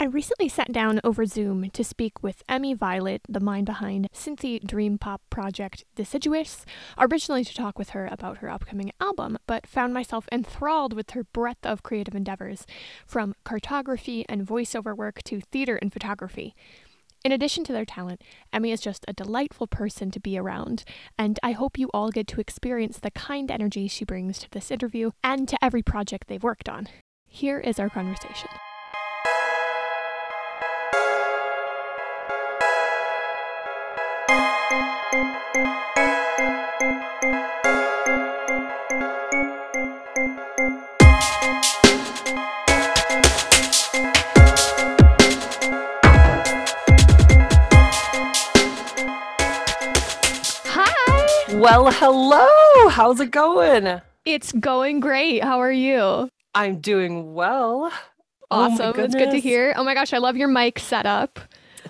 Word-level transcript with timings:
I 0.00 0.04
recently 0.04 0.48
sat 0.48 0.70
down 0.70 1.00
over 1.02 1.26
Zoom 1.26 1.70
to 1.70 1.82
speak 1.82 2.22
with 2.22 2.46
Emi 2.46 2.76
Violet, 2.76 3.20
the 3.28 3.40
mind 3.40 3.66
behind 3.66 4.06
synthy 4.14 4.64
dream 4.64 4.96
pop 4.96 5.20
project 5.28 5.84
Deciduous, 5.96 6.64
originally 6.96 7.42
to 7.42 7.52
talk 7.52 7.80
with 7.80 7.90
her 7.90 8.06
about 8.06 8.38
her 8.38 8.48
upcoming 8.48 8.92
album, 9.00 9.38
but 9.48 9.66
found 9.66 9.92
myself 9.92 10.28
enthralled 10.30 10.92
with 10.92 11.10
her 11.10 11.24
breadth 11.24 11.66
of 11.66 11.82
creative 11.82 12.14
endeavors, 12.14 12.64
from 13.08 13.34
cartography 13.42 14.24
and 14.28 14.46
voiceover 14.46 14.96
work 14.96 15.20
to 15.24 15.40
theater 15.40 15.80
and 15.82 15.92
photography. 15.92 16.54
In 17.24 17.32
addition 17.32 17.64
to 17.64 17.72
their 17.72 17.84
talent, 17.84 18.22
Emmy 18.52 18.70
is 18.70 18.80
just 18.80 19.04
a 19.08 19.12
delightful 19.12 19.66
person 19.66 20.12
to 20.12 20.20
be 20.20 20.38
around, 20.38 20.84
and 21.18 21.40
I 21.42 21.50
hope 21.50 21.76
you 21.76 21.90
all 21.92 22.10
get 22.10 22.28
to 22.28 22.40
experience 22.40 23.00
the 23.00 23.10
kind 23.10 23.50
energy 23.50 23.88
she 23.88 24.04
brings 24.04 24.38
to 24.38 24.50
this 24.52 24.70
interview 24.70 25.10
and 25.24 25.48
to 25.48 25.58
every 25.60 25.82
project 25.82 26.28
they've 26.28 26.40
worked 26.40 26.68
on. 26.68 26.86
Here 27.26 27.58
is 27.58 27.80
our 27.80 27.90
conversation. 27.90 28.48
Well, 51.58 51.90
hello. 51.90 52.88
How's 52.88 53.18
it 53.18 53.32
going? 53.32 54.00
It's 54.24 54.52
going 54.52 55.00
great. 55.00 55.42
How 55.42 55.58
are 55.60 55.72
you? 55.72 56.30
I'm 56.54 56.78
doing 56.80 57.34
well. 57.34 57.90
Oh 58.50 58.62
awesome. 58.62 58.94
Oh 58.96 59.02
it's 59.02 59.14
good 59.14 59.32
to 59.32 59.40
hear. 59.40 59.74
Oh 59.76 59.82
my 59.82 59.92
gosh, 59.92 60.12
I 60.12 60.18
love 60.18 60.36
your 60.36 60.46
mic 60.46 60.78
setup. 60.78 61.40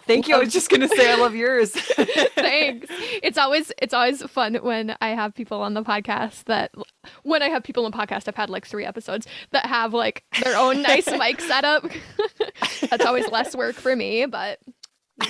Thank 0.07 0.27
you. 0.27 0.37
I 0.37 0.39
was 0.39 0.55
just 0.55 0.71
gonna 0.71 0.89
say 0.89 1.13
I 1.13 1.17
love 1.17 1.35
yours. 1.35 1.73
Thanks. 2.35 2.87
It's 3.23 3.37
always 3.37 3.71
it's 3.81 3.93
always 3.93 4.23
fun 4.23 4.55
when 4.55 4.97
I 5.03 5.11
have 5.11 5.35
people 5.35 5.61
on 5.61 5.75
the 5.75 5.83
podcast 5.83 6.45
that 6.45 6.73
when 7.23 7.43
I 7.43 7.51
have 7.51 7.63
people 7.63 7.85
on 7.85 7.91
the 7.91 7.97
podcast, 7.99 8.27
I've 8.27 8.37
had 8.37 8.49
like 8.49 8.67
three 8.67 8.87
episodes 8.87 9.27
that 9.51 9.67
have 9.67 9.93
like 9.93 10.25
their 10.43 10.57
own 10.57 10.81
nice 10.81 11.11
mic 11.11 11.41
setup. 11.43 11.85
That's 12.89 13.05
always 13.05 13.29
less 13.31 13.55
work 13.55 13.75
for 13.77 13.95
me, 13.95 14.25
but 14.25 14.61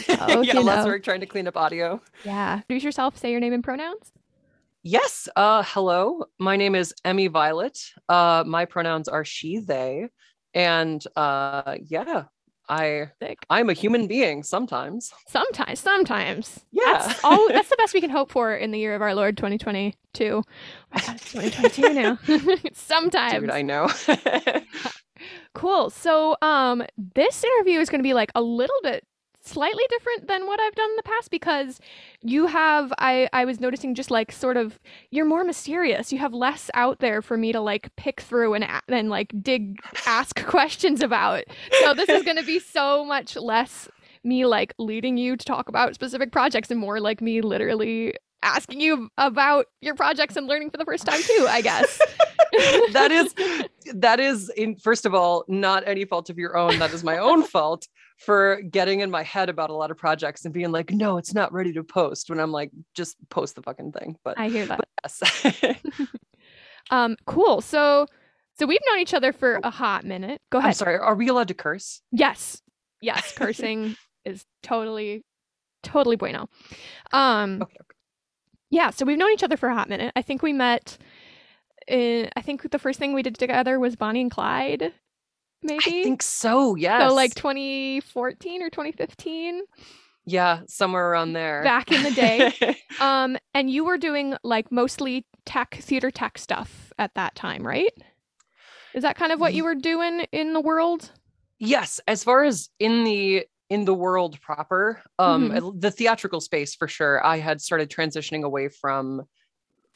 oh, 0.09 0.43
yeah, 0.43 0.55
you 0.55 0.61
less 0.61 0.87
work 0.87 1.03
trying 1.03 1.21
to 1.21 1.27
clean 1.27 1.49
up 1.49 1.57
audio. 1.57 2.01
Yeah. 2.25 2.59
Introduce 2.59 2.85
yourself, 2.85 3.19
say 3.19 3.33
your 3.33 3.41
name 3.41 3.53
and 3.53 3.65
pronouns. 3.65 4.13
Yes. 4.91 5.29
Uh, 5.37 5.63
hello. 5.67 6.25
My 6.39 6.57
name 6.57 6.75
is 6.75 6.95
Emi 7.05 7.31
Violet. 7.31 7.79
Uh, 8.09 8.43
my 8.47 8.65
pronouns 8.65 9.07
are 9.07 9.23
she, 9.23 9.59
they, 9.59 10.09
and 10.55 11.05
uh, 11.15 11.77
yeah, 11.83 12.25
I 12.71 13.11
Sick. 13.23 13.45
I'm 13.51 13.69
a 13.69 13.75
human 13.75 14.07
being 14.07 14.43
sometimes. 14.43 15.13
Sometimes, 15.27 15.79
sometimes. 15.79 16.65
Yeah. 16.73 16.85
That's 16.87 17.23
all 17.23 17.49
that's 17.49 17.69
the 17.69 17.77
best 17.77 17.93
we 17.93 18.01
can 18.01 18.09
hope 18.09 18.31
for 18.31 18.55
in 18.55 18.71
the 18.71 18.79
year 18.79 18.95
of 18.95 19.03
our 19.03 19.15
Lord 19.15 19.37
2022. 19.37 19.95
Oh 20.23 20.43
my 20.95 21.01
god, 21.03 21.17
it's 21.17 21.33
2022 21.33 21.93
now. 21.93 22.19
sometimes. 22.73 23.41
Dude, 23.41 23.51
I 23.51 23.61
know. 23.61 23.91
Cool. 25.55 25.91
So, 25.91 26.37
um, 26.43 26.85
this 26.97 27.43
interview 27.43 27.81
is 27.81 27.89
going 27.91 27.99
to 27.99 28.05
be 28.05 28.15
like 28.15 28.31
a 28.35 28.43
little 28.43 28.77
bit 28.83 29.05
slightly 29.49 29.85
different 29.89 30.29
than 30.29 30.47
what 30.47 30.61
I've 30.61 30.75
done 30.75 30.91
in 30.91 30.97
the 30.97 31.03
past 31.03 31.31
because 31.31 31.81
you 32.23 32.47
have 32.47 32.93
I 32.99 33.29
I 33.33 33.45
was 33.45 33.61
noticing 33.61 33.95
just 33.95 34.11
like 34.11 34.33
sort 34.33 34.57
of 34.57 34.79
you're 35.11 35.25
more 35.25 35.45
mysterious. 35.45 36.13
You 36.13 36.19
have 36.19 36.35
less 36.35 36.71
out 36.75 37.01
there 37.01 37.23
for 37.23 37.37
me 37.37 37.53
to 37.53 37.61
like 37.61 37.95
pick 37.97 38.21
through 38.21 38.55
and 38.55 38.67
and 38.89 39.11
like 39.11 39.33
dig 39.43 39.81
ask 40.07 40.45
questions 40.47 41.03
about. 41.03 41.45
So 41.81 41.95
this 41.95 42.09
is 42.09 42.23
going 42.23 42.37
to 42.37 42.45
be 42.45 42.59
so 42.79 43.05
much 43.05 43.37
less 43.37 43.89
me 44.25 44.45
like 44.47 44.75
leading 44.79 45.17
you 45.17 45.37
to 45.37 45.45
talk 45.45 45.69
about 45.69 45.95
specific 45.95 46.33
projects 46.33 46.71
and 46.71 46.81
more 46.81 47.01
like 47.01 47.21
me 47.21 47.41
literally 47.41 48.15
asking 48.43 48.81
you 48.81 49.11
about 49.19 49.67
your 49.81 49.95
projects 49.95 50.37
and 50.37 50.47
learning 50.47 50.71
for 50.71 50.77
the 50.77 50.85
first 50.85 51.05
time 51.05 51.21
too, 51.23 51.47
I 51.49 51.61
guess. 51.61 51.99
that 52.93 53.11
is 53.11 53.35
that 53.95 54.21
is 54.21 54.49
in 54.51 54.77
first 54.77 55.07
of 55.07 55.15
all 55.15 55.45
not 55.49 55.87
any 55.87 56.05
fault 56.05 56.31
of 56.31 56.39
your 56.39 56.57
own 56.57 56.79
that 56.79 56.93
is 56.93 57.05
my 57.05 57.19
own 57.19 57.43
fault 57.43 57.87
for 58.19 58.61
getting 58.63 59.01
in 59.01 59.11
my 59.11 59.23
head 59.23 59.49
about 59.49 59.71
a 59.71 59.73
lot 59.75 59.91
of 59.91 59.97
projects 59.97 60.45
and 60.45 60.53
being 60.53 60.73
like 60.73 60.91
no 60.91 61.19
it's 61.19 61.33
not 61.35 61.53
ready 61.53 61.73
to 61.73 61.83
post 61.85 62.29
when 62.31 62.41
i'm 62.41 62.51
like 62.53 62.71
just 62.95 63.17
post 63.31 63.55
the 63.55 63.63
fucking 63.63 63.93
thing 63.93 64.17
but, 64.25 64.39
I 64.39 64.49
hear 64.49 64.67
that. 64.67 64.81
yes 65.05 65.77
Um, 66.91 67.17
cool. 67.27 67.61
So, 67.61 68.07
so 68.59 68.67
we've 68.67 68.81
known 68.89 68.99
each 69.01 69.15
other 69.15 69.33
for 69.33 69.61
a 69.63 69.71
hot 69.71 70.05
minute. 70.05 70.41
Go 70.51 70.59
ahead. 70.59 70.69
i'm 70.69 70.75
sorry 70.75 70.97
are 70.99 71.15
we 71.15 71.29
allowed 71.29 71.49
to 71.49 71.55
curse 71.55 72.01
Yes, 72.13 72.63
yes. 73.01 73.33
Cursing 73.37 73.97
is 74.25 74.45
totally, 74.63 75.25
totally 75.83 76.17
bueno. 76.17 76.49
Um, 77.13 77.63
okay, 77.63 77.77
okay. 77.81 77.95
yeah. 78.71 78.91
So 78.91 79.05
we've 79.05 79.19
known 79.19 79.33
each 79.33 79.43
other 79.43 79.57
for 79.57 79.69
a 79.69 79.75
hot 79.75 79.89
minute. 79.89 80.13
I 80.17 80.23
think 80.23 80.43
we 80.43 80.53
met. 80.53 80.99
In, 81.87 82.29
I 82.37 82.43
think 82.43 82.71
the 82.71 82.79
first 82.79 82.99
thing 82.99 83.15
we 83.15 83.23
did 83.23 83.37
together 83.37 83.79
was 83.81 83.97
Bonnie 83.97 84.21
and 84.21 84.31
Clyde. 84.31 84.93
Maybe. 85.63 85.79
i 85.87 86.03
think 86.05 86.23
so 86.23 86.75
yes 86.77 87.03
So 87.09 87.15
like 87.15 87.35
2014 87.35 88.63
or 88.63 88.71
2015. 88.71 89.63
yeah 90.27 90.61
somewhere 90.67 91.11
around 91.11 91.33
there 91.33 91.63
Back 91.65 91.91
in 91.93 92.03
the 92.03 92.11
day. 92.11 92.53
Um, 93.01 93.37
and 93.55 93.71
you 93.71 93.85
were 93.85 93.97
doing 93.97 94.35
like 94.43 94.73
mostly 94.73 95.25
tech, 95.47 95.79
theater 95.81 96.11
tech 96.11 96.37
stuff 96.37 96.93
at 96.99 97.15
that 97.15 97.37
time, 97.37 97.65
right? 97.65 97.93
Is 98.93 99.03
that 99.05 99.15
kind 99.15 99.31
of 99.31 99.39
what 99.39 99.55
you 99.55 99.63
were 99.63 99.77
doing 99.77 100.27
in 100.33 100.53
the 100.53 100.61
world? 100.61 101.13
yes 101.61 102.01
as 102.09 102.23
far 102.25 102.43
as 102.45 102.71
in 102.81 103.05
the 103.05 103.45
in 103.71 103.85
the 103.85 103.95
world 103.95 104.41
proper 104.41 105.03
um 105.19 105.51
Mm-hmm. 105.51 105.79
the 105.81 105.91
theatrical 105.91 106.41
space 106.41 106.75
for 106.77 106.87
sure 106.89 107.25
i 107.27 107.39
had 107.39 107.61
started 107.61 107.91
transitioning 107.91 108.43
away 108.45 108.69
from 108.69 109.23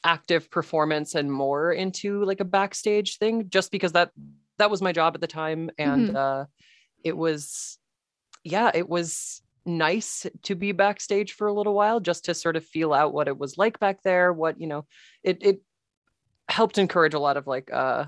active 0.04 0.50
performance 0.50 1.14
and 1.14 1.32
more 1.32 1.72
into 1.72 2.24
like 2.24 2.40
a 2.40 2.44
backstage 2.44 3.18
thing 3.18 3.48
just 3.48 3.70
because 3.70 3.92
that 3.92 4.10
that 4.62 4.70
was 4.70 4.80
my 4.80 4.92
job 4.92 5.14
at 5.14 5.20
the 5.20 5.26
time 5.26 5.70
and 5.76 6.08
Mm-hmm. 6.08 6.16
uh 6.16 6.44
it 7.04 7.16
was 7.16 7.78
yeah 8.44 8.70
it 8.72 8.88
was 8.88 9.42
nice 9.66 10.26
to 10.42 10.54
be 10.54 10.72
backstage 10.72 11.32
for 11.32 11.48
a 11.48 11.52
little 11.52 11.74
while 11.74 12.00
just 12.00 12.24
to 12.26 12.34
sort 12.34 12.56
of 12.56 12.64
feel 12.64 12.92
out 12.92 13.12
what 13.12 13.28
it 13.28 13.36
was 13.38 13.58
like 13.58 13.80
back 13.80 14.02
there 14.02 14.32
what 14.32 14.60
you 14.60 14.68
know 14.68 14.86
it 15.24 15.38
it 15.42 15.60
helped 16.48 16.78
encourage 16.78 17.14
a 17.14 17.18
lot 17.18 17.36
of 17.36 17.46
like 17.46 17.72
uh 17.72 18.04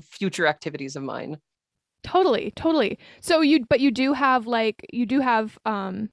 future 0.00 0.46
activities 0.46 0.96
of 0.96 1.02
mine 1.02 1.36
Totally, 2.02 2.52
totally. 2.54 2.98
So 3.20 3.40
you, 3.40 3.66
but 3.68 3.80
you 3.80 3.90
do 3.90 4.12
have 4.12 4.46
like 4.46 4.86
you 4.92 5.06
do 5.06 5.20
have 5.20 5.58
um 5.66 6.10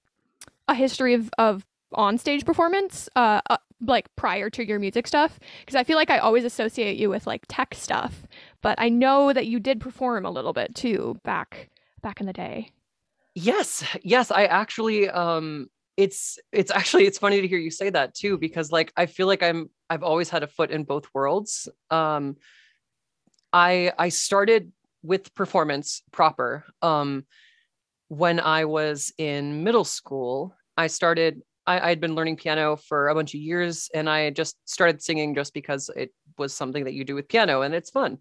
a 0.68 0.74
history 0.74 1.14
of 1.14 1.30
of 1.38 1.66
on 1.94 2.18
stage 2.18 2.46
performance, 2.46 3.08
uh, 3.16 3.42
uh, 3.50 3.58
like 3.86 4.08
prior 4.16 4.50
to 4.50 4.66
your 4.66 4.80
music 4.80 5.06
stuff, 5.06 5.40
because 5.60 5.76
I 5.76 5.84
feel 5.84 5.96
like 5.96 6.10
I 6.10 6.18
always 6.18 6.46
associate 6.46 6.98
you 6.98 7.10
with 7.10 7.28
like 7.28 7.44
tech 7.48 7.76
stuff, 7.76 8.24
but 8.64 8.80
I 8.80 8.90
know 8.90 9.32
that 9.32 9.46
you 9.46 9.60
did 9.60 9.80
perform 9.80 10.26
a 10.26 10.32
little 10.32 10.54
bit 10.54 10.74
too 10.74 11.20
back 11.24 11.70
back 12.02 12.20
in 12.20 12.26
the 12.26 12.34
day. 12.34 12.72
Yes, 13.36 13.84
yes, 14.02 14.32
I 14.32 14.46
actually 14.46 15.10
um 15.10 15.68
it's 15.96 16.40
it's 16.52 16.72
actually 16.72 17.06
it's 17.06 17.20
funny 17.20 17.42
to 17.42 17.48
hear 17.48 17.60
you 17.60 17.70
say 17.70 17.92
that 17.92 18.16
too 18.16 18.40
because 18.40 18.72
like 18.72 18.92
I 18.98 19.06
feel 19.06 19.28
like 19.28 19.44
I'm 19.44 19.70
I've 19.90 20.02
always 20.02 20.30
had 20.30 20.42
a 20.42 20.48
foot 20.48 20.72
in 20.72 20.86
both 20.86 21.06
worlds. 21.14 21.70
Um 21.92 22.38
I 23.52 23.94
I 24.00 24.10
started 24.10 24.72
with 25.04 25.36
performance 25.36 26.02
proper 26.12 26.66
um 26.82 27.26
when 28.08 28.40
I 28.40 28.66
was 28.66 29.14
in 29.18 29.64
middle 29.64 29.84
school. 29.84 30.56
I 30.78 30.88
started 30.88 31.42
I, 31.66 31.92
I'd 31.92 32.02
been 32.02 32.16
learning 32.16 32.38
piano 32.38 32.76
for 32.76 33.10
a 33.10 33.16
bunch 33.16 33.34
of 33.34 33.40
years 33.40 33.90
and 33.94 34.10
I 34.10 34.30
just 34.32 34.58
started 34.66 35.02
singing 35.02 35.34
just 35.36 35.54
because 35.54 35.90
it 35.96 36.12
was 36.38 36.54
something 36.54 36.84
that 36.86 36.94
you 36.94 37.06
do 37.06 37.16
with 37.16 37.30
piano 37.30 37.62
and 37.62 37.74
it's 37.74 37.90
fun. 37.90 38.18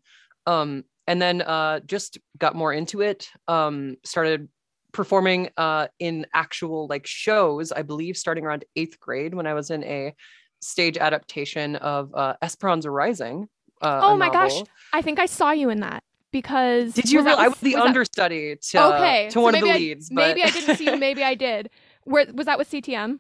Um 0.47 0.85
and 1.07 1.21
then 1.21 1.43
uh 1.43 1.81
just 1.81 2.19
got 2.39 2.55
more 2.55 2.73
into 2.73 3.01
it. 3.01 3.29
Um 3.49 3.97
started 4.05 4.49
performing 4.93 5.49
uh, 5.57 5.87
in 6.01 6.27
actual 6.35 6.87
like 6.87 7.07
shows, 7.07 7.73
I 7.73 7.81
believe, 7.81 8.15
starting 8.15 8.45
around 8.45 8.67
eighth 8.77 9.01
grade 9.01 9.33
when 9.35 9.47
I 9.47 9.55
was 9.55 9.71
in 9.71 9.83
a 9.85 10.15
stage 10.61 10.99
adaptation 10.99 11.77
of 11.77 12.15
uh, 12.15 12.35
Esperanza 12.43 12.91
Rising. 12.91 13.49
Uh, 13.81 14.01
Oh 14.03 14.17
my 14.19 14.29
gosh. 14.29 14.53
I 14.93 15.01
think 15.01 15.19
I 15.19 15.25
saw 15.25 15.51
you 15.51 15.71
in 15.71 15.81
that 15.81 16.05
because 16.31 16.93
Did 16.93 17.11
you? 17.11 17.23
that 17.25 17.31
Really? 17.31 17.45
I 17.45 17.49
was 17.49 17.59
the 17.61 17.71
was 17.75 17.83
that- 17.83 17.87
understudy 17.87 18.57
to, 18.71 18.85
okay, 18.97 19.27
to 19.29 19.33
so 19.33 19.41
one 19.41 19.55
of 19.55 19.63
the 19.63 19.71
I- 19.71 19.77
leads. 19.77 20.11
But 20.11 20.17
Maybe 20.37 20.43
I 20.43 20.51
didn't 20.51 20.77
see 20.77 20.85
you. 20.85 20.97
Maybe 20.99 21.25
I 21.25 21.37
did. 21.37 21.71
Where 22.05 22.27
was 22.35 22.45
that 22.45 22.59
with 22.59 22.71
CTM? 22.71 23.19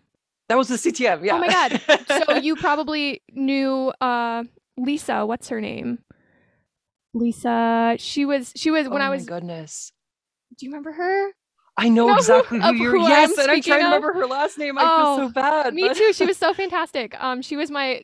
that 0.50 0.58
was 0.58 0.69
the 0.69 0.76
CTM. 0.76 1.25
Yeah. 1.25 1.37
Oh 1.37 1.38
my 1.38 1.49
god. 1.49 1.81
so 2.26 2.35
you 2.43 2.55
probably 2.56 3.23
knew 3.32 3.91
uh 4.02 4.44
Lisa, 4.76 5.25
what's 5.25 5.49
her 5.49 5.62
name? 5.62 6.00
Lisa. 7.14 7.97
She 7.99 8.25
was 8.25 8.53
she 8.56 8.70
was 8.70 8.88
when 8.88 9.00
oh 9.00 9.05
I 9.05 9.09
my 9.09 9.14
was 9.17 9.26
goodness. 9.26 9.93
Do 10.59 10.67
you 10.67 10.70
remember 10.70 10.93
her? 10.93 11.31
I 11.76 11.88
know 11.88 12.14
exactly 12.14 12.61
who, 12.61 12.69
of 12.69 12.76
you're. 12.76 12.91
who 12.93 13.05
I'm 13.05 13.09
yes, 13.11 13.31
and 13.38 13.50
I'm 13.50 13.56
speaking 13.62 13.70
trying 13.70 13.81
to 13.81 13.85
remember 13.87 14.12
her 14.12 14.26
last 14.26 14.59
name. 14.59 14.76
I 14.79 14.82
Oh, 14.87 15.17
feel 15.17 15.29
so 15.29 15.32
bad. 15.32 15.75
Me 15.75 15.88
but- 15.88 15.97
too. 15.97 16.12
She 16.12 16.26
was 16.26 16.37
so 16.44 16.53
fantastic. 16.55 17.17
Um 17.23 17.43
she 17.43 17.56
was 17.56 17.70
my 17.70 18.03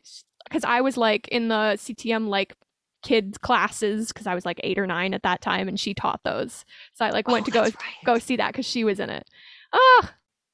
cuz 0.49 0.63
I 0.63 0.81
was 0.81 0.97
like 0.97 1.27
in 1.29 1.47
the 1.49 1.75
CTM 1.77 2.27
like 2.27 2.55
kids 3.01 3.37
classes 3.37 4.09
because 4.09 4.27
I 4.27 4.35
was 4.35 4.45
like 4.45 4.59
eight 4.63 4.77
or 4.77 4.85
nine 4.87 5.13
at 5.13 5.23
that 5.23 5.41
time, 5.41 5.67
and 5.67 5.79
she 5.79 5.93
taught 5.93 6.21
those. 6.23 6.65
So 6.93 7.05
I 7.05 7.11
like 7.11 7.27
went 7.27 7.43
Oh, 7.43 7.45
to 7.45 7.51
go 7.51 7.61
right. 7.63 7.73
go 8.05 8.19
see 8.19 8.35
that 8.37 8.51
because 8.51 8.65
she 8.65 8.83
was 8.83 8.99
in 8.99 9.09
it. 9.09 9.27
Oh, 9.71 10.09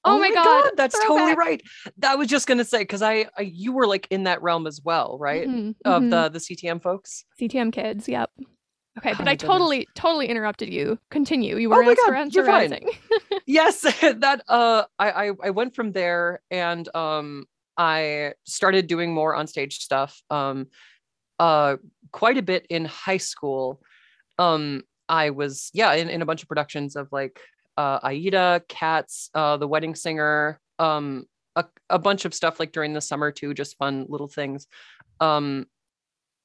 oh, 0.06 0.19
my 0.19 0.31
god, 0.31 0.72
that's 0.78 0.98
totally 1.06 1.36
right. 1.36 1.62
That 1.98 2.18
was 2.18 2.28
just 2.28 2.48
gonna 2.48 2.66
say 2.66 2.80
because 2.80 3.02
I, 3.02 3.28
I 3.38 3.42
you 3.42 3.74
were 3.74 3.88
like 3.88 4.07
in 4.10 4.24
that 4.24 4.42
realm 4.42 4.68
as 4.68 4.81
well, 4.84 5.18
right? 5.19 5.48
Mhm, 5.48 5.75
Of 5.84 6.04
mhm. 6.04 6.10
the 6.12 6.30
the 6.30 6.40
CTM 6.40 6.81
folks. 6.81 7.25
CTM 7.40 7.72
kids. 7.74 8.07
Yep. 8.07 8.30
Okay, 8.98 9.12
Oh 9.12 9.16
but 9.18 9.28
I 9.28 9.34
goodness. 9.36 9.42
totally 9.42 9.88
totally 9.96 10.28
interrupted 10.28 10.72
you. 10.72 10.98
Continue. 11.12 11.57
You 11.57 11.69
were 11.69 11.84
Oh 11.84 11.86
my 11.86 11.96
God, 11.96 12.34
you're 12.34 12.46
fine. 12.46 12.80
yes 13.46 13.81
that 14.02 14.42
uh 14.48 14.84
I, 14.98 15.28
I 15.28 15.31
i 15.44 15.50
went 15.52 15.75
from 15.75 15.92
there 15.92 16.42
and 16.50 16.88
um 16.96 17.46
i 17.78 18.34
started 18.46 18.88
doing 18.88 19.13
more 19.13 19.36
on 19.36 19.46
stage 19.46 19.80
stuff 19.80 20.19
um 20.31 20.68
uh 21.38 21.75
quite 22.12 22.38
a 22.38 22.42
bit 22.42 22.66
in 22.69 22.86
high 22.86 23.18
school 23.18 23.81
um 24.40 24.81
i 25.10 25.30
was 25.30 25.69
yeah 25.74 25.94
in, 25.94 26.10
in 26.10 26.22
a 26.22 26.25
bunch 26.25 26.42
of 26.42 26.48
productions 26.48 26.96
of 26.96 27.08
like 27.12 27.40
uh 27.77 28.00
aida 28.04 28.62
cats 28.68 29.30
uh 29.33 29.57
the 29.57 29.68
wedding 29.68 29.95
singer 29.95 30.60
um 30.80 31.25
a, 31.56 31.66
a 31.89 32.00
bunch 32.00 32.25
of 32.25 32.33
stuff 32.33 32.60
like 32.60 32.72
during 32.72 32.94
the 32.94 33.01
summer 33.01 33.31
too 33.31 33.54
just 33.54 33.77
fun 33.77 34.06
little 34.10 34.27
things. 34.27 34.68
Um 35.19 35.68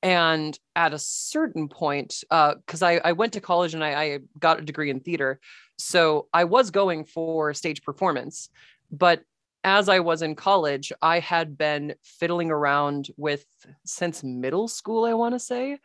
and 0.02 0.58
at 0.74 0.94
a 0.94 0.98
certain 0.98 1.68
point 1.68 2.24
because 2.30 2.82
I, 2.82 3.00
I 3.04 3.12
went 3.12 3.34
to 3.34 3.40
college 3.40 3.74
and 3.74 3.84
I, 3.84 4.02
I 4.02 4.18
got 4.38 4.58
a 4.58 4.62
degree 4.62 4.90
in 4.90 5.00
theater. 5.00 5.40
So 5.78 6.28
I 6.32 6.44
was 6.44 6.70
going 6.70 7.04
for 7.04 7.52
stage 7.52 7.82
performance, 7.82 8.48
but 8.90 9.22
as 9.62 9.88
I 9.90 10.00
was 10.00 10.22
in 10.22 10.36
college, 10.36 10.90
I 11.02 11.18
had 11.18 11.58
been 11.58 11.94
fiddling 12.02 12.50
around 12.50 13.08
with 13.16 13.44
since 13.84 14.24
middle 14.24 14.68
school, 14.68 15.04
I 15.04 15.12
want 15.14 15.34
to 15.34 15.38
say, 15.38 15.78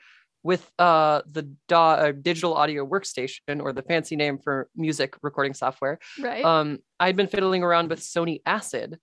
with 0.46 0.72
uh, 0.78 1.24
the 1.26 1.42
DAW, 1.68 1.94
uh, 1.94 2.12
digital 2.12 2.54
audio 2.54 2.86
workstation, 2.86 3.60
or 3.60 3.74
the 3.74 3.82
fancy 3.82 4.16
name 4.16 4.38
for 4.38 4.70
music 4.76 5.16
recording 5.24 5.56
software. 5.56 5.98
right. 6.22 6.46
Um, 6.46 6.78
I'd 7.00 7.16
been 7.16 7.26
fiddling 7.26 7.64
around 7.64 7.90
with 7.90 8.00
Sony 8.00 8.42
Acid, 8.46 9.00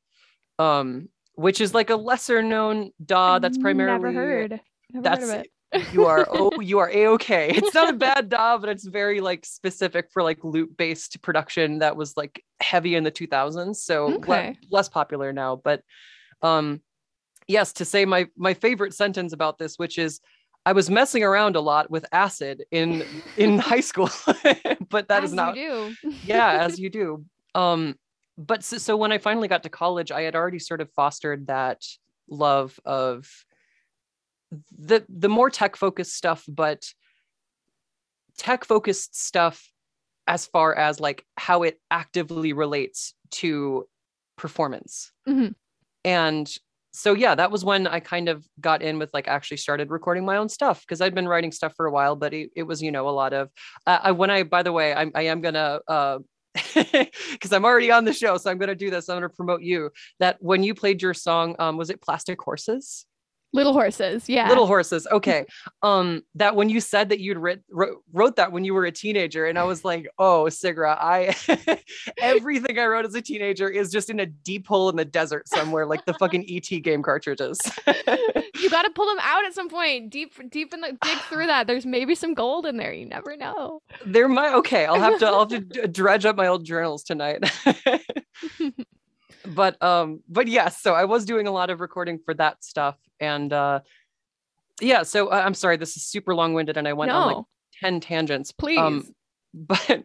um, 0.60 1.08
which 1.34 1.60
is 1.60 1.74
like 1.74 1.90
a 1.90 1.96
lesser 1.96 2.42
known 2.44 2.92
DAW 3.04 3.40
that's 3.40 3.58
primarily 3.58 3.98
never 3.98 4.12
heard. 4.12 4.60
Never 4.92 5.02
that's 5.02 5.24
heard 5.30 5.40
of 5.40 5.44
it. 5.80 5.92
you 5.92 6.06
are 6.06 6.28
oh 6.32 6.60
you 6.60 6.78
are 6.78 6.90
a-okay 6.90 7.48
it's 7.50 7.74
not 7.74 7.88
a 7.88 7.94
bad 7.94 8.28
DAW, 8.28 8.58
but 8.58 8.68
it's 8.68 8.86
very 8.86 9.20
like 9.20 9.44
specific 9.44 10.10
for 10.12 10.22
like 10.22 10.44
loop 10.44 10.76
based 10.76 11.20
production 11.22 11.80
that 11.80 11.96
was 11.96 12.16
like 12.16 12.44
heavy 12.60 12.94
in 12.94 13.02
the 13.02 13.10
2000s 13.10 13.76
so 13.76 14.06
le- 14.06 14.16
Okay. 14.18 14.56
less 14.70 14.88
popular 14.88 15.32
now 15.32 15.56
but 15.56 15.82
um 16.42 16.80
yes 17.48 17.72
to 17.72 17.84
say 17.86 18.04
my 18.04 18.26
my 18.36 18.52
favorite 18.54 18.92
sentence 18.94 19.32
about 19.32 19.56
this 19.58 19.76
which 19.78 19.96
is 19.98 20.20
i 20.66 20.72
was 20.72 20.88
messing 20.90 21.22
around 21.22 21.56
a 21.56 21.60
lot 21.60 21.90
with 21.90 22.04
acid 22.12 22.64
in 22.70 23.04
in 23.36 23.58
high 23.70 23.80
school 23.80 24.08
but 24.90 25.08
that 25.08 25.24
is 25.24 25.30
As 25.30 25.34
not 25.34 25.56
You 25.56 25.94
do. 26.02 26.10
yeah 26.24 26.64
as 26.64 26.78
you 26.78 26.90
do 26.90 27.24
um 27.54 27.96
but 28.38 28.64
so, 28.64 28.78
so 28.78 28.96
when 28.96 29.12
i 29.12 29.18
finally 29.18 29.48
got 29.48 29.62
to 29.64 29.68
college 29.68 30.10
i 30.10 30.22
had 30.22 30.34
already 30.34 30.58
sort 30.58 30.80
of 30.80 30.90
fostered 30.92 31.46
that 31.48 31.82
love 32.28 32.78
of 32.84 33.28
the 34.78 35.04
the 35.08 35.28
more 35.28 35.50
tech 35.50 35.76
focused 35.76 36.14
stuff 36.14 36.44
but 36.48 36.84
tech 38.38 38.64
focused 38.64 39.14
stuff 39.18 39.70
as 40.26 40.46
far 40.46 40.74
as 40.74 41.00
like 41.00 41.24
how 41.36 41.62
it 41.62 41.80
actively 41.90 42.52
relates 42.52 43.14
to 43.30 43.86
performance 44.36 45.12
Mhm. 45.28 45.54
and 46.04 46.54
so 46.92 47.14
yeah 47.14 47.34
that 47.34 47.50
was 47.50 47.64
when 47.64 47.86
i 47.86 47.98
kind 47.98 48.28
of 48.28 48.46
got 48.60 48.82
in 48.82 48.98
with 48.98 49.10
like 49.14 49.26
actually 49.28 49.56
started 49.56 49.90
recording 49.90 50.24
my 50.24 50.36
own 50.36 50.48
stuff 50.48 50.80
because 50.82 51.00
i'd 51.00 51.14
been 51.14 51.28
writing 51.28 51.52
stuff 51.52 51.74
for 51.74 51.86
a 51.86 51.90
while 51.90 52.14
but 52.14 52.32
it, 52.34 52.50
it 52.54 52.62
was 52.62 52.82
you 52.82 52.92
know 52.92 53.08
a 53.08 53.10
lot 53.10 53.32
of 53.32 53.50
uh, 53.86 53.98
I, 54.02 54.12
when 54.12 54.30
i 54.30 54.42
by 54.42 54.62
the 54.62 54.72
way 54.72 54.94
I'm, 54.94 55.10
i 55.14 55.22
am 55.22 55.40
gonna 55.40 55.80
uh 55.88 56.18
because 56.74 57.52
i'm 57.52 57.64
already 57.64 57.90
on 57.90 58.04
the 58.04 58.12
show 58.12 58.36
so 58.36 58.50
i'm 58.50 58.58
gonna 58.58 58.74
do 58.74 58.90
this 58.90 59.08
i'm 59.08 59.16
gonna 59.16 59.30
promote 59.30 59.62
you 59.62 59.90
that 60.20 60.36
when 60.40 60.62
you 60.62 60.74
played 60.74 61.00
your 61.00 61.14
song 61.14 61.56
um 61.58 61.78
was 61.78 61.88
it 61.88 62.02
plastic 62.02 62.40
horses 62.40 63.06
Little 63.54 63.72
horses. 63.74 64.28
Yeah. 64.28 64.48
little 64.48 64.66
horses 64.66 65.06
okay 65.12 65.44
um 65.82 66.22
that 66.34 66.56
when 66.56 66.68
you 66.70 66.80
said 66.80 67.10
that 67.10 67.20
you'd 67.20 67.36
writ- 67.38 67.62
wrote, 67.70 67.98
wrote 68.12 68.36
that 68.36 68.50
when 68.52 68.64
you 68.64 68.72
were 68.72 68.86
a 68.86 68.90
teenager 68.92 69.44
and 69.46 69.58
i 69.58 69.64
was 69.64 69.84
like 69.84 70.08
oh 70.18 70.44
sigra 70.48 70.96
i 70.98 71.34
everything 72.18 72.78
i 72.78 72.86
wrote 72.86 73.04
as 73.04 73.14
a 73.14 73.20
teenager 73.20 73.68
is 73.68 73.90
just 73.90 74.08
in 74.10 74.20
a 74.20 74.26
deep 74.26 74.66
hole 74.66 74.88
in 74.88 74.96
the 74.96 75.04
desert 75.04 75.46
somewhere 75.48 75.84
like 75.86 76.04
the 76.06 76.14
fucking 76.14 76.44
et 76.48 76.80
game 76.82 77.02
cartridges 77.02 77.58
you 78.60 78.70
got 78.70 78.82
to 78.82 78.90
pull 78.90 79.06
them 79.06 79.18
out 79.20 79.44
at 79.44 79.52
some 79.54 79.68
point. 79.68 80.10
Deep, 80.10 80.32
deep 80.50 80.72
in 80.72 80.80
the 80.80 80.96
dig 81.02 81.18
through 81.28 81.46
that. 81.46 81.66
There's 81.66 81.84
maybe 81.84 82.14
some 82.14 82.32
gold 82.32 82.64
in 82.64 82.76
there. 82.76 82.92
You 82.92 83.06
never 83.06 83.36
know. 83.36 83.80
there 84.06 84.28
might 84.28 84.54
okay 84.54 84.86
i'll 84.86 85.00
have 85.00 85.18
to 85.18 85.26
i'll 85.26 85.48
have 85.48 85.68
to 85.68 85.88
dredge 85.88 86.24
up 86.24 86.36
my 86.36 86.46
old 86.46 86.64
journals 86.64 87.02
tonight 87.02 87.42
but 89.46 89.80
um 89.82 90.20
but 90.28 90.48
yes 90.48 90.80
so 90.80 90.94
i 90.94 91.04
was 91.04 91.24
doing 91.24 91.46
a 91.46 91.50
lot 91.50 91.70
of 91.70 91.80
recording 91.80 92.18
for 92.24 92.34
that 92.34 92.62
stuff 92.62 92.96
and 93.20 93.52
uh 93.52 93.80
yeah 94.80 95.02
so 95.02 95.28
uh, 95.28 95.42
i'm 95.44 95.54
sorry 95.54 95.76
this 95.76 95.96
is 95.96 96.04
super 96.04 96.34
long-winded 96.34 96.76
and 96.76 96.86
i 96.86 96.92
went 96.92 97.10
on 97.10 97.32
like 97.32 97.44
10 97.82 98.00
tangents 98.00 98.52
please. 98.52 98.78
um, 98.78 99.04
but 99.54 100.04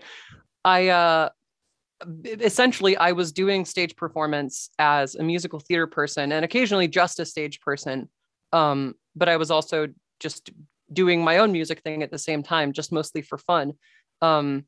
I 0.67 0.89
uh 0.89 1.29
essentially 2.25 2.95
I 2.97 3.13
was 3.13 3.31
doing 3.31 3.65
stage 3.65 3.95
performance 3.95 4.69
as 4.77 5.15
a 5.15 5.23
musical 5.23 5.59
theater 5.59 5.87
person 5.87 6.31
and 6.31 6.45
occasionally 6.45 6.87
just 6.87 7.19
a 7.19 7.25
stage 7.25 7.59
person. 7.61 8.09
Um, 8.53 8.93
but 9.15 9.29
I 9.29 9.37
was 9.37 9.49
also 9.49 9.87
just 10.19 10.51
doing 10.93 11.23
my 11.23 11.39
own 11.39 11.51
music 11.51 11.81
thing 11.81 12.03
at 12.03 12.11
the 12.11 12.19
same 12.19 12.43
time, 12.43 12.71
just 12.71 12.91
mostly 12.91 13.21
for 13.21 13.37
fun. 13.37 13.73
Um, 14.21 14.65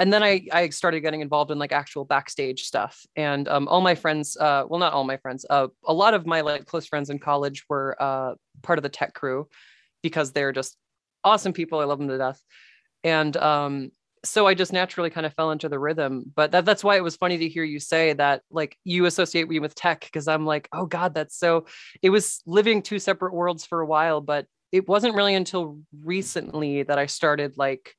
and 0.00 0.12
then 0.12 0.22
I, 0.22 0.46
I 0.50 0.70
started 0.70 1.00
getting 1.02 1.20
involved 1.20 1.50
in 1.50 1.58
like 1.58 1.72
actual 1.72 2.04
backstage 2.04 2.64
stuff 2.64 3.04
and 3.14 3.46
um, 3.48 3.68
all 3.68 3.82
my 3.82 3.94
friends 3.94 4.36
uh, 4.36 4.64
well 4.66 4.80
not 4.80 4.92
all 4.92 5.04
my 5.04 5.18
friends 5.18 5.44
uh, 5.48 5.68
a 5.84 5.92
lot 5.92 6.14
of 6.14 6.26
my 6.26 6.40
like 6.40 6.64
close 6.66 6.86
friends 6.86 7.10
in 7.10 7.18
college 7.18 7.64
were 7.68 7.96
uh, 8.00 8.34
part 8.62 8.78
of 8.78 8.82
the 8.82 8.88
tech 8.88 9.14
crew 9.14 9.46
because 10.02 10.32
they're 10.32 10.52
just 10.52 10.76
awesome 11.22 11.52
people 11.52 11.78
i 11.78 11.84
love 11.84 11.98
them 11.98 12.08
to 12.08 12.18
death 12.18 12.42
and 13.04 13.36
um, 13.36 13.92
so 14.22 14.46
I 14.46 14.52
just 14.52 14.72
naturally 14.72 15.08
kind 15.08 15.24
of 15.24 15.32
fell 15.32 15.50
into 15.50 15.70
the 15.70 15.78
rhythm. 15.78 16.30
But 16.34 16.52
that, 16.52 16.66
that's 16.66 16.84
why 16.84 16.96
it 16.96 17.02
was 17.02 17.16
funny 17.16 17.38
to 17.38 17.48
hear 17.48 17.64
you 17.64 17.80
say 17.80 18.12
that, 18.12 18.42
like, 18.50 18.76
you 18.84 19.06
associate 19.06 19.48
me 19.48 19.60
with 19.60 19.74
tech, 19.74 20.00
because 20.00 20.28
I'm 20.28 20.44
like, 20.44 20.68
oh 20.72 20.84
God, 20.84 21.14
that's 21.14 21.38
so. 21.38 21.64
It 22.02 22.10
was 22.10 22.42
living 22.44 22.82
two 22.82 22.98
separate 22.98 23.32
worlds 23.32 23.64
for 23.64 23.80
a 23.80 23.86
while, 23.86 24.20
but 24.20 24.44
it 24.72 24.86
wasn't 24.86 25.14
really 25.14 25.34
until 25.34 25.80
recently 26.04 26.82
that 26.82 26.98
I 26.98 27.06
started 27.06 27.56
like 27.56 27.94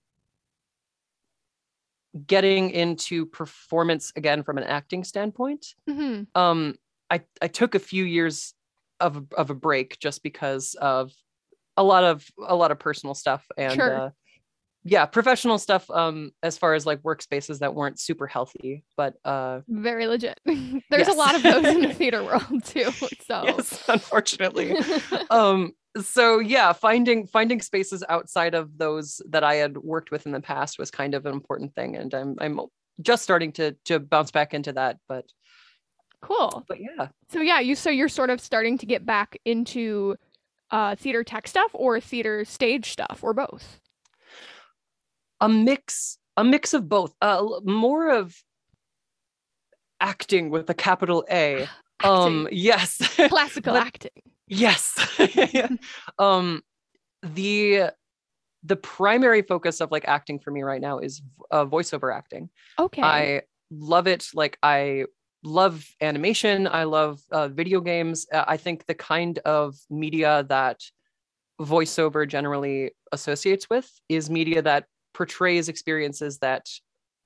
getting 2.27 2.69
into 2.71 3.25
performance 3.25 4.11
again 4.15 4.43
from 4.43 4.57
an 4.57 4.63
acting 4.65 5.03
standpoint. 5.03 5.75
Mhm. 5.89 6.27
Um, 6.35 6.75
I 7.09 7.21
I 7.41 7.47
took 7.47 7.75
a 7.75 7.79
few 7.79 8.03
years 8.03 8.53
of 8.99 9.25
of 9.37 9.49
a 9.49 9.55
break 9.55 9.97
just 9.99 10.21
because 10.23 10.75
of 10.81 11.11
a 11.77 11.83
lot 11.83 12.03
of 12.03 12.25
a 12.45 12.55
lot 12.55 12.71
of 12.71 12.79
personal 12.79 13.15
stuff 13.15 13.45
and 13.57 13.75
Sure. 13.75 13.93
uh, 13.95 14.09
yeah 14.83 15.05
professional 15.05 15.57
stuff 15.59 15.89
um 15.91 16.31
as 16.43 16.57
far 16.57 16.73
as 16.73 16.85
like 16.87 17.01
workspaces 17.03 17.59
that 17.59 17.73
weren't 17.75 17.99
super 17.99 18.25
healthy 18.27 18.83
but 18.97 19.13
uh 19.25 19.61
Very 19.67 20.07
legit. 20.07 20.39
There's 20.89 21.07
a 21.07 21.13
lot 21.13 21.35
of 21.35 21.43
those 21.43 21.65
in 21.67 21.81
the 21.81 21.93
theater 21.93 22.23
world 22.23 22.63
too. 22.65 22.91
So 23.25 23.43
yes 23.43 23.83
unfortunately 23.87 24.75
um 25.29 25.73
so 25.99 26.39
yeah 26.39 26.71
finding 26.71 27.27
finding 27.27 27.59
spaces 27.61 28.03
outside 28.07 28.53
of 28.53 28.77
those 28.77 29.21
that 29.29 29.43
i 29.43 29.55
had 29.55 29.77
worked 29.77 30.11
with 30.11 30.25
in 30.25 30.31
the 30.31 30.39
past 30.39 30.79
was 30.79 30.89
kind 30.91 31.13
of 31.13 31.25
an 31.25 31.33
important 31.33 31.73
thing 31.75 31.95
and 31.97 32.13
i'm 32.13 32.35
i'm 32.39 32.59
just 33.01 33.23
starting 33.23 33.51
to 33.51 33.71
to 33.83 33.99
bounce 33.99 34.31
back 34.31 34.53
into 34.53 34.71
that 34.71 34.97
but 35.09 35.25
cool. 36.21 36.63
but 36.67 36.77
yeah 36.79 37.07
So 37.29 37.41
yeah, 37.41 37.59
you 37.59 37.75
so 37.75 37.89
you're 37.89 38.07
sort 38.09 38.29
of 38.29 38.39
starting 38.39 38.77
to 38.77 38.85
get 38.85 39.05
back 39.05 39.37
into 39.43 40.15
uh 40.69 40.95
theater 40.95 41.23
tech 41.23 41.47
stuff 41.47 41.71
or 41.73 41.99
theater 41.99 42.45
stage 42.45 42.91
stuff 42.91 43.19
or 43.23 43.33
both. 43.33 43.79
a 45.41 45.49
mix 45.49 46.17
a 46.37 46.43
mix 46.43 46.73
of 46.73 46.87
both 46.87 47.13
uh 47.21 47.43
more 47.63 48.09
of 48.11 48.35
acting 49.99 50.49
with 50.51 50.69
a 50.69 50.73
capital 50.73 51.25
a 51.29 51.67
um 52.03 52.47
yes 52.51 52.97
classical 53.29 53.75
acting. 53.75 54.11
Yes. 54.51 54.97
um 56.19 56.61
the 57.23 57.91
the 58.63 58.75
primary 58.75 59.41
focus 59.41 59.81
of 59.81 59.91
like 59.91 60.05
acting 60.07 60.39
for 60.39 60.51
me 60.51 60.61
right 60.61 60.81
now 60.81 60.99
is 60.99 61.21
uh, 61.49 61.65
voiceover 61.65 62.13
acting. 62.15 62.49
Okay. 62.77 63.01
I 63.01 63.41
love 63.71 64.07
it. 64.07 64.27
Like 64.35 64.57
I 64.61 65.05
love 65.43 65.87
animation. 65.99 66.67
I 66.67 66.83
love 66.83 67.21
uh, 67.31 67.47
video 67.47 67.81
games. 67.81 68.27
Uh, 68.31 68.45
I 68.47 68.57
think 68.57 68.85
the 68.85 68.93
kind 68.93 69.39
of 69.39 69.75
media 69.89 70.45
that 70.49 70.79
voiceover 71.59 72.27
generally 72.27 72.91
associates 73.11 73.67
with 73.69 73.89
is 74.09 74.29
media 74.29 74.61
that 74.61 74.85
portrays 75.13 75.67
experiences 75.67 76.37
that 76.39 76.67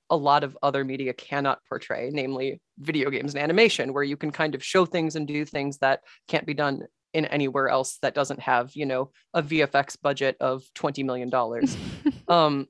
a 0.08 0.16
lot 0.16 0.44
of 0.44 0.56
other 0.62 0.84
media 0.84 1.12
cannot 1.12 1.58
portray, 1.68 2.10
namely 2.12 2.60
video 2.78 3.10
games 3.10 3.34
and 3.34 3.42
animation, 3.42 3.92
where 3.92 4.04
you 4.04 4.16
can 4.16 4.30
kind 4.30 4.54
of 4.54 4.62
show 4.62 4.86
things 4.86 5.16
and 5.16 5.26
do 5.26 5.44
things 5.44 5.78
that 5.78 6.00
can't 6.28 6.46
be 6.46 6.54
done 6.54 6.82
in 7.16 7.24
anywhere 7.24 7.68
else 7.70 7.96
that 8.02 8.14
doesn't 8.14 8.40
have 8.40 8.76
you 8.76 8.84
know 8.84 9.10
a 9.32 9.42
vfx 9.42 9.96
budget 10.00 10.36
of 10.38 10.62
20 10.74 11.02
million 11.02 11.30
dollars. 11.30 11.76
Um 12.28 12.66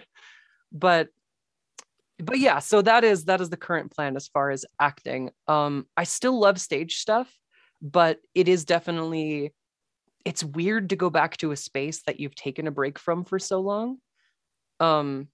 but 0.72 1.08
but 2.18 2.38
yeah 2.40 2.58
so 2.58 2.82
that 2.82 3.04
is 3.04 3.26
that 3.26 3.40
is 3.40 3.48
the 3.48 3.56
current 3.56 3.92
plan 3.92 4.16
as 4.16 4.26
far 4.26 4.50
as 4.50 4.64
acting. 4.80 5.30
Um 5.46 5.86
i 5.96 6.02
still 6.02 6.38
love 6.38 6.60
stage 6.60 6.96
stuff 6.96 7.32
but 7.80 8.18
it 8.34 8.48
is 8.48 8.64
definitely 8.64 9.54
it's 10.24 10.42
weird 10.42 10.90
to 10.90 10.96
go 10.96 11.08
back 11.08 11.36
to 11.36 11.52
a 11.52 11.56
space 11.56 12.02
that 12.06 12.18
you've 12.18 12.34
taken 12.34 12.66
a 12.66 12.72
break 12.72 12.98
from 12.98 13.24
for 13.24 13.38
so 13.38 13.60
long. 13.60 13.98
Um 14.80 15.28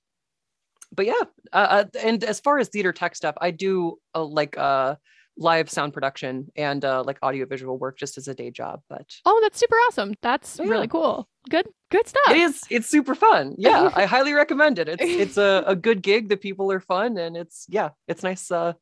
but 0.92 1.06
yeah 1.06 1.24
uh, 1.52 1.56
uh 1.56 1.84
and 2.02 2.22
as 2.24 2.40
far 2.40 2.58
as 2.58 2.68
theater 2.68 2.92
tech 2.92 3.16
stuff 3.16 3.36
i 3.40 3.50
do 3.50 3.98
uh, 4.14 4.22
like 4.22 4.56
uh 4.58 4.94
live 5.38 5.70
sound 5.70 5.92
production 5.92 6.50
and 6.56 6.84
uh, 6.84 7.02
like 7.04 7.18
audiovisual 7.22 7.78
work 7.78 7.98
just 7.98 8.18
as 8.18 8.28
a 8.28 8.34
day 8.34 8.50
job. 8.50 8.80
But 8.88 9.14
oh, 9.24 9.38
that's 9.42 9.58
super 9.58 9.76
awesome. 9.86 10.14
That's 10.22 10.58
yeah. 10.58 10.66
really 10.66 10.88
cool. 10.88 11.28
Good, 11.48 11.68
good 11.90 12.06
stuff. 12.06 12.30
It 12.30 12.38
is. 12.38 12.62
It's 12.70 12.88
super 12.88 13.14
fun. 13.14 13.54
Yeah, 13.58 13.90
I 13.96 14.06
highly 14.06 14.32
recommend 14.32 14.78
it. 14.78 14.88
It's 14.88 15.02
it's 15.02 15.36
a, 15.36 15.64
a 15.66 15.76
good 15.86 16.02
gig. 16.02 16.28
The 16.28 16.36
people 16.36 16.70
are 16.72 16.80
fun, 16.80 17.18
and 17.18 17.36
it's 17.36 17.66
yeah, 17.68 17.90
it's 18.08 18.22
nice. 18.22 18.50
Uh, 18.50 18.74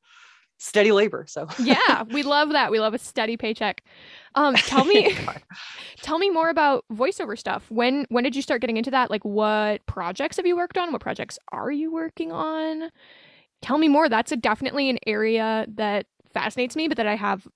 steady 0.59 0.93
labor. 0.93 1.27
So 1.29 1.49
yeah, 1.59 2.05
we 2.05 2.23
love 2.23 2.51
that. 2.51 2.71
We 2.71 2.81
love 2.81 2.95
a 2.95 2.99
steady 2.99 3.37
paycheck. 3.37 3.83
Um, 4.35 4.55
tell 4.55 4.85
me, 4.85 5.17
tell 6.03 6.19
me 6.19 6.31
more 6.31 6.49
about 6.49 6.85
voiceover 6.93 7.39
stuff. 7.39 7.71
When 7.71 8.07
when 8.09 8.25
did 8.25 8.37
you 8.37 8.43
start 8.43 8.61
getting 8.61 8.77
into 8.77 8.91
that? 8.93 9.11
Like, 9.11 9.25
what 9.25 9.85
projects 9.87 10.37
have 10.37 10.47
you 10.47 10.57
worked 10.57 10.79
on? 10.79 10.93
What 10.93 11.01
projects 11.01 11.39
are 11.53 11.71
you 11.71 11.93
working 11.93 12.33
on? 12.33 12.91
Tell 13.63 13.79
me 13.79 13.89
more. 13.89 14.09
That's 14.09 14.33
a, 14.33 14.37
definitely 14.37 14.91
an 14.91 14.99
area 15.07 15.67
that 15.75 16.07
fascinates 16.35 16.77
me, 16.77 16.89
but 16.89 16.97
that 16.97 17.07
I 17.07 17.17
have 17.17 17.47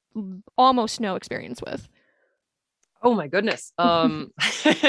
almost 0.56 1.00
no 1.00 1.16
experience 1.16 1.60
with. 1.64 1.88
Oh 3.02 3.14
my 3.14 3.28
goodness. 3.28 3.72
Um 3.78 4.32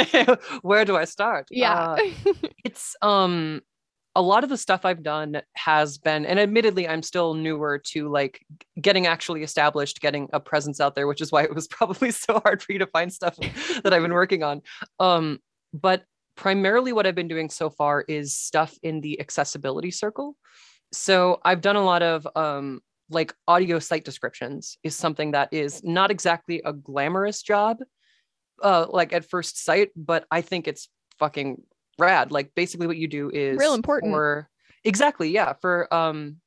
where 0.61 0.85
do 0.85 0.95
I 0.95 1.05
start? 1.05 1.47
Yeah. 1.51 1.97
Uh, 1.97 1.97
it's 2.63 2.95
um 3.01 3.61
a 4.15 4.21
lot 4.21 4.43
of 4.43 4.49
the 4.49 4.57
stuff 4.57 4.85
I've 4.85 5.03
done 5.03 5.41
has 5.53 5.97
been 5.97 6.25
and 6.25 6.39
admittedly 6.39 6.87
I'm 6.87 7.03
still 7.03 7.35
newer 7.35 7.77
to 7.91 8.09
like 8.09 8.43
getting 8.81 9.05
actually 9.05 9.43
established, 9.43 10.01
getting 10.01 10.27
a 10.33 10.39
presence 10.39 10.81
out 10.81 10.95
there, 10.95 11.07
which 11.07 11.21
is 11.21 11.31
why 11.31 11.43
it 11.43 11.53
was 11.53 11.67
probably 11.67 12.11
so 12.11 12.39
hard 12.39 12.61
for 12.61 12.73
you 12.73 12.79
to 12.79 12.87
find 12.87 13.13
stuff 13.13 13.37
that 13.83 13.93
I've 13.93 14.01
been 14.01 14.13
working 14.13 14.43
on. 14.43 14.61
Um 14.99 15.39
but 15.73 16.03
primarily 16.35 16.93
what 16.93 17.05
I've 17.05 17.15
been 17.15 17.27
doing 17.27 17.49
so 17.49 17.69
far 17.69 18.01
is 18.07 18.35
stuff 18.35 18.77
in 18.81 19.01
the 19.01 19.19
accessibility 19.19 19.91
circle. 19.91 20.35
So 20.91 21.39
I've 21.45 21.61
done 21.61 21.75
a 21.75 21.83
lot 21.83 22.01
of 22.01 22.27
um 22.35 22.81
like 23.09 23.33
audio 23.47 23.79
site 23.79 24.05
descriptions 24.05 24.77
is 24.83 24.95
something 24.95 25.31
that 25.31 25.49
is 25.51 25.83
not 25.83 26.11
exactly 26.11 26.61
a 26.65 26.73
glamorous 26.73 27.41
job 27.41 27.77
uh 28.63 28.85
like 28.89 29.13
at 29.13 29.29
first 29.29 29.63
sight 29.63 29.89
but 29.95 30.25
i 30.31 30.41
think 30.41 30.67
it's 30.67 30.89
fucking 31.19 31.61
rad. 31.99 32.31
Like 32.31 32.55
basically 32.55 32.87
what 32.87 32.97
you 32.97 33.07
do 33.07 33.29
is 33.29 33.57
real 33.57 33.75
important. 33.75 34.13
for 34.13 34.49
exactly 34.83 35.29
yeah 35.29 35.53
for 35.61 35.93
um 35.93 36.37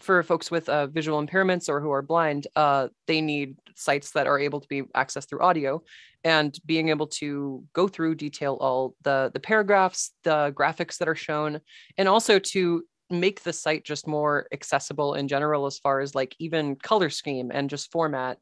for 0.00 0.22
folks 0.22 0.48
with 0.48 0.68
uh, 0.68 0.86
visual 0.86 1.24
impairments 1.24 1.68
or 1.68 1.80
who 1.80 1.90
are 1.90 2.02
blind 2.02 2.46
uh 2.54 2.86
they 3.08 3.20
need 3.20 3.56
sites 3.74 4.12
that 4.12 4.28
are 4.28 4.38
able 4.38 4.60
to 4.60 4.68
be 4.68 4.82
accessed 4.94 5.28
through 5.28 5.40
audio 5.40 5.82
and 6.22 6.58
being 6.66 6.90
able 6.90 7.06
to 7.06 7.64
go 7.72 7.88
through 7.88 8.14
detail 8.14 8.56
all 8.60 8.94
the 9.02 9.30
the 9.34 9.40
paragraphs 9.40 10.12
the 10.22 10.52
graphics 10.56 10.98
that 10.98 11.08
are 11.08 11.16
shown 11.16 11.58
and 11.96 12.06
also 12.08 12.38
to 12.38 12.84
make 13.10 13.42
the 13.42 13.52
site 13.52 13.84
just 13.84 14.06
more 14.06 14.46
accessible 14.52 15.14
in 15.14 15.28
general 15.28 15.66
as 15.66 15.78
far 15.78 16.00
as 16.00 16.14
like 16.14 16.34
even 16.38 16.76
color 16.76 17.10
scheme 17.10 17.50
and 17.52 17.70
just 17.70 17.90
format 17.90 18.38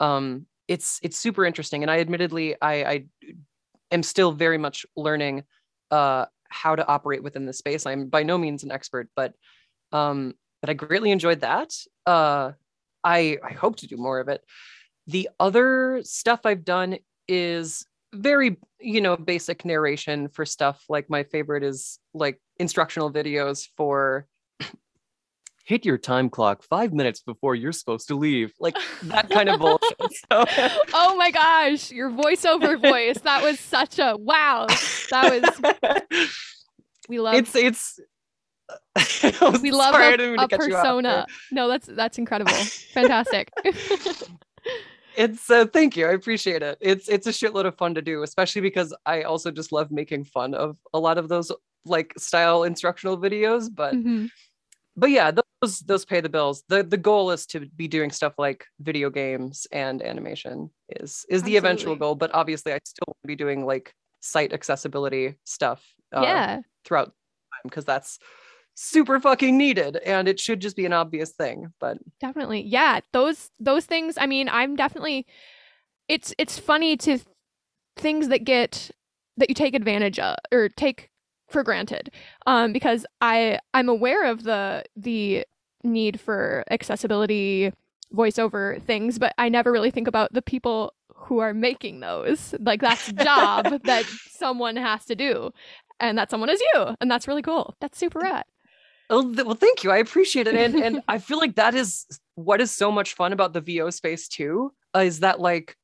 um 0.00 0.46
it's 0.66 1.00
it's 1.02 1.18
super 1.18 1.44
interesting. 1.44 1.82
And 1.82 1.90
i 1.90 1.98
admittedly 2.00 2.54
i 2.60 2.84
i 2.84 3.04
am 3.90 4.02
still 4.02 4.32
very 4.32 4.58
much 4.58 4.86
learning 4.96 5.44
uh 5.90 6.26
how 6.50 6.76
to 6.76 6.86
operate 6.86 7.22
within 7.22 7.44
the 7.46 7.52
space. 7.52 7.84
I'm 7.86 8.08
by 8.08 8.22
no 8.22 8.38
means 8.38 8.62
an 8.64 8.70
expert 8.70 9.08
but 9.16 9.34
um 9.92 10.34
but 10.60 10.70
i 10.70 10.74
greatly 10.74 11.10
enjoyed 11.10 11.40
that. 11.40 11.72
Uh 12.06 12.52
i 13.04 13.38
i 13.44 13.52
hope 13.52 13.76
to 13.76 13.86
do 13.86 13.96
more 13.96 14.20
of 14.20 14.28
it. 14.28 14.42
The 15.06 15.30
other 15.40 16.00
stuff 16.04 16.40
i've 16.44 16.64
done 16.64 16.98
is 17.26 17.86
very 18.12 18.56
you 18.80 19.00
know 19.00 19.16
basic 19.16 19.64
narration 19.64 20.28
for 20.28 20.44
stuff. 20.46 20.84
Like 20.88 21.10
my 21.10 21.24
favorite 21.24 21.62
is 21.62 21.98
like 22.14 22.40
instructional 22.58 23.12
videos 23.12 23.66
for 23.76 24.26
hit 25.64 25.84
your 25.84 25.98
time 25.98 26.30
clock 26.30 26.62
five 26.62 26.92
minutes 26.92 27.20
before 27.20 27.54
you're 27.54 27.72
supposed 27.72 28.08
to 28.08 28.14
leave. 28.14 28.52
Like 28.58 28.76
that 29.04 29.30
kind 29.30 29.48
of 29.48 29.60
bullshit 29.60 29.96
so. 30.00 30.44
oh 30.94 31.16
my 31.16 31.30
gosh 31.30 31.90
your 31.90 32.10
voiceover 32.10 32.80
voice. 32.80 33.18
That 33.20 33.42
was 33.42 33.60
such 33.60 33.98
a 33.98 34.16
wow. 34.16 34.66
That 35.10 35.42
was 35.42 36.28
we 37.08 37.20
love 37.20 37.34
it's 37.34 37.54
it's 37.54 38.00
we 39.62 39.70
love 39.70 39.94
a, 39.94 40.34
a 40.34 40.48
persona. 40.48 41.26
no 41.50 41.68
that's 41.68 41.86
that's 41.86 42.18
incredible. 42.18 42.52
Fantastic 42.52 43.50
it's 45.18 45.50
uh, 45.50 45.66
thank 45.66 45.96
you 45.96 46.06
i 46.06 46.12
appreciate 46.12 46.62
it 46.62 46.78
it's 46.80 47.08
it's 47.08 47.26
a 47.26 47.30
shitload 47.30 47.66
of 47.66 47.76
fun 47.76 47.94
to 47.94 48.00
do 48.00 48.22
especially 48.22 48.62
because 48.62 48.94
i 49.04 49.22
also 49.22 49.50
just 49.50 49.72
love 49.72 49.90
making 49.90 50.24
fun 50.24 50.54
of 50.54 50.76
a 50.94 50.98
lot 50.98 51.18
of 51.18 51.28
those 51.28 51.50
like 51.84 52.14
style 52.16 52.62
instructional 52.62 53.18
videos 53.18 53.68
but 53.72 53.94
mm-hmm. 53.94 54.26
but 54.96 55.10
yeah 55.10 55.32
those 55.32 55.80
those 55.80 56.04
pay 56.04 56.20
the 56.20 56.28
bills 56.28 56.62
the 56.68 56.84
the 56.84 56.96
goal 56.96 57.32
is 57.32 57.46
to 57.46 57.66
be 57.76 57.88
doing 57.88 58.12
stuff 58.12 58.34
like 58.38 58.64
video 58.80 59.10
games 59.10 59.66
and 59.72 60.02
animation 60.02 60.70
is 60.88 61.26
is 61.28 61.42
the 61.42 61.56
Absolutely. 61.56 61.56
eventual 61.56 61.96
goal 61.96 62.14
but 62.14 62.32
obviously 62.32 62.72
i 62.72 62.78
still 62.84 63.04
want 63.08 63.18
to 63.22 63.26
be 63.26 63.36
doing 63.36 63.66
like 63.66 63.92
site 64.20 64.52
accessibility 64.52 65.34
stuff 65.44 65.84
uh, 66.16 66.22
yeah 66.22 66.60
throughout 66.84 67.06
time 67.06 67.64
because 67.64 67.84
that's 67.84 68.20
super 68.80 69.18
fucking 69.18 69.58
needed 69.58 69.96
and 70.06 70.28
it 70.28 70.38
should 70.38 70.60
just 70.60 70.76
be 70.76 70.86
an 70.86 70.92
obvious 70.92 71.32
thing 71.32 71.72
but 71.80 71.98
definitely. 72.20 72.60
Yeah 72.60 73.00
those 73.12 73.50
those 73.58 73.84
things 73.84 74.14
i 74.18 74.26
mean 74.26 74.48
i'm 74.48 74.76
definitely 74.76 75.26
it's 76.06 76.32
it's 76.38 76.60
funny 76.60 76.96
to 76.96 77.18
things 77.96 78.28
that 78.28 78.44
get 78.44 78.92
that 79.36 79.48
you 79.48 79.54
take 79.54 79.74
advantage 79.74 80.20
of 80.20 80.36
or 80.52 80.68
take 80.68 81.10
for 81.48 81.64
granted 81.64 82.12
um 82.46 82.72
because 82.72 83.04
i 83.20 83.58
i'm 83.74 83.88
aware 83.88 84.24
of 84.24 84.44
the 84.44 84.84
the 84.94 85.44
need 85.82 86.20
for 86.20 86.62
accessibility 86.70 87.72
voiceover 88.14 88.80
things 88.82 89.18
but 89.18 89.34
i 89.38 89.48
never 89.48 89.72
really 89.72 89.90
think 89.90 90.06
about 90.06 90.32
the 90.32 90.42
people 90.42 90.94
who 91.16 91.40
are 91.40 91.52
making 91.52 91.98
those. 91.98 92.54
Like 92.60 92.80
that's 92.80 93.08
a 93.08 93.12
job 93.12 93.66
that 93.84 94.06
someone 94.30 94.76
has 94.76 95.04
to 95.06 95.16
do 95.16 95.50
and 95.98 96.16
that 96.16 96.30
someone 96.30 96.48
is 96.48 96.62
you 96.72 96.94
and 97.00 97.10
that's 97.10 97.26
really 97.26 97.42
cool. 97.42 97.74
That's 97.80 97.98
super 97.98 98.20
rad 98.20 98.44
Oh, 99.10 99.32
well, 99.44 99.54
thank 99.54 99.84
you. 99.84 99.90
I 99.90 99.98
appreciate 99.98 100.46
it. 100.46 100.54
And 100.54 100.74
and 100.74 101.02
I 101.08 101.18
feel 101.18 101.38
like 101.38 101.56
that 101.56 101.74
is 101.74 102.06
what 102.34 102.60
is 102.60 102.70
so 102.70 102.92
much 102.92 103.14
fun 103.14 103.32
about 103.32 103.52
the 103.52 103.60
VO 103.60 103.90
space 103.90 104.28
too, 104.28 104.72
uh, 104.94 105.00
is 105.00 105.20
that 105.20 105.40
like 105.40 105.76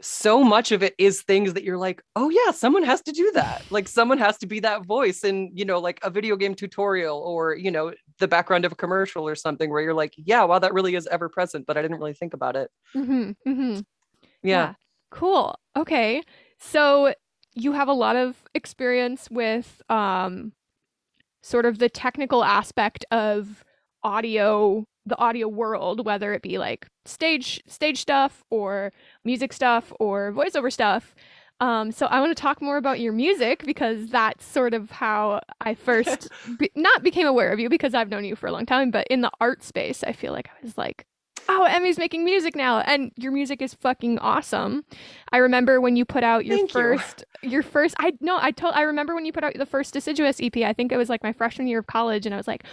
so 0.00 0.44
much 0.44 0.70
of 0.70 0.82
it 0.82 0.94
is 0.98 1.22
things 1.22 1.54
that 1.54 1.64
you're 1.64 1.76
like, 1.76 2.02
oh 2.14 2.30
yeah, 2.30 2.52
someone 2.52 2.84
has 2.84 3.02
to 3.02 3.12
do 3.12 3.30
that. 3.34 3.62
Like 3.70 3.88
someone 3.88 4.18
has 4.18 4.38
to 4.38 4.46
be 4.46 4.60
that 4.60 4.84
voice 4.84 5.24
in, 5.24 5.50
you 5.54 5.64
know, 5.64 5.80
like 5.80 5.98
a 6.02 6.10
video 6.10 6.36
game 6.36 6.54
tutorial 6.54 7.18
or, 7.18 7.54
you 7.56 7.70
know, 7.70 7.92
the 8.18 8.28
background 8.28 8.64
of 8.64 8.72
a 8.72 8.76
commercial 8.76 9.26
or 9.26 9.34
something 9.34 9.70
where 9.70 9.80
you're 9.80 9.94
like, 9.94 10.14
yeah, 10.16 10.44
wow, 10.44 10.60
that 10.60 10.72
really 10.72 10.94
is 10.94 11.08
ever 11.08 11.28
present, 11.28 11.66
but 11.66 11.76
I 11.76 11.82
didn't 11.82 11.98
really 11.98 12.14
think 12.14 12.32
about 12.32 12.54
it. 12.54 12.70
Mm-hmm, 12.94 13.30
mm-hmm. 13.46 13.72
Yeah. 13.72 13.80
yeah. 14.42 14.74
Cool. 15.10 15.58
Okay. 15.76 16.22
So 16.60 17.14
you 17.54 17.72
have 17.72 17.88
a 17.88 17.92
lot 17.92 18.14
of 18.14 18.36
experience 18.54 19.28
with 19.30 19.82
um 19.88 20.52
sort 21.42 21.66
of 21.66 21.78
the 21.78 21.88
technical 21.88 22.44
aspect 22.44 23.04
of 23.10 23.64
audio 24.02 24.84
the 25.06 25.16
audio 25.18 25.48
world 25.48 26.04
whether 26.04 26.34
it 26.34 26.42
be 26.42 26.58
like 26.58 26.86
stage 27.06 27.62
stage 27.66 28.00
stuff 28.00 28.44
or 28.50 28.92
music 29.24 29.52
stuff 29.52 29.92
or 29.98 30.32
voiceover 30.32 30.72
stuff. 30.72 31.14
Um, 31.60 31.90
so 31.90 32.06
I 32.06 32.20
want 32.20 32.36
to 32.36 32.40
talk 32.40 32.62
more 32.62 32.76
about 32.76 33.00
your 33.00 33.12
music 33.12 33.64
because 33.64 34.10
that's 34.10 34.44
sort 34.44 34.74
of 34.74 34.92
how 34.92 35.40
I 35.60 35.74
first 35.74 36.28
be- 36.58 36.70
not 36.76 37.02
became 37.02 37.26
aware 37.26 37.50
of 37.50 37.58
you 37.58 37.68
because 37.68 37.94
I've 37.94 38.10
known 38.10 38.24
you 38.24 38.36
for 38.36 38.46
a 38.46 38.52
long 38.52 38.64
time, 38.64 38.92
but 38.92 39.08
in 39.08 39.22
the 39.22 39.30
art 39.40 39.64
space, 39.64 40.04
I 40.04 40.12
feel 40.12 40.32
like 40.32 40.48
I 40.48 40.64
was 40.64 40.78
like, 40.78 41.04
oh, 41.48 41.64
Emi's 41.64 41.98
making 41.98 42.24
music 42.24 42.54
now, 42.54 42.80
and 42.80 43.10
your 43.16 43.32
music 43.32 43.62
is 43.62 43.74
fucking 43.74 44.18
awesome. 44.18 44.84
I 45.32 45.38
remember 45.38 45.80
when 45.80 45.96
you 45.96 46.04
put 46.04 46.22
out 46.22 46.44
your 46.44 46.56
Thank 46.56 46.70
first, 46.70 47.24
you. 47.42 47.50
your 47.50 47.62
first. 47.62 47.94
I 47.98 48.12
no, 48.20 48.38
I 48.40 48.50
told. 48.50 48.74
I 48.74 48.82
remember 48.82 49.14
when 49.14 49.24
you 49.24 49.32
put 49.32 49.44
out 49.44 49.54
the 49.54 49.66
first 49.66 49.94
Deciduous 49.94 50.40
EP. 50.40 50.56
I 50.58 50.72
think 50.72 50.92
it 50.92 50.96
was 50.96 51.08
like 51.08 51.22
my 51.22 51.32
freshman 51.32 51.66
year 51.66 51.80
of 51.80 51.86
college, 51.86 52.26
and 52.26 52.34
I 52.34 52.38
was 52.38 52.48
like, 52.48 52.64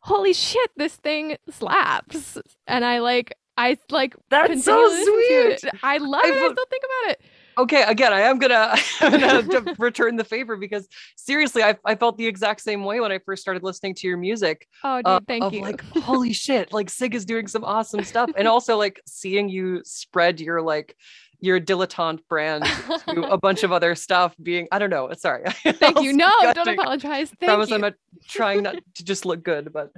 holy 0.00 0.32
shit, 0.32 0.70
this 0.76 0.96
thing 0.96 1.36
slaps. 1.50 2.38
And 2.66 2.84
I 2.84 2.98
like, 2.98 3.34
I 3.56 3.76
like. 3.90 4.16
That's 4.30 4.64
so 4.64 4.88
sweet. 4.88 5.64
I 5.82 5.98
love 5.98 6.24
I 6.24 6.28
it. 6.28 6.34
I 6.34 6.52
still 6.52 6.66
think 6.70 6.84
about 6.84 7.12
it 7.12 7.22
okay 7.58 7.82
again 7.82 8.12
i 8.12 8.20
am 8.20 8.38
gonna, 8.38 8.74
I'm 9.00 9.20
gonna 9.20 9.74
return 9.78 10.16
the 10.16 10.24
favor 10.24 10.56
because 10.56 10.88
seriously 11.16 11.62
I, 11.62 11.76
I 11.84 11.94
felt 11.94 12.18
the 12.18 12.26
exact 12.26 12.60
same 12.60 12.84
way 12.84 13.00
when 13.00 13.12
i 13.12 13.18
first 13.18 13.42
started 13.42 13.62
listening 13.62 13.94
to 13.96 14.06
your 14.06 14.16
music 14.16 14.66
oh 14.84 14.98
dude, 14.98 15.06
uh, 15.06 15.20
thank 15.26 15.44
of 15.44 15.54
you 15.54 15.62
like 15.62 15.82
holy 15.96 16.32
shit 16.32 16.72
like 16.72 16.90
sig 16.90 17.14
is 17.14 17.24
doing 17.24 17.46
some 17.46 17.64
awesome 17.64 18.04
stuff 18.04 18.30
and 18.36 18.48
also 18.54 18.76
like 18.76 19.00
seeing 19.06 19.48
you 19.48 19.82
spread 19.84 20.40
your 20.40 20.62
like 20.62 20.96
your 21.42 21.60
dilettante 21.60 22.20
brand 22.28 22.64
to 23.08 23.24
a 23.24 23.36
bunch 23.46 23.64
of 23.64 23.72
other 23.72 23.94
stuff 23.94 24.34
being 24.40 24.68
I 24.70 24.78
don't 24.78 24.90
know. 24.90 25.12
Sorry. 25.14 25.44
Thank 25.64 26.00
you. 26.00 26.12
No, 26.12 26.30
don't 26.54 26.68
apologize. 26.68 27.30
Thank 27.30 27.50
promise 27.50 27.68
you. 27.68 27.74
I'm 27.74 27.80
not 27.80 27.94
trying 28.28 28.62
not 28.62 28.76
to 28.94 29.04
just 29.04 29.26
look 29.26 29.42
good, 29.42 29.72
but 29.72 29.90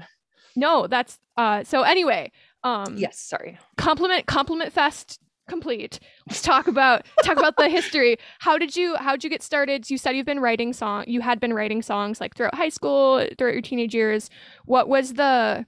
no, 0.56 0.86
that's 0.86 1.18
uh 1.36 1.62
so 1.62 1.82
anyway, 1.82 2.32
um 2.64 2.96
yes, 2.96 3.20
sorry. 3.20 3.58
Compliment 3.76 4.26
compliment 4.26 4.72
fest 4.72 5.20
complete. 5.48 6.00
Let's 6.28 6.42
talk 6.42 6.66
about 6.66 7.06
talk 7.22 7.36
about 7.36 7.56
the 7.56 7.68
history. 7.68 8.16
How 8.38 8.58
did 8.58 8.76
you 8.76 8.96
how 8.96 9.12
did 9.12 9.24
you 9.24 9.30
get 9.30 9.42
started? 9.42 9.90
You 9.90 9.98
said 9.98 10.16
you've 10.16 10.26
been 10.26 10.40
writing 10.40 10.72
song 10.72 11.04
you 11.06 11.20
had 11.20 11.40
been 11.40 11.52
writing 11.52 11.82
songs 11.82 12.20
like 12.20 12.34
throughout 12.34 12.54
high 12.54 12.68
school, 12.68 13.26
throughout 13.38 13.52
your 13.52 13.62
teenage 13.62 13.94
years. 13.94 14.30
What 14.64 14.88
was 14.88 15.14
the 15.14 15.66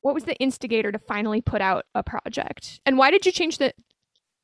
what 0.00 0.14
was 0.14 0.24
the 0.24 0.36
instigator 0.36 0.90
to 0.92 0.98
finally 0.98 1.40
put 1.40 1.60
out 1.60 1.84
a 1.94 2.02
project? 2.02 2.80
And 2.84 2.98
why 2.98 3.10
did 3.10 3.26
you 3.26 3.32
change 3.32 3.58
the 3.58 3.72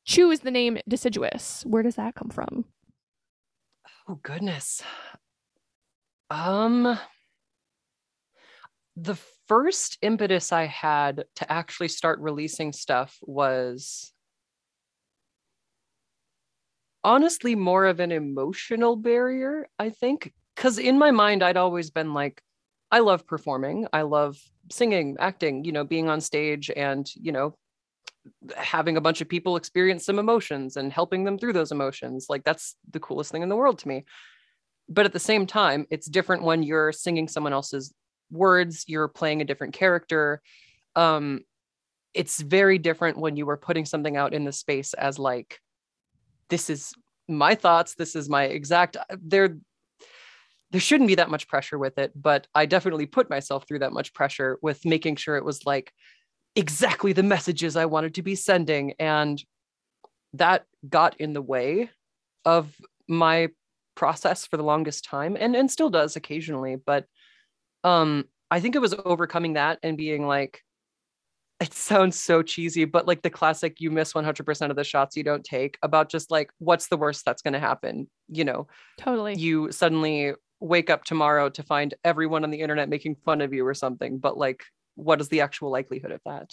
choose 0.04 0.40
the 0.40 0.50
name 0.50 0.78
deciduous? 0.88 1.62
Where 1.66 1.82
does 1.82 1.96
that 1.96 2.14
come 2.14 2.30
from? 2.30 2.64
Oh 4.08 4.18
goodness. 4.22 4.82
Um 6.30 6.98
the 8.96 9.18
first 9.46 9.98
impetus 10.02 10.52
I 10.52 10.66
had 10.66 11.24
to 11.36 11.52
actually 11.52 11.88
start 11.88 12.18
releasing 12.20 12.72
stuff 12.72 13.16
was 13.22 14.12
honestly 17.08 17.54
more 17.54 17.86
of 17.86 18.00
an 18.00 18.12
emotional 18.12 18.94
barrier, 18.94 19.66
I 19.78 19.88
think. 19.88 20.34
Because 20.54 20.78
in 20.78 20.98
my 20.98 21.10
mind, 21.10 21.42
I'd 21.42 21.56
always 21.56 21.90
been 21.90 22.12
like, 22.12 22.42
I 22.90 22.98
love 22.98 23.26
performing. 23.26 23.86
I 23.94 24.02
love 24.02 24.36
singing, 24.70 25.16
acting, 25.18 25.64
you 25.64 25.72
know, 25.72 25.84
being 25.84 26.10
on 26.10 26.20
stage 26.20 26.70
and, 26.70 27.10
you 27.14 27.32
know, 27.32 27.56
having 28.54 28.98
a 28.98 29.00
bunch 29.00 29.22
of 29.22 29.28
people 29.28 29.56
experience 29.56 30.04
some 30.04 30.18
emotions 30.18 30.76
and 30.76 30.92
helping 30.92 31.24
them 31.24 31.38
through 31.38 31.54
those 31.54 31.72
emotions. 31.72 32.26
Like 32.28 32.44
that's 32.44 32.76
the 32.90 33.00
coolest 33.00 33.32
thing 33.32 33.42
in 33.42 33.48
the 33.48 33.56
world 33.56 33.78
to 33.78 33.88
me. 33.88 34.04
But 34.86 35.06
at 35.06 35.14
the 35.14 35.18
same 35.18 35.46
time, 35.46 35.86
it's 35.90 36.06
different 36.06 36.42
when 36.42 36.62
you're 36.62 36.92
singing 36.92 37.26
someone 37.26 37.54
else's 37.54 37.94
words, 38.30 38.84
you're 38.86 39.08
playing 39.08 39.40
a 39.40 39.46
different 39.46 39.72
character. 39.72 40.42
Um, 40.94 41.40
it's 42.12 42.38
very 42.40 42.76
different 42.76 43.16
when 43.18 43.36
you 43.36 43.48
are 43.48 43.56
putting 43.56 43.86
something 43.86 44.16
out 44.16 44.34
in 44.34 44.44
the 44.44 44.52
space 44.52 44.92
as 44.92 45.18
like, 45.18 45.58
this 46.50 46.70
is 46.70 46.94
my 47.28 47.54
thoughts, 47.54 47.94
this 47.94 48.16
is 48.16 48.28
my 48.28 48.44
exact 48.44 48.96
there 49.22 49.56
there 50.70 50.80
shouldn't 50.80 51.08
be 51.08 51.14
that 51.14 51.30
much 51.30 51.48
pressure 51.48 51.78
with 51.78 51.98
it, 51.98 52.12
but 52.14 52.46
I 52.54 52.66
definitely 52.66 53.06
put 53.06 53.30
myself 53.30 53.66
through 53.66 53.78
that 53.80 53.92
much 53.92 54.12
pressure 54.12 54.58
with 54.60 54.84
making 54.84 55.16
sure 55.16 55.36
it 55.36 55.44
was 55.44 55.64
like 55.64 55.92
exactly 56.54 57.12
the 57.12 57.22
messages 57.22 57.76
I 57.76 57.86
wanted 57.86 58.14
to 58.14 58.22
be 58.22 58.34
sending. 58.34 58.92
And 58.98 59.42
that 60.34 60.66
got 60.86 61.18
in 61.20 61.32
the 61.32 61.40
way 61.42 61.90
of 62.44 62.74
my 63.08 63.48
process 63.94 64.46
for 64.46 64.58
the 64.58 64.62
longest 64.62 65.04
time 65.04 65.36
and, 65.40 65.56
and 65.56 65.70
still 65.70 65.90
does 65.90 66.16
occasionally. 66.16 66.76
But 66.76 67.06
um, 67.82 68.26
I 68.50 68.60
think 68.60 68.76
it 68.76 68.80
was 68.80 68.94
overcoming 69.04 69.54
that 69.54 69.78
and 69.82 69.96
being 69.96 70.26
like, 70.26 70.62
it 71.60 71.74
sounds 71.74 72.18
so 72.18 72.42
cheesy, 72.42 72.84
but 72.84 73.06
like 73.06 73.22
the 73.22 73.30
classic 73.30 73.80
you 73.80 73.90
miss 73.90 74.12
100% 74.12 74.70
of 74.70 74.76
the 74.76 74.84
shots 74.84 75.16
you 75.16 75.24
don't 75.24 75.44
take 75.44 75.76
about 75.82 76.08
just 76.08 76.30
like, 76.30 76.50
what's 76.58 76.86
the 76.88 76.96
worst 76.96 77.24
that's 77.24 77.42
going 77.42 77.54
to 77.54 77.60
happen? 77.60 78.08
You 78.28 78.44
know, 78.44 78.68
totally. 78.96 79.34
You 79.34 79.72
suddenly 79.72 80.34
wake 80.60 80.88
up 80.90 81.04
tomorrow 81.04 81.48
to 81.48 81.62
find 81.62 81.94
everyone 82.04 82.44
on 82.44 82.50
the 82.50 82.60
internet 82.60 82.88
making 82.88 83.16
fun 83.16 83.40
of 83.40 83.52
you 83.52 83.66
or 83.66 83.74
something, 83.74 84.18
but 84.18 84.36
like, 84.38 84.64
what 84.94 85.20
is 85.20 85.28
the 85.28 85.40
actual 85.40 85.70
likelihood 85.70 86.12
of 86.12 86.20
that? 86.26 86.50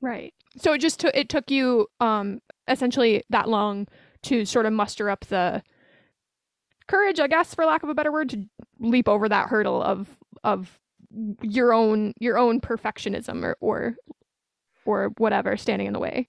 Right. 0.00 0.34
So 0.58 0.72
it 0.72 0.78
just 0.78 0.98
took, 0.98 1.14
it 1.14 1.28
took 1.28 1.50
you 1.50 1.86
um 2.00 2.40
essentially 2.66 3.22
that 3.30 3.48
long 3.48 3.86
to 4.22 4.44
sort 4.44 4.66
of 4.66 4.72
muster 4.72 5.08
up 5.08 5.24
the 5.26 5.62
courage, 6.88 7.20
I 7.20 7.28
guess, 7.28 7.54
for 7.54 7.64
lack 7.64 7.82
of 7.82 7.88
a 7.88 7.94
better 7.94 8.12
word, 8.12 8.30
to 8.30 8.44
leap 8.80 9.08
over 9.08 9.28
that 9.28 9.48
hurdle 9.48 9.82
of 9.82 10.08
of 10.42 10.78
your 11.42 11.72
own 11.72 12.14
your 12.18 12.38
own 12.38 12.60
perfectionism 12.60 13.44
or 13.44 13.56
or 13.60 13.96
or 14.84 15.12
whatever 15.18 15.56
standing 15.56 15.86
in 15.86 15.92
the 15.92 15.98
way 15.98 16.26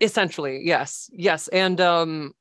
essentially 0.00 0.60
yes 0.64 1.10
yes 1.12 1.48
and 1.48 1.80
um 1.80 2.32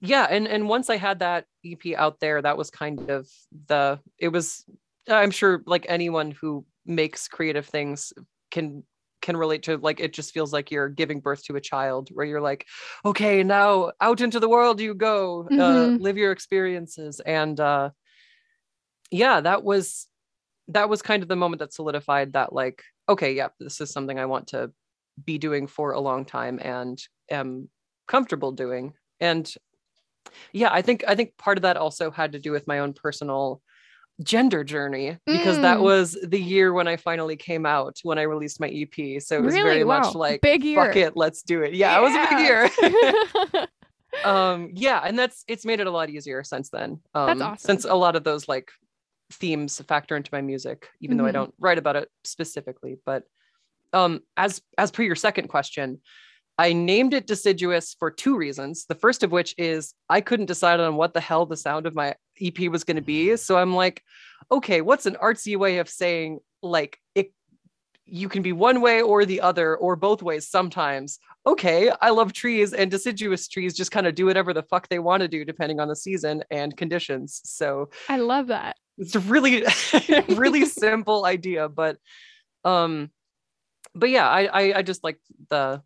yeah 0.00 0.26
and 0.28 0.46
and 0.46 0.68
once 0.68 0.90
i 0.90 0.96
had 0.96 1.20
that 1.20 1.44
ep 1.64 1.82
out 1.96 2.20
there 2.20 2.42
that 2.42 2.56
was 2.56 2.70
kind 2.70 3.10
of 3.10 3.28
the 3.68 3.98
it 4.18 4.28
was 4.28 4.64
i'm 5.08 5.30
sure 5.30 5.62
like 5.66 5.86
anyone 5.88 6.30
who 6.30 6.64
makes 6.84 7.28
creative 7.28 7.66
things 7.66 8.12
can 8.50 8.82
can 9.22 9.36
relate 9.36 9.64
to 9.64 9.76
like 9.78 9.98
it 9.98 10.12
just 10.12 10.32
feels 10.32 10.52
like 10.52 10.70
you're 10.70 10.88
giving 10.88 11.20
birth 11.20 11.42
to 11.44 11.56
a 11.56 11.60
child 11.60 12.10
where 12.12 12.26
you're 12.26 12.40
like 12.40 12.66
okay 13.04 13.42
now 13.42 13.90
out 14.00 14.20
into 14.20 14.38
the 14.38 14.48
world 14.48 14.80
you 14.80 14.94
go 14.94 15.46
uh, 15.50 15.54
mm-hmm. 15.54 15.94
uh, 15.94 15.98
live 15.98 16.16
your 16.16 16.32
experiences 16.32 17.20
and 17.20 17.58
uh 17.58 17.90
yeah 19.10 19.40
that 19.40 19.64
was 19.64 20.06
that 20.68 20.88
was 20.88 21.02
kind 21.02 21.22
of 21.22 21.28
the 21.28 21.36
moment 21.36 21.60
that 21.60 21.72
solidified 21.72 22.34
that 22.34 22.52
like 22.52 22.82
okay 23.08 23.32
yeah 23.32 23.48
this 23.58 23.80
is 23.80 23.90
something 23.90 24.18
i 24.18 24.26
want 24.26 24.48
to 24.48 24.70
be 25.24 25.38
doing 25.38 25.66
for 25.66 25.92
a 25.92 26.00
long 26.00 26.24
time 26.24 26.58
and 26.62 27.02
am 27.30 27.68
comfortable 28.06 28.52
doing 28.52 28.92
and 29.20 29.54
yeah 30.52 30.68
i 30.72 30.82
think 30.82 31.04
i 31.08 31.14
think 31.14 31.36
part 31.38 31.58
of 31.58 31.62
that 31.62 31.76
also 31.76 32.10
had 32.10 32.32
to 32.32 32.38
do 32.38 32.52
with 32.52 32.66
my 32.66 32.80
own 32.80 32.92
personal 32.92 33.60
gender 34.22 34.64
journey 34.64 35.18
because 35.26 35.58
mm. 35.58 35.62
that 35.62 35.80
was 35.80 36.16
the 36.22 36.40
year 36.40 36.72
when 36.72 36.88
I 36.88 36.96
finally 36.96 37.36
came 37.36 37.66
out 37.66 37.98
when 38.02 38.18
I 38.18 38.22
released 38.22 38.60
my 38.60 38.68
EP. 38.68 39.20
So 39.22 39.36
it 39.36 39.42
was 39.42 39.54
really? 39.54 39.68
very 39.68 39.84
wow. 39.84 40.00
much 40.00 40.14
like 40.14 40.40
big 40.40 40.64
year. 40.64 40.86
Fuck 40.86 40.96
it, 40.96 41.16
let's 41.16 41.42
do 41.42 41.62
it. 41.62 41.74
Yeah, 41.74 41.92
yeah. 41.92 41.98
it 41.98 42.02
was 42.02 42.14
a 42.14 42.28
big 42.30 43.54
year. 43.54 43.66
um 44.24 44.70
yeah, 44.72 45.00
and 45.04 45.18
that's 45.18 45.44
it's 45.48 45.66
made 45.66 45.80
it 45.80 45.86
a 45.86 45.90
lot 45.90 46.08
easier 46.08 46.42
since 46.44 46.70
then. 46.70 47.00
Um 47.14 47.38
that's 47.38 47.42
awesome. 47.42 47.58
since 47.58 47.84
a 47.84 47.94
lot 47.94 48.16
of 48.16 48.24
those 48.24 48.48
like 48.48 48.70
themes 49.30 49.80
factor 49.86 50.16
into 50.16 50.30
my 50.32 50.40
music, 50.40 50.88
even 51.00 51.16
mm-hmm. 51.16 51.18
though 51.18 51.28
I 51.28 51.32
mm-hmm. 51.32 51.34
don't 51.34 51.54
write 51.58 51.78
about 51.78 51.96
it 51.96 52.08
specifically. 52.24 52.96
But 53.04 53.24
um, 53.96 54.20
as 54.36 54.60
as 54.76 54.90
per 54.90 55.02
your 55.02 55.16
second 55.16 55.48
question, 55.48 56.00
I 56.58 56.74
named 56.74 57.14
it 57.14 57.26
deciduous 57.26 57.96
for 57.98 58.10
two 58.10 58.36
reasons. 58.36 58.84
The 58.86 58.94
first 58.94 59.22
of 59.22 59.32
which 59.32 59.54
is 59.56 59.94
I 60.10 60.20
couldn't 60.20 60.46
decide 60.46 60.80
on 60.80 60.96
what 60.96 61.14
the 61.14 61.20
hell 61.20 61.46
the 61.46 61.56
sound 61.56 61.86
of 61.86 61.94
my 61.94 62.14
EP 62.40 62.58
was 62.70 62.84
going 62.84 62.96
to 62.96 63.02
be. 63.02 63.36
So 63.36 63.56
I'm 63.56 63.74
like, 63.74 64.02
okay, 64.52 64.82
what's 64.82 65.06
an 65.06 65.16
artsy 65.22 65.56
way 65.56 65.78
of 65.78 65.88
saying 65.88 66.40
like 66.62 66.98
it 67.14 67.32
you 68.04 68.28
can 68.28 68.42
be 68.42 68.52
one 68.52 68.82
way 68.82 69.00
or 69.00 69.24
the 69.24 69.40
other 69.40 69.76
or 69.76 69.96
both 69.96 70.22
ways 70.22 70.46
sometimes. 70.46 71.18
Okay, 71.46 71.90
I 72.00 72.10
love 72.10 72.32
trees 72.34 72.74
and 72.74 72.90
deciduous 72.90 73.48
trees 73.48 73.74
just 73.74 73.90
kind 73.90 74.06
of 74.06 74.14
do 74.14 74.26
whatever 74.26 74.52
the 74.52 74.62
fuck 74.62 74.88
they 74.88 74.98
want 74.98 75.22
to 75.22 75.28
do 75.28 75.44
depending 75.44 75.80
on 75.80 75.88
the 75.88 75.96
season 75.96 76.44
and 76.50 76.76
conditions. 76.76 77.40
So 77.44 77.88
I 78.10 78.18
love 78.18 78.48
that. 78.48 78.76
It's 78.98 79.14
a 79.14 79.20
really 79.20 79.64
really 80.28 80.66
simple 80.66 81.24
idea, 81.24 81.70
but 81.70 81.96
um 82.64 83.10
but 83.96 84.10
yeah, 84.10 84.28
I, 84.28 84.44
I, 84.44 84.78
I 84.78 84.82
just 84.82 85.02
like 85.02 85.18
the 85.50 85.82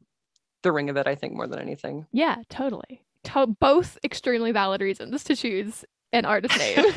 the 0.63 0.73
ring 0.73 0.91
of 0.91 0.97
it. 0.97 1.07
I 1.07 1.15
think 1.15 1.35
more 1.35 1.47
than 1.47 1.59
anything. 1.59 2.07
Yeah, 2.13 2.37
totally. 2.49 3.03
To- 3.25 3.47
both 3.47 3.99
extremely 4.05 4.53
valid 4.53 4.81
reasons 4.81 5.25
to 5.25 5.37
choose 5.37 5.85
an 6.13 6.25
artist 6.25 6.59
name. 6.59 6.77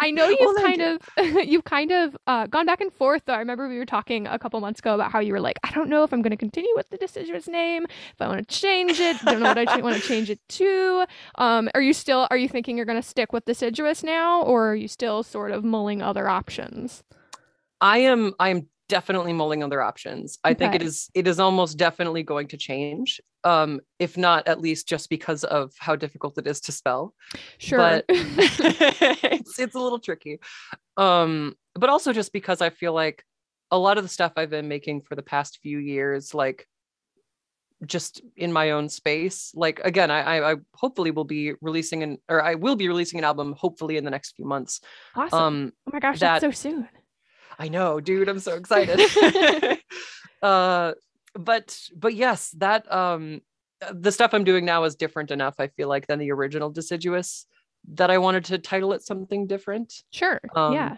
I 0.00 0.10
know 0.10 0.28
you've 0.28 0.38
well, 0.40 0.54
kind 0.54 0.80
you. 0.80 0.98
of 1.18 1.48
you've 1.48 1.64
kind 1.64 1.92
of 1.92 2.16
uh, 2.26 2.46
gone 2.46 2.66
back 2.66 2.80
and 2.80 2.92
forth. 2.92 3.22
Though 3.26 3.34
I 3.34 3.38
remember 3.38 3.68
we 3.68 3.78
were 3.78 3.86
talking 3.86 4.26
a 4.26 4.38
couple 4.38 4.60
months 4.60 4.80
ago 4.80 4.94
about 4.94 5.12
how 5.12 5.20
you 5.20 5.32
were 5.32 5.40
like, 5.40 5.58
I 5.62 5.70
don't 5.72 5.88
know 5.88 6.04
if 6.04 6.12
I'm 6.12 6.22
going 6.22 6.30
to 6.30 6.36
continue 6.36 6.72
with 6.76 6.88
the 6.90 6.96
deciduous 6.96 7.48
name, 7.48 7.84
if 7.84 8.20
I 8.20 8.28
want 8.28 8.46
to 8.46 8.54
change 8.60 8.98
it. 9.00 9.16
Don't 9.24 9.40
know 9.40 9.48
what 9.54 9.68
I 9.68 9.80
want 9.80 9.96
to 9.96 10.02
change 10.02 10.30
it 10.30 10.40
to. 10.50 11.06
Um, 11.36 11.68
are 11.74 11.82
you 11.82 11.92
still 11.92 12.26
are 12.30 12.36
you 12.36 12.48
thinking 12.48 12.76
you're 12.76 12.86
going 12.86 13.00
to 13.00 13.06
stick 13.06 13.32
with 13.32 13.44
deciduous 13.44 14.02
now, 14.02 14.42
or 14.42 14.70
are 14.70 14.76
you 14.76 14.88
still 14.88 15.22
sort 15.22 15.50
of 15.50 15.64
mulling 15.64 16.02
other 16.02 16.28
options? 16.28 17.02
I 17.80 17.98
am. 17.98 18.34
I 18.38 18.48
am 18.50 18.68
definitely 18.88 19.32
mulling 19.32 19.62
other 19.62 19.80
options. 19.80 20.38
I 20.44 20.50
okay. 20.50 20.58
think 20.58 20.74
it 20.74 20.82
is 20.82 21.10
it 21.14 21.26
is 21.26 21.40
almost 21.40 21.78
definitely 21.78 22.22
going 22.22 22.48
to 22.48 22.56
change. 22.56 23.20
Um, 23.44 23.80
if 23.98 24.16
not 24.16 24.48
at 24.48 24.60
least 24.60 24.88
just 24.88 25.10
because 25.10 25.44
of 25.44 25.72
how 25.78 25.96
difficult 25.96 26.38
it 26.38 26.46
is 26.46 26.60
to 26.62 26.72
spell. 26.72 27.14
Sure. 27.58 27.78
But 27.78 28.04
it's 28.08 29.58
it's 29.58 29.74
a 29.74 29.80
little 29.80 29.98
tricky. 29.98 30.40
Um, 30.96 31.56
but 31.74 31.90
also 31.90 32.12
just 32.12 32.32
because 32.32 32.60
I 32.60 32.70
feel 32.70 32.92
like 32.92 33.24
a 33.70 33.78
lot 33.78 33.98
of 33.98 34.04
the 34.04 34.08
stuff 34.08 34.32
I've 34.36 34.50
been 34.50 34.68
making 34.68 35.02
for 35.02 35.16
the 35.16 35.22
past 35.22 35.58
few 35.62 35.78
years, 35.78 36.34
like 36.34 36.68
just 37.86 38.22
in 38.36 38.52
my 38.52 38.70
own 38.70 38.88
space. 38.88 39.52
Like 39.54 39.80
again, 39.80 40.10
I, 40.10 40.52
I 40.52 40.56
hopefully 40.74 41.10
will 41.10 41.24
be 41.24 41.54
releasing 41.60 42.02
an 42.02 42.18
or 42.28 42.42
I 42.42 42.54
will 42.54 42.76
be 42.76 42.88
releasing 42.88 43.18
an 43.18 43.24
album 43.24 43.54
hopefully 43.58 43.96
in 43.96 44.04
the 44.04 44.10
next 44.10 44.36
few 44.36 44.44
months. 44.44 44.80
Awesome. 45.14 45.38
Um, 45.38 45.72
oh 45.86 45.90
my 45.92 46.00
gosh, 46.00 46.20
that, 46.20 46.40
that's 46.40 46.56
so 46.56 46.68
soon. 46.70 46.88
I 47.58 47.68
know, 47.68 48.00
dude. 48.00 48.28
I'm 48.28 48.38
so 48.38 48.54
excited. 48.54 49.00
uh, 50.42 50.92
but 51.34 51.78
but 51.96 52.14
yes, 52.14 52.50
that 52.58 52.90
um, 52.92 53.40
the 53.92 54.12
stuff 54.12 54.34
I'm 54.34 54.44
doing 54.44 54.64
now 54.64 54.84
is 54.84 54.94
different 54.94 55.30
enough. 55.30 55.56
I 55.58 55.68
feel 55.68 55.88
like 55.88 56.06
than 56.06 56.18
the 56.18 56.32
original 56.32 56.70
Deciduous 56.70 57.46
that 57.94 58.10
I 58.10 58.18
wanted 58.18 58.44
to 58.46 58.58
title 58.58 58.92
it 58.92 59.02
something 59.02 59.46
different. 59.46 59.92
Sure. 60.10 60.40
Um, 60.54 60.72
yeah. 60.72 60.96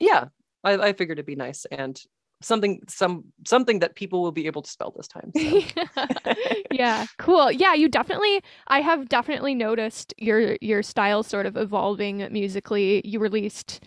Yeah. 0.00 0.24
I, 0.64 0.72
I 0.74 0.92
figured 0.92 1.18
it'd 1.18 1.26
be 1.26 1.36
nice 1.36 1.64
and 1.70 2.00
something 2.44 2.80
some 2.88 3.24
something 3.46 3.78
that 3.78 3.94
people 3.94 4.22
will 4.22 4.32
be 4.32 4.46
able 4.46 4.62
to 4.62 4.70
spell 4.70 4.92
this 4.96 5.08
time. 5.08 5.32
So. 5.36 6.34
yeah, 6.70 7.06
cool. 7.18 7.50
Yeah, 7.50 7.74
you 7.74 7.88
definitely 7.88 8.42
I 8.68 8.80
have 8.80 9.08
definitely 9.08 9.54
noticed 9.54 10.12
your 10.18 10.56
your 10.60 10.82
style 10.82 11.22
sort 11.22 11.46
of 11.46 11.56
evolving 11.56 12.28
musically. 12.30 13.02
You 13.04 13.20
released 13.20 13.84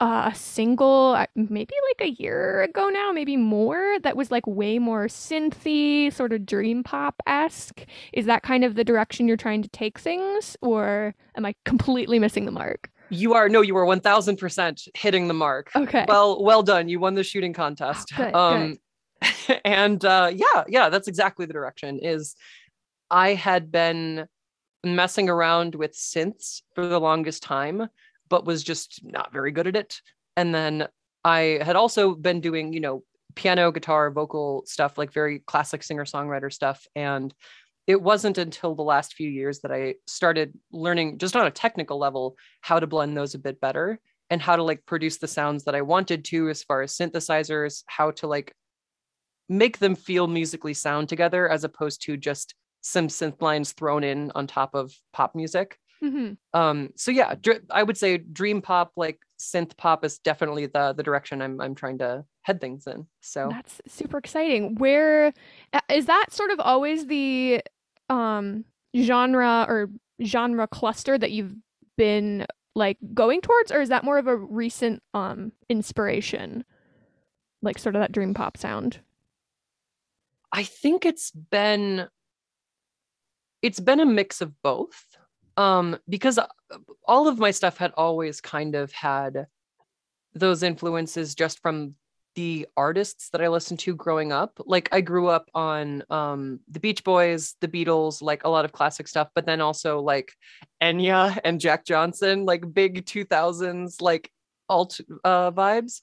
uh, 0.00 0.30
a 0.32 0.34
single 0.34 1.14
uh, 1.16 1.26
maybe 1.34 1.74
like 1.88 2.08
a 2.08 2.22
year 2.22 2.62
ago 2.62 2.88
now, 2.88 3.12
maybe 3.12 3.36
more, 3.36 3.98
that 4.02 4.16
was 4.16 4.30
like 4.30 4.46
way 4.46 4.78
more 4.78 5.06
synthy, 5.06 6.12
sort 6.12 6.32
of 6.32 6.46
dream 6.46 6.82
pop 6.82 7.22
esque. 7.26 7.86
Is 8.12 8.26
that 8.26 8.42
kind 8.42 8.64
of 8.64 8.74
the 8.74 8.84
direction 8.84 9.26
you're 9.26 9.36
trying 9.36 9.62
to 9.62 9.68
take 9.68 9.98
things, 9.98 10.56
or 10.60 11.14
am 11.36 11.46
I 11.46 11.54
completely 11.64 12.18
missing 12.18 12.44
the 12.44 12.52
mark? 12.52 12.90
You 13.10 13.34
are 13.34 13.48
no, 13.48 13.60
you 13.60 13.76
are 13.76 13.84
one 13.84 14.00
thousand 14.00 14.36
percent 14.36 14.86
hitting 14.94 15.28
the 15.28 15.34
mark. 15.34 15.70
Okay. 15.74 16.04
Well, 16.06 16.42
well 16.42 16.62
done. 16.62 16.88
You 16.88 17.00
won 17.00 17.14
the 17.14 17.24
shooting 17.24 17.52
contest. 17.52 18.12
Oh, 18.14 18.24
good, 18.24 18.34
um, 18.34 18.78
good. 19.22 19.60
and 19.64 20.04
uh, 20.04 20.30
yeah, 20.32 20.64
yeah, 20.68 20.88
that's 20.88 21.08
exactly 21.08 21.46
the 21.46 21.52
direction. 21.52 21.98
Is 22.00 22.36
I 23.10 23.34
had 23.34 23.72
been 23.72 24.26
messing 24.84 25.28
around 25.28 25.74
with 25.74 25.92
synths 25.92 26.62
for 26.74 26.86
the 26.86 27.00
longest 27.00 27.42
time, 27.42 27.88
but 28.30 28.46
was 28.46 28.62
just 28.62 29.00
not 29.04 29.32
very 29.32 29.52
good 29.52 29.66
at 29.66 29.76
it. 29.76 30.00
And 30.36 30.54
then 30.54 30.88
I 31.24 31.60
had 31.62 31.76
also 31.76 32.14
been 32.14 32.40
doing, 32.40 32.72
you 32.72 32.80
know, 32.80 33.02
piano, 33.34 33.70
guitar, 33.70 34.10
vocal 34.10 34.62
stuff, 34.66 34.96
like 34.96 35.12
very 35.12 35.40
classic 35.40 35.82
singer 35.82 36.04
songwriter 36.04 36.52
stuff. 36.52 36.86
And 36.96 37.34
it 37.86 38.00
wasn't 38.00 38.38
until 38.38 38.74
the 38.74 38.82
last 38.82 39.14
few 39.14 39.28
years 39.28 39.60
that 39.60 39.72
I 39.72 39.96
started 40.06 40.56
learning 40.72 41.18
just 41.18 41.36
on 41.36 41.46
a 41.46 41.50
technical 41.50 41.98
level 41.98 42.36
how 42.60 42.80
to 42.80 42.86
blend 42.86 43.16
those 43.16 43.34
a 43.34 43.38
bit 43.38 43.60
better 43.60 43.98
and 44.30 44.40
how 44.40 44.56
to 44.56 44.62
like 44.62 44.86
produce 44.86 45.18
the 45.18 45.26
sounds 45.26 45.64
that 45.64 45.74
I 45.74 45.82
wanted 45.82 46.24
to 46.26 46.48
as 46.48 46.62
far 46.62 46.82
as 46.82 46.96
synthesizers, 46.96 47.82
how 47.86 48.12
to 48.12 48.28
like 48.28 48.54
make 49.48 49.78
them 49.78 49.96
feel 49.96 50.28
musically 50.28 50.74
sound 50.74 51.08
together 51.08 51.48
as 51.48 51.64
opposed 51.64 52.02
to 52.02 52.16
just 52.16 52.54
some 52.80 53.08
synth 53.08 53.42
lines 53.42 53.72
thrown 53.72 54.04
in 54.04 54.30
on 54.34 54.46
top 54.46 54.74
of 54.74 54.92
pop 55.12 55.34
music. 55.34 55.76
Mm-hmm. 56.02 56.58
Um, 56.58 56.90
so 56.96 57.10
yeah, 57.10 57.34
dr- 57.40 57.62
I 57.70 57.82
would 57.82 57.96
say 57.96 58.18
dream 58.18 58.62
pop, 58.62 58.92
like 58.96 59.20
synth 59.38 59.76
pop, 59.76 60.04
is 60.04 60.18
definitely 60.18 60.66
the 60.66 60.94
the 60.94 61.02
direction 61.02 61.42
I'm 61.42 61.60
I'm 61.60 61.74
trying 61.74 61.98
to 61.98 62.24
head 62.42 62.60
things 62.60 62.86
in. 62.86 63.06
So 63.20 63.48
that's 63.50 63.80
super 63.86 64.18
exciting. 64.18 64.76
Where 64.76 65.32
is 65.90 66.06
that 66.06 66.26
sort 66.30 66.50
of 66.50 66.60
always 66.60 67.06
the 67.06 67.62
um 68.08 68.64
genre 68.96 69.66
or 69.68 69.90
genre 70.24 70.66
cluster 70.66 71.18
that 71.18 71.32
you've 71.32 71.54
been 71.96 72.46
like 72.74 72.96
going 73.12 73.40
towards, 73.42 73.70
or 73.70 73.80
is 73.80 73.90
that 73.90 74.04
more 74.04 74.18
of 74.18 74.26
a 74.26 74.36
recent 74.36 75.02
um 75.12 75.52
inspiration, 75.68 76.64
like 77.62 77.78
sort 77.78 77.94
of 77.94 78.00
that 78.00 78.12
dream 78.12 78.32
pop 78.32 78.56
sound? 78.56 79.00
I 80.52 80.62
think 80.64 81.04
it's 81.04 81.30
been 81.30 82.08
it's 83.62 83.80
been 83.80 84.00
a 84.00 84.06
mix 84.06 84.40
of 84.40 84.60
both 84.62 85.04
um 85.60 85.98
because 86.08 86.38
uh, 86.38 86.46
all 87.06 87.28
of 87.28 87.38
my 87.38 87.50
stuff 87.50 87.76
had 87.76 87.92
always 87.96 88.40
kind 88.40 88.74
of 88.74 88.90
had 88.92 89.46
those 90.34 90.62
influences 90.62 91.34
just 91.34 91.60
from 91.60 91.94
the 92.36 92.66
artists 92.76 93.28
that 93.30 93.42
I 93.42 93.48
listened 93.48 93.80
to 93.80 93.94
growing 93.94 94.32
up. 94.32 94.60
Like 94.64 94.88
I 94.92 95.00
grew 95.00 95.26
up 95.26 95.50
on 95.54 96.02
um 96.08 96.60
the 96.68 96.80
Beach 96.80 97.04
Boys, 97.04 97.56
the 97.60 97.68
Beatles, 97.68 98.22
like 98.22 98.44
a 98.44 98.48
lot 98.48 98.64
of 98.64 98.72
classic 98.72 99.06
stuff, 99.08 99.28
but 99.34 99.44
then 99.46 99.60
also 99.60 100.00
like 100.00 100.32
Enya 100.82 101.38
and 101.44 101.60
Jack 101.60 101.84
Johnson, 101.84 102.46
like 102.46 102.72
big 102.72 103.04
2000s 103.04 104.00
like 104.00 104.30
alt 104.68 105.00
uh 105.24 105.50
vibes. 105.50 106.00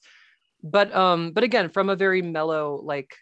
But 0.62 0.94
um 0.94 1.32
but 1.32 1.44
again 1.44 1.68
from 1.68 1.88
a 1.88 1.96
very 1.96 2.22
mellow 2.22 2.80
like 2.82 3.14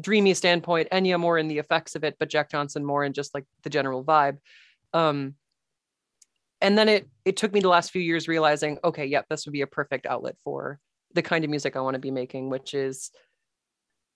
dreamy 0.00 0.34
standpoint, 0.34 0.88
Enya 0.90 1.18
more 1.20 1.36
in 1.36 1.48
the 1.48 1.58
effects 1.58 1.96
of 1.96 2.04
it, 2.04 2.16
but 2.18 2.30
Jack 2.30 2.50
Johnson 2.50 2.84
more 2.84 3.04
in 3.04 3.12
just 3.12 3.34
like 3.34 3.44
the 3.64 3.70
general 3.70 4.04
vibe. 4.04 4.38
Um, 4.92 5.34
and 6.60 6.76
then 6.76 6.88
it 6.88 7.08
it 7.24 7.36
took 7.36 7.52
me 7.52 7.60
the 7.60 7.68
last 7.68 7.90
few 7.90 8.02
years 8.02 8.28
realizing, 8.28 8.78
okay, 8.82 9.06
yep, 9.06 9.26
this 9.28 9.46
would 9.46 9.52
be 9.52 9.62
a 9.62 9.66
perfect 9.66 10.06
outlet 10.06 10.36
for 10.42 10.80
the 11.14 11.22
kind 11.22 11.44
of 11.44 11.50
music 11.50 11.76
I 11.76 11.80
want 11.80 11.94
to 11.94 12.00
be 12.00 12.10
making, 12.10 12.50
which 12.50 12.74
is 12.74 13.10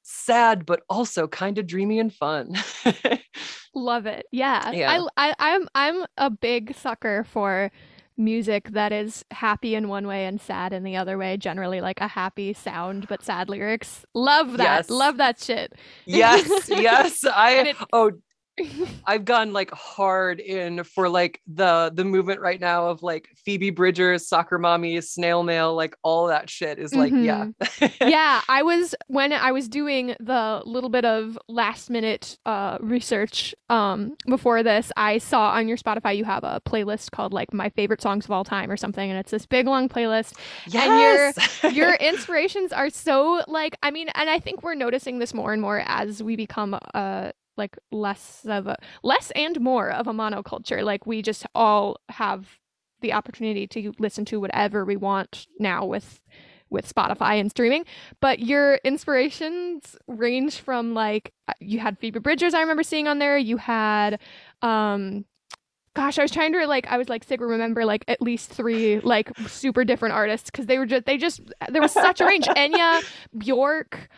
sad 0.02 0.66
but 0.66 0.82
also 0.88 1.28
kind 1.28 1.58
of 1.58 1.66
dreamy 1.66 1.98
and 1.98 2.12
fun. 2.12 2.54
Love 3.74 4.06
it. 4.06 4.26
Yeah. 4.32 4.70
yeah. 4.72 5.06
I, 5.16 5.30
I 5.30 5.34
I'm 5.38 5.68
I'm 5.74 6.04
a 6.16 6.30
big 6.30 6.74
sucker 6.74 7.24
for 7.24 7.70
music 8.16 8.70
that 8.70 8.92
is 8.92 9.24
happy 9.30 9.74
in 9.74 9.88
one 9.88 10.06
way 10.06 10.26
and 10.26 10.40
sad 10.40 10.72
in 10.72 10.82
the 10.82 10.96
other 10.96 11.16
way 11.16 11.36
generally 11.36 11.80
like 11.80 12.00
a 12.00 12.06
happy 12.06 12.52
sound 12.52 13.08
but 13.08 13.22
sad 13.22 13.48
lyrics 13.48 14.04
love 14.12 14.58
that 14.58 14.80
yes. 14.80 14.90
love 14.90 15.16
that 15.16 15.40
shit 15.40 15.72
yes 16.04 16.68
yes 16.68 17.24
i 17.24 17.52
it, 17.52 17.76
oh 17.94 18.12
I've 19.06 19.24
gone 19.24 19.52
like 19.52 19.70
hard 19.70 20.38
in 20.38 20.84
for 20.84 21.08
like 21.08 21.40
the 21.46 21.90
the 21.94 22.04
movement 22.04 22.40
right 22.40 22.60
now 22.60 22.88
of 22.88 23.02
like 23.02 23.28
Phoebe 23.44 23.70
Bridgers, 23.70 24.28
soccer 24.28 24.58
mommy, 24.58 25.00
snail 25.00 25.42
mail, 25.42 25.74
like 25.74 25.96
all 26.02 26.26
that 26.26 26.50
shit 26.50 26.78
is 26.78 26.94
like 26.94 27.12
mm-hmm. 27.12 27.24
yeah. 27.24 27.88
yeah, 28.00 28.42
I 28.48 28.62
was 28.62 28.94
when 29.06 29.32
I 29.32 29.52
was 29.52 29.68
doing 29.68 30.14
the 30.20 30.62
little 30.66 30.90
bit 30.90 31.04
of 31.04 31.38
last 31.48 31.88
minute 31.88 32.38
uh 32.44 32.76
research 32.80 33.54
um 33.70 34.16
before 34.26 34.62
this, 34.62 34.92
I 34.96 35.18
saw 35.18 35.50
on 35.50 35.66
your 35.66 35.78
Spotify 35.78 36.16
you 36.16 36.24
have 36.24 36.44
a 36.44 36.60
playlist 36.66 37.10
called 37.10 37.32
like 37.32 37.54
my 37.54 37.70
favorite 37.70 38.02
songs 38.02 38.26
of 38.26 38.32
all 38.32 38.44
time 38.44 38.70
or 38.70 38.76
something 38.76 39.08
and 39.08 39.18
it's 39.18 39.30
this 39.30 39.46
big 39.46 39.66
long 39.66 39.88
playlist. 39.88 40.36
Yes! 40.66 41.62
And 41.62 41.74
your 41.74 41.88
your 41.88 41.94
inspirations 41.94 42.72
are 42.72 42.90
so 42.90 43.42
like 43.48 43.78
I 43.82 43.90
mean 43.90 44.10
and 44.14 44.28
I 44.28 44.40
think 44.40 44.62
we're 44.62 44.74
noticing 44.74 45.20
this 45.20 45.32
more 45.32 45.54
and 45.54 45.62
more 45.62 45.82
as 45.86 46.22
we 46.22 46.36
become 46.36 46.78
uh 46.92 47.32
like 47.62 47.78
less 47.92 48.44
of 48.48 48.66
a 48.66 48.76
less 49.04 49.30
and 49.32 49.60
more 49.60 49.90
of 49.90 50.06
a 50.08 50.12
monoculture. 50.12 50.82
Like 50.82 51.06
we 51.06 51.22
just 51.22 51.46
all 51.54 51.98
have 52.08 52.58
the 53.00 53.12
opportunity 53.12 53.66
to 53.68 53.92
listen 53.98 54.24
to 54.26 54.40
whatever 54.40 54.84
we 54.84 54.96
want 54.96 55.46
now 55.58 55.84
with 55.84 56.20
with 56.70 56.92
Spotify 56.92 57.38
and 57.38 57.50
streaming. 57.50 57.84
But 58.20 58.40
your 58.40 58.76
inspirations 58.76 59.96
range 60.08 60.56
from 60.58 60.94
like 60.94 61.32
uh, 61.46 61.52
you 61.60 61.78
had 61.78 61.98
Phoebe 61.98 62.18
Bridgers 62.18 62.54
I 62.54 62.60
remember 62.60 62.82
seeing 62.82 63.06
on 63.06 63.18
there. 63.20 63.38
You 63.38 63.58
had 63.58 64.18
um 64.62 65.24
gosh, 65.94 66.18
I 66.18 66.22
was 66.22 66.30
trying 66.30 66.52
to 66.54 66.66
like 66.66 66.86
I 66.88 66.96
was 66.98 67.08
like 67.08 67.22
sick 67.22 67.40
remember 67.40 67.84
like 67.84 68.04
at 68.08 68.20
least 68.20 68.50
three 68.50 68.98
like 69.00 69.30
super 69.46 69.84
different 69.84 70.14
artists 70.14 70.50
because 70.50 70.66
they 70.66 70.78
were 70.78 70.86
just 70.86 71.04
they 71.04 71.16
just 71.16 71.40
there 71.68 71.82
was 71.82 71.92
such 71.92 72.20
a 72.20 72.26
range. 72.26 72.46
Enya, 72.62 73.04
Bjork, 73.36 74.08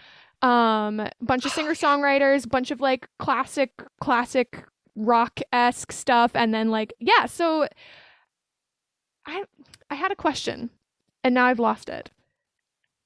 um 0.44 1.08
bunch 1.20 1.44
of 1.44 1.52
singer 1.56 1.74
songwriters 1.74 2.48
bunch 2.48 2.70
of 2.70 2.80
like 2.80 3.08
classic 3.18 3.72
classic 4.00 4.64
rock-esque 4.96 5.90
stuff 5.90 6.30
and 6.34 6.54
then 6.54 6.70
like 6.70 6.92
yeah 7.00 7.26
so 7.26 7.66
i 9.26 9.42
i 9.90 9.94
had 9.94 10.12
a 10.12 10.16
question 10.16 10.70
and 11.24 11.34
now 11.34 11.46
i've 11.46 11.58
lost 11.58 11.88
it. 11.88 12.10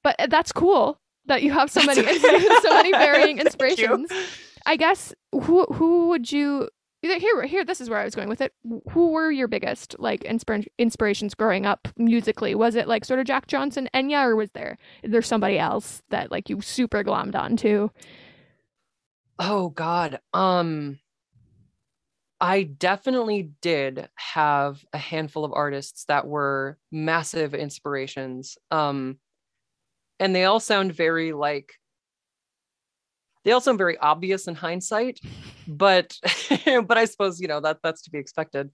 But 0.03 0.17
uh, 0.19 0.27
that's 0.27 0.53
cool 0.53 1.01
that 1.27 1.43
you 1.43 1.53
have 1.53 1.71
so 1.71 1.83
many 1.85 2.03
so 2.63 2.71
many 2.71 2.91
varying 2.93 3.39
inspirations. 3.45 4.11
I 4.67 4.77
guess 4.77 5.15
who 5.33 5.65
who 5.67 6.09
would 6.09 6.31
you 6.31 6.69
here 7.03 7.43
here 7.43 7.65
this 7.65 7.81
is 7.81 7.89
where 7.89 7.99
i 7.99 8.05
was 8.05 8.15
going 8.15 8.29
with 8.29 8.41
it. 8.41 8.53
Who 8.91 9.11
were 9.13 9.31
your 9.31 9.49
biggest 9.49 9.97
like 9.99 10.23
inspir- 10.25 10.67
inspirations 10.79 11.35
growing 11.35 11.67
up 11.67 11.89
musically? 11.97 12.55
Was 12.55 12.75
it 12.75 12.89
like 12.89 13.05
sort 13.05 13.21
of 13.21 13.27
jack 13.27 13.47
johnson 13.47 13.89
enya 13.95 14.25
or 14.25 14.37
was 14.37 14.51
there 14.51 14.79
is 15.03 15.13
there 15.13 15.23
somebody 15.23 15.59
else 15.59 16.03
that 16.11 16.31
like 16.31 16.49
you 16.49 16.61
super 16.61 17.05
glommed 17.05 17.35
onto? 17.35 17.91
Oh 19.39 19.69
god 19.71 20.21
um 20.33 20.99
i 22.41 22.63
definitely 22.65 23.51
did 23.61 24.09
have 24.17 24.85
a 24.93 24.99
handful 24.99 25.45
of 25.45 25.53
artists 25.53 26.05
that 26.05 26.27
were 26.27 26.79
massive 26.91 27.55
inspirations 27.55 28.59
um 28.71 29.19
and 30.21 30.35
they 30.35 30.45
all 30.45 30.61
sound 30.61 30.93
very 30.93 31.33
like 31.33 31.75
they 33.45 33.53
all 33.53 33.61
sound 33.61 33.79
very 33.79 33.97
obvious 33.99 34.49
in 34.49 34.55
hindsight, 34.55 35.21
but 35.67 36.17
but 36.65 36.99
I 36.99 37.05
suppose 37.05 37.41
you 37.41 37.49
know 37.49 37.61
that 37.61 37.79
that's 37.83 38.03
to 38.03 38.11
be 38.11 38.19
expected. 38.19 38.71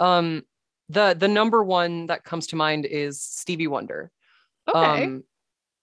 Um, 0.00 0.42
the 0.88 1.14
the 1.18 1.28
number 1.28 1.62
one 1.62 2.06
that 2.06 2.24
comes 2.24 2.48
to 2.48 2.56
mind 2.56 2.86
is 2.86 3.22
Stevie 3.22 3.66
Wonder. 3.66 4.10
Okay. 4.68 5.04
Um, 5.04 5.24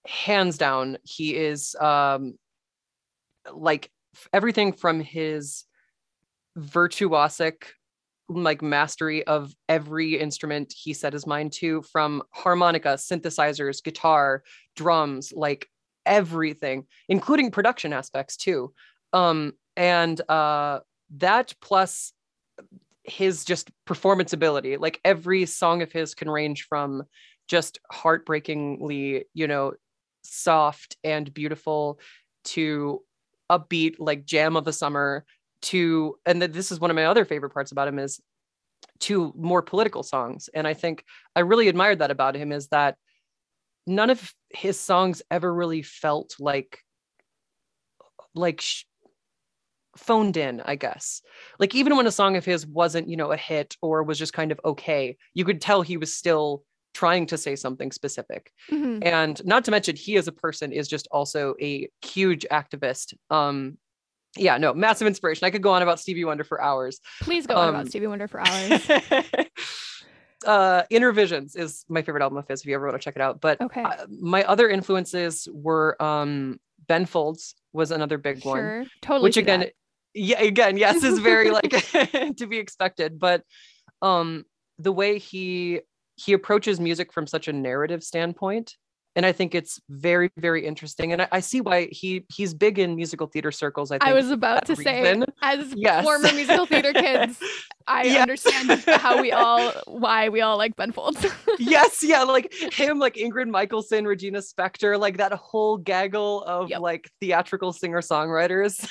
hands 0.06 0.58
down, 0.58 0.98
he 1.04 1.36
is 1.36 1.76
um, 1.76 2.38
like 3.52 3.92
everything 4.34 4.74
from 4.74 5.00
his 5.00 5.66
virtuosic 6.58 7.64
like 8.28 8.62
mastery 8.62 9.26
of 9.28 9.54
every 9.70 10.20
instrument 10.20 10.74
he 10.76 10.94
set 10.94 11.14
his 11.14 11.28
mind 11.28 11.52
to 11.52 11.84
from 11.84 12.24
harmonica 12.32 12.96
synthesizers 12.96 13.84
guitar 13.84 14.42
drums 14.76 15.32
like 15.36 15.70
everything, 16.06 16.86
including 17.10 17.52
production 17.52 17.94
aspects 17.94 18.38
too. 18.38 18.74
Um, 19.14 19.54
and 19.76 20.20
uh, 20.30 20.80
that 21.18 21.54
plus 21.62 22.14
his 23.04 23.46
just 23.46 23.72
performance 23.86 24.34
ability, 24.34 24.78
like 24.78 25.00
every 25.06 25.46
song 25.46 25.82
of 25.82 25.92
his 25.92 26.16
can 26.16 26.30
range 26.30 26.64
from 26.68 27.04
just 27.48 27.80
heartbreakingly, 27.92 29.26
you 29.34 29.48
know, 29.48 29.74
soft 30.24 30.98
and 31.04 31.34
beautiful 31.34 32.00
to 32.44 33.02
upbeat 33.50 33.96
like 34.00 34.26
jam 34.26 34.56
of 34.56 34.66
the 34.66 34.74
summer 34.74 35.24
to 35.62 36.18
and 36.26 36.42
this 36.42 36.72
is 36.72 36.80
one 36.80 36.90
of 36.90 36.96
my 36.96 37.06
other 37.06 37.26
favorite 37.26 37.52
parts 37.54 37.72
about 37.72 37.88
him 37.88 38.00
is 38.00 38.20
to 39.00 39.34
more 39.38 39.62
political 39.62 40.04
songs 40.04 40.50
and 40.54 40.68
i 40.68 40.74
think 40.74 41.04
i 41.36 41.40
really 41.42 41.68
admired 41.68 42.00
that 42.00 42.12
about 42.12 42.36
him 42.36 42.52
is 42.52 42.68
that 42.68 42.98
none 43.86 44.10
of 44.10 44.34
his 44.56 44.80
songs 44.80 45.22
ever 45.30 45.54
really 45.54 45.82
felt 45.82 46.36
like 46.40 46.80
like 48.34 48.62
sh- 48.62 48.84
phoned 49.98 50.36
in 50.36 50.62
i 50.66 50.76
guess. 50.76 51.22
Like 51.58 51.74
even 51.74 51.96
when 51.96 52.06
a 52.08 52.12
song 52.12 52.36
of 52.36 52.44
his 52.46 52.68
wasn't 52.68 53.08
you 53.08 53.16
know 53.18 53.32
a 53.32 53.38
hit 53.38 53.78
or 53.82 54.04
was 54.04 54.20
just 54.20 54.34
kind 54.34 54.52
of 54.52 54.60
okay 54.66 55.18
you 55.34 55.46
could 55.46 55.62
tell 55.62 55.82
he 55.82 55.98
was 55.98 56.14
still 56.14 56.64
trying 56.94 57.26
to 57.28 57.38
say 57.38 57.56
something 57.56 57.92
specific. 57.92 58.52
Mhm. 58.72 59.06
and 59.06 59.46
not 59.46 59.66
to 59.66 59.72
mention 59.72 59.96
he 59.96 60.18
as 60.18 60.28
a 60.28 60.32
person 60.32 60.72
is 60.72 60.88
just 60.88 61.08
also 61.12 61.56
a 61.62 61.90
huge 62.04 62.46
activist. 62.52 63.14
Um 63.30 63.78
yeah 64.38 64.58
no 64.58 64.74
massive 64.74 65.08
inspiration. 65.08 65.46
I 65.46 65.50
could 65.50 65.64
go 65.64 65.72
on 65.72 65.82
about 65.82 66.00
stevie 66.00 66.26
wonder 66.26 66.44
for 66.44 66.62
hours. 66.62 67.00
Please 67.22 67.48
go 67.48 67.56
on 67.56 67.70
um, 67.70 67.76
about 67.76 67.88
Stevie 67.88 68.08
Wonder 68.08 68.28
for 68.28 68.42
hours. 68.46 69.45
Uh 70.46 70.84
Innervisions 70.92 71.56
is 71.58 71.86
my 71.90 72.02
favorite 72.02 72.22
album 72.24 72.38
of 72.38 72.48
his 72.48 72.62
if 72.62 72.68
you 72.68 72.76
ever 72.76 72.88
want 72.88 73.00
to 73.02 73.04
check 73.04 73.16
it 73.16 73.22
out 73.22 73.42
but 73.42 73.60
Okay. 73.62 73.82
uh, 73.84 74.06
my 74.22 74.44
other 74.44 74.70
influences 74.70 75.48
were 75.52 76.02
um 76.02 76.60
ben 76.88 77.06
folds 77.06 77.56
was 77.74 77.92
another 77.92 78.18
big 78.18 78.46
one. 78.46 78.90
Totally. 79.02 79.24
which 79.24 79.38
again 79.38 79.62
that. 79.62 79.72
yeah 80.14 80.42
again 80.42 80.78
yes 80.78 81.04
is 81.04 81.20
very 81.20 81.52
like 81.60 81.72
to 82.38 82.48
be 82.48 82.58
expected 82.58 83.20
but 83.20 83.44
um 84.02 84.46
the 84.80 84.92
way 84.92 85.18
he 85.20 85.82
he 86.16 86.34
approaches 86.34 86.80
music 86.80 87.12
from 87.12 87.28
such 87.28 87.48
a 87.48 87.54
narrative 87.54 88.04
standpoint 88.04 88.76
and 89.16 89.26
i 89.26 89.32
think 89.32 89.56
it's 89.56 89.80
very 89.90 90.30
very 90.38 90.66
interesting 90.66 91.14
and 91.14 91.22
i, 91.22 91.28
I 91.32 91.40
see 91.40 91.62
why 91.62 91.88
he 91.92 92.26
he's 92.34 92.54
big 92.54 92.80
in 92.80 92.96
musical 92.96 93.28
theater 93.28 93.52
circles 93.52 93.92
i 93.92 93.98
think 93.98 94.10
I 94.10 94.14
was 94.14 94.30
about 94.32 94.66
to 94.66 94.76
that 94.76 94.84
say, 94.84 95.24
as 95.42 95.74
Yes. 95.76 96.04
former 96.04 96.32
musical 96.34 96.66
theater 96.66 96.94
kids, 97.06 97.40
I 97.88 98.04
Yeah. 98.04 98.22
understand 98.22 98.72
how 98.88 99.22
we 99.22 99.32
all, 99.42 99.74
why 99.86 100.30
we 100.30 100.42
all 100.42 100.58
like 100.58 100.76
Ben 100.76 100.92
Folds. 100.92 101.26
yes 101.60 102.00
yeah 102.04 102.24
like 102.24 102.52
him 102.74 103.00
like 103.00 103.16
ingrid 103.16 103.48
michaelson 103.48 104.06
regina 104.06 104.40
spektor 104.40 105.00
like 105.00 105.18
that 105.18 105.32
whole 105.34 105.78
gaggle 105.78 106.44
of 106.44 106.70
Yep. 106.70 106.80
like 106.82 107.10
theatrical 107.22 107.72
singer 107.74 108.02
songwriters 108.02 108.88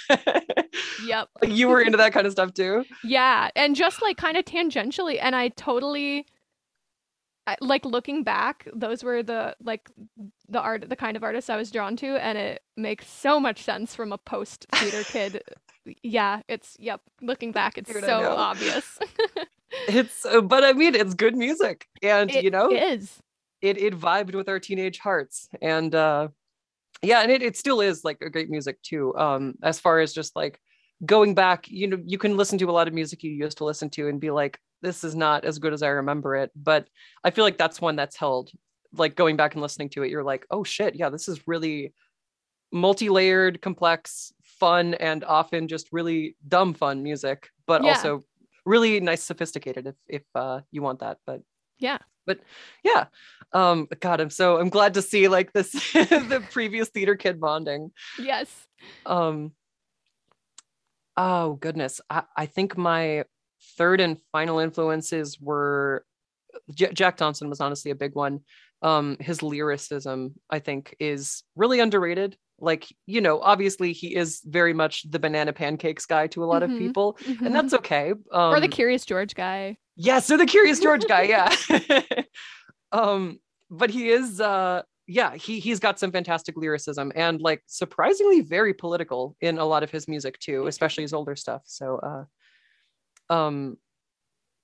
yep. 1.06 1.28
like 1.42 1.50
you 1.52 1.68
were 1.68 1.80
into 1.80 1.98
that 1.98 2.12
kind 2.12 2.26
of 2.26 2.32
stuff 2.32 2.54
too 2.54 2.84
Yeah, 3.02 3.50
and 3.56 3.74
just 3.76 4.00
like 4.02 4.16
kind 4.16 4.36
of 4.36 4.44
tangentially, 4.44 5.18
and 5.20 5.34
I 5.36 5.48
totally 5.48 6.26
I, 7.46 7.56
like 7.60 7.84
looking 7.84 8.22
back. 8.22 8.68
Those 8.74 9.04
were 9.04 9.22
the 9.22 9.56
like 9.62 9.90
the 10.48 10.60
art, 10.60 10.88
the 10.88 10.96
kind 10.96 11.16
of 11.16 11.22
artists 11.22 11.50
I 11.50 11.56
was 11.56 11.70
drawn 11.70 11.96
to, 11.96 12.16
and 12.16 12.38
it 12.38 12.62
makes 12.76 13.08
so 13.08 13.38
much 13.38 13.62
sense 13.62 13.94
from 13.94 14.12
a 14.12 14.18
post 14.18 14.66
theater 14.74 15.02
kid. 15.08 15.42
Yeah, 16.02 16.40
it's 16.48 16.76
yep. 16.78 17.02
Looking 17.20 17.52
back, 17.52 17.76
it's 17.76 17.92
Dude, 17.92 18.04
so 18.04 18.34
obvious. 18.36 18.98
it's 19.88 20.24
uh, 20.24 20.40
but 20.40 20.64
i 20.64 20.72
mean 20.72 20.94
it's 20.94 21.14
good 21.14 21.36
music 21.36 21.86
and 22.02 22.30
It 22.30 22.44
you 22.44 22.50
know 22.50 22.70
is. 22.70 23.20
it 23.60 23.76
it 23.78 23.98
vibed 23.98 24.34
with 24.34 24.48
our 24.48 24.58
teenage 24.58 24.98
hearts 24.98 25.48
and 25.60 25.94
uh 25.94 26.28
yeah 27.02 27.20
and 27.20 27.30
it, 27.30 27.42
it 27.42 27.56
still 27.56 27.80
is 27.80 28.04
like 28.04 28.18
a 28.22 28.30
great 28.30 28.50
music 28.50 28.80
too 28.82 29.16
um 29.16 29.54
as 29.62 29.80
far 29.80 30.00
as 30.00 30.12
just 30.12 30.36
like 30.36 30.60
going 31.04 31.34
back 31.34 31.66
you 31.68 31.86
know 31.86 31.98
you 32.06 32.18
can 32.18 32.36
listen 32.36 32.58
to 32.58 32.70
a 32.70 32.72
lot 32.72 32.88
of 32.88 32.94
music 32.94 33.22
you 33.22 33.30
used 33.32 33.58
to 33.58 33.64
listen 33.64 33.90
to 33.90 34.08
and 34.08 34.20
be 34.20 34.30
like 34.30 34.58
this 34.84 35.02
is 35.02 35.14
not 35.16 35.44
as 35.44 35.58
good 35.58 35.72
as 35.72 35.82
i 35.82 35.88
remember 35.88 36.36
it 36.36 36.50
but 36.54 36.86
i 37.24 37.30
feel 37.30 37.44
like 37.44 37.58
that's 37.58 37.80
one 37.80 37.96
that's 37.96 38.16
held 38.16 38.50
like 38.96 39.16
going 39.16 39.36
back 39.36 39.54
and 39.54 39.62
listening 39.62 39.88
to 39.88 40.02
it 40.04 40.10
you're 40.10 40.22
like 40.32 40.46
oh 40.50 40.62
shit 40.62 40.94
yeah 40.94 41.08
this 41.08 41.26
is 41.26 41.48
really 41.48 41.92
multi-layered 42.72 43.60
complex 43.62 44.32
fun 44.42 44.94
and 44.94 45.24
often 45.24 45.68
just 45.68 45.88
really 45.92 46.36
dumb 46.46 46.74
fun 46.74 47.02
music 47.02 47.48
but 47.66 47.82
Yeah. 47.82 47.90
also 47.90 48.22
really 48.64 49.00
nice 49.00 49.22
sophisticated 49.22 49.86
if 49.86 49.94
if 50.08 50.22
uh 50.34 50.60
you 50.70 50.82
want 50.82 51.00
that 51.00 51.18
but 51.26 51.40
Yeah. 51.78 51.98
but 52.26 52.40
yeah 52.82 53.06
um 53.52 53.88
god 54.00 54.20
i'm 54.20 54.30
so 54.30 54.58
i'm 54.58 54.70
glad 54.70 54.94
to 54.94 55.02
see 55.02 55.28
like 55.28 55.52
this 55.52 55.70
the 55.92 56.42
previous 56.50 56.88
theater 56.88 57.16
kid 57.16 57.40
bonding 57.40 57.90
Yes. 58.18 58.48
um 59.06 59.52
oh 61.16 61.54
goodness 61.54 62.00
i, 62.10 62.22
I 62.36 62.46
think 62.46 62.76
my 62.76 63.24
third 63.76 64.00
and 64.00 64.18
final 64.32 64.58
influences 64.58 65.38
were 65.40 66.04
J- 66.74 66.92
jack 66.92 67.16
thompson 67.16 67.48
was 67.48 67.60
honestly 67.60 67.90
a 67.90 67.94
big 67.94 68.14
one 68.14 68.40
um 68.82 69.16
his 69.20 69.42
lyricism 69.42 70.34
i 70.50 70.58
think 70.60 70.94
is 71.00 71.42
really 71.56 71.80
underrated 71.80 72.36
like 72.60 72.86
you 73.06 73.20
know 73.20 73.40
obviously 73.40 73.92
he 73.92 74.14
is 74.14 74.40
very 74.44 74.72
much 74.72 75.10
the 75.10 75.18
banana 75.18 75.52
pancakes 75.52 76.06
guy 76.06 76.26
to 76.28 76.44
a 76.44 76.46
lot 76.46 76.62
Mhm. 76.62 76.72
of 76.72 76.78
people 76.78 77.18
Mhm. 77.24 77.46
and 77.46 77.54
that's 77.54 77.74
okay 77.74 78.12
um 78.32 78.54
or 78.54 78.60
the 78.60 78.68
Curious 78.68 79.04
George 79.04 79.34
guy. 79.34 79.76
Yes, 79.96 80.30
or 80.30 80.36
the 80.36 80.46
Curious 80.46 80.80
George 80.80 81.06
guy, 81.06 81.22
yeah. 81.34 81.50
um, 82.92 83.38
but 83.70 83.90
he 83.90 84.08
is 84.08 84.40
uh 84.40 84.82
yeah, 85.06 85.34
he 85.36 85.60
he's 85.60 85.80
got 85.80 85.98
some 85.98 86.10
fantastic 86.12 86.56
lyricism 86.56 87.12
and 87.14 87.40
like 87.42 87.62
surprisingly 87.66 88.40
very 88.40 88.72
political 88.72 89.36
in 89.40 89.58
a 89.58 89.64
lot 89.64 89.82
of 89.82 89.90
his 89.90 90.08
music 90.08 90.38
too, 90.38 90.66
especially 90.66 91.02
his 91.02 91.12
older 91.12 91.36
stuff. 91.36 91.62
So 91.66 91.96
uh 91.98 92.24
um 93.30 93.76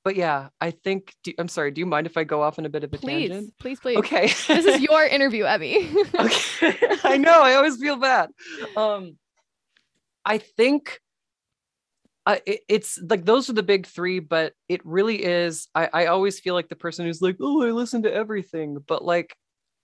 but 0.02 0.16
yeah, 0.16 0.48
I 0.58 0.70
think 0.70 1.14
do, 1.22 1.34
I'm 1.38 1.48
sorry, 1.48 1.70
do 1.72 1.80
you 1.80 1.84
mind 1.86 2.06
if 2.06 2.16
I 2.16 2.24
go 2.24 2.40
off 2.42 2.58
on 2.58 2.64
a 2.64 2.70
bit 2.70 2.84
of 2.84 2.92
a 2.94 2.96
Please, 2.96 3.28
tangent? 3.28 3.52
please, 3.60 3.78
please. 3.80 3.98
Okay. 3.98 4.28
This 4.48 4.64
is 4.64 4.80
your 4.80 5.04
interview, 5.16 5.44
Emi. 5.44 5.94
okay 6.18 6.96
i 7.04 7.16
know 7.18 7.42
i 7.42 7.54
always 7.54 7.76
feel 7.76 7.96
bad 7.96 8.30
um 8.76 9.16
i 10.24 10.38
think 10.38 11.00
I, 12.26 12.40
it- 12.46 12.60
it's 12.68 12.98
like 13.08 13.24
those 13.24 13.48
are 13.50 13.54
the 13.54 13.62
big 13.62 13.86
three 13.86 14.20
but 14.20 14.52
it 14.68 14.80
really 14.84 15.22
is 15.24 15.68
I, 15.74 15.88
I 15.92 16.06
always 16.06 16.38
feel 16.40 16.54
like 16.54 16.68
the 16.68 16.76
person 16.76 17.04
who's 17.06 17.20
like 17.22 17.36
oh 17.40 17.66
i 17.66 17.70
listen 17.70 18.02
to 18.04 18.12
everything 18.12 18.78
but 18.86 19.04
like 19.04 19.34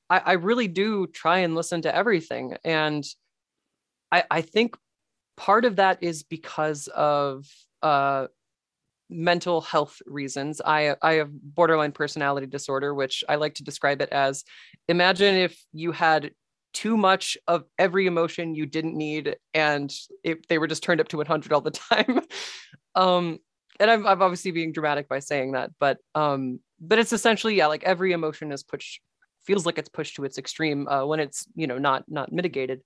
I, 0.09 0.19
I 0.19 0.33
really 0.35 0.69
do 0.69 1.07
try 1.07 1.39
and 1.39 1.55
listen 1.55 1.83
to 1.83 1.95
everything 1.95 2.57
and 2.65 3.05
i 4.13 4.25
i 4.31 4.41
think 4.43 4.77
part 5.37 5.65
of 5.65 5.77
that 5.77 6.03
is 6.03 6.23
because 6.23 6.89
of 6.89 7.47
uh 7.83 8.27
mental 9.09 9.61
health 9.61 10.01
reasons. 10.07 10.61
I 10.65 10.97
i 11.03 11.15
have 11.15 11.31
borderline 11.33 11.93
personality 11.93 12.47
disorder 12.47 12.95
which 12.95 13.23
i 13.29 13.37
like 13.37 13.55
to 13.55 13.65
describe 13.65 14.01
it 14.01 14.09
as 14.11 14.45
imagine 14.89 15.35
if 15.37 15.59
you 15.73 15.93
had 15.93 16.33
too 16.75 16.97
much 16.97 17.39
of 17.47 17.65
every 17.79 18.07
emotion 18.07 18.55
you 18.55 18.67
didn't 18.67 18.97
need 18.97 19.37
and 19.55 19.93
if 20.23 20.47
they 20.49 20.59
were 20.59 20.67
just 20.67 20.83
turned 20.83 21.01
up 21.01 21.09
to 21.09 21.17
100 21.17 21.53
all 21.53 21.61
the 21.61 21.71
time. 21.93 22.21
Um 22.95 23.39
and 23.79 23.91
I'm, 23.91 24.07
I'm 24.07 24.23
obviously 24.23 24.51
being 24.53 24.73
dramatic 24.73 25.09
by 25.09 25.21
saying 25.21 25.53
that 25.53 25.71
but 25.79 25.99
um 26.15 26.61
but 26.81 26.99
it's 26.99 27.13
essentially 27.13 27.55
yeah 27.55 27.67
like 27.67 27.85
every 27.85 28.13
emotion 28.13 28.53
is 28.53 28.63
pushed 28.63 29.01
feels 29.45 29.65
like 29.65 29.79
it's 29.79 29.89
pushed 29.89 30.17
to 30.17 30.25
its 30.25 30.39
extreme 30.39 30.89
uh, 30.89 31.05
when 31.07 31.21
it's 31.21 31.47
you 31.55 31.67
know 31.67 31.79
not 31.79 32.05
not 32.09 32.33
mitigated. 32.33 32.83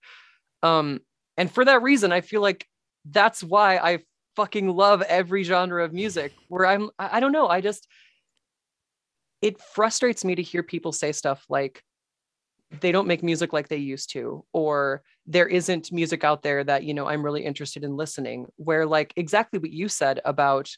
Um 0.63 1.01
and 1.37 1.51
for 1.51 1.65
that 1.65 1.83
reason 1.83 2.13
i 2.13 2.21
feel 2.21 2.43
like 2.43 2.67
that's 3.11 3.43
why 3.43 3.79
i 3.79 3.99
fucking 4.41 4.69
love 4.69 5.03
every 5.03 5.43
genre 5.43 5.85
of 5.85 5.93
music 5.93 6.33
where 6.49 6.65
i'm 6.65 6.89
i, 6.99 7.21
don't 7.21 7.31
know. 7.33 7.47
I 7.47 7.61
just 7.61 7.87
it 9.43 9.61
frustrates 9.61 10.25
me 10.25 10.35
to 10.35 10.43
hear 10.43 10.63
people 10.63 10.93
say 10.93 11.13
stuff 11.13 11.45
like 11.51 11.83
they 12.81 12.91
don't 12.91 13.07
make 13.07 13.23
music 13.23 13.53
like 13.53 13.69
they 13.69 13.77
used 13.77 14.13
to 14.13 14.47
or 14.55 15.03
there 15.27 15.47
isn't 15.47 15.93
music 15.93 16.25
out 16.25 16.43
there 16.43 16.65
that 16.65 16.85
you 16.85 16.95
know 16.95 17.07
i'm 17.07 17.23
really 17.23 17.45
interested 17.45 17.85
in 17.85 17.99
listening 17.99 18.47
where 18.57 18.87
like 18.87 19.13
exactly 19.15 19.59
what 19.59 19.71
you 19.71 19.89
said 19.89 20.21
about 20.25 20.71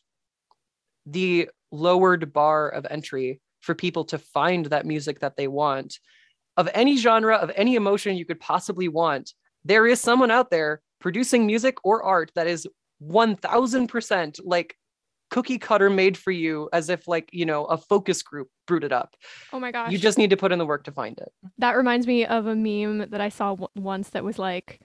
the 1.06 1.48
lowered 1.70 2.32
bar 2.32 2.68
of 2.68 2.84
entry 2.90 3.40
for 3.60 3.76
people 3.76 4.04
to 4.06 4.18
find 4.18 4.66
that 4.66 4.86
music 4.86 5.20
that 5.20 5.36
they 5.36 5.46
want. 5.46 6.00
Of 6.56 6.68
any 6.74 6.96
genre 6.96 7.36
of 7.36 7.52
any 7.54 7.76
emotion 7.76 8.16
you 8.16 8.26
could 8.26 8.40
possibly 8.40 8.88
want 8.88 9.32
there 9.64 9.86
is 9.86 10.00
someone 10.00 10.30
out 10.30 10.50
there 10.50 10.82
producing 11.00 11.46
music 11.46 11.76
or 11.84 12.02
art 12.02 12.32
that 12.34 12.46
is 12.46 12.66
1000% 13.08 14.40
like 14.44 14.76
cookie 15.30 15.58
cutter 15.58 15.88
made 15.88 16.16
for 16.18 16.30
you 16.30 16.68
as 16.74 16.90
if 16.90 17.08
like 17.08 17.30
you 17.32 17.46
know 17.46 17.64
a 17.64 17.78
focus 17.78 18.22
group 18.22 18.48
brewed 18.66 18.84
it 18.84 18.92
up 18.92 19.16
oh 19.54 19.58
my 19.58 19.70
gosh. 19.72 19.90
you 19.90 19.96
just 19.96 20.18
need 20.18 20.28
to 20.28 20.36
put 20.36 20.52
in 20.52 20.58
the 20.58 20.66
work 20.66 20.84
to 20.84 20.92
find 20.92 21.16
it 21.18 21.32
That 21.56 21.74
reminds 21.74 22.06
me 22.06 22.26
of 22.26 22.46
a 22.46 22.54
meme 22.54 23.08
that 23.08 23.20
I 23.22 23.30
saw 23.30 23.50
w- 23.50 23.68
once 23.74 24.10
that 24.10 24.24
was 24.24 24.38
like, 24.38 24.80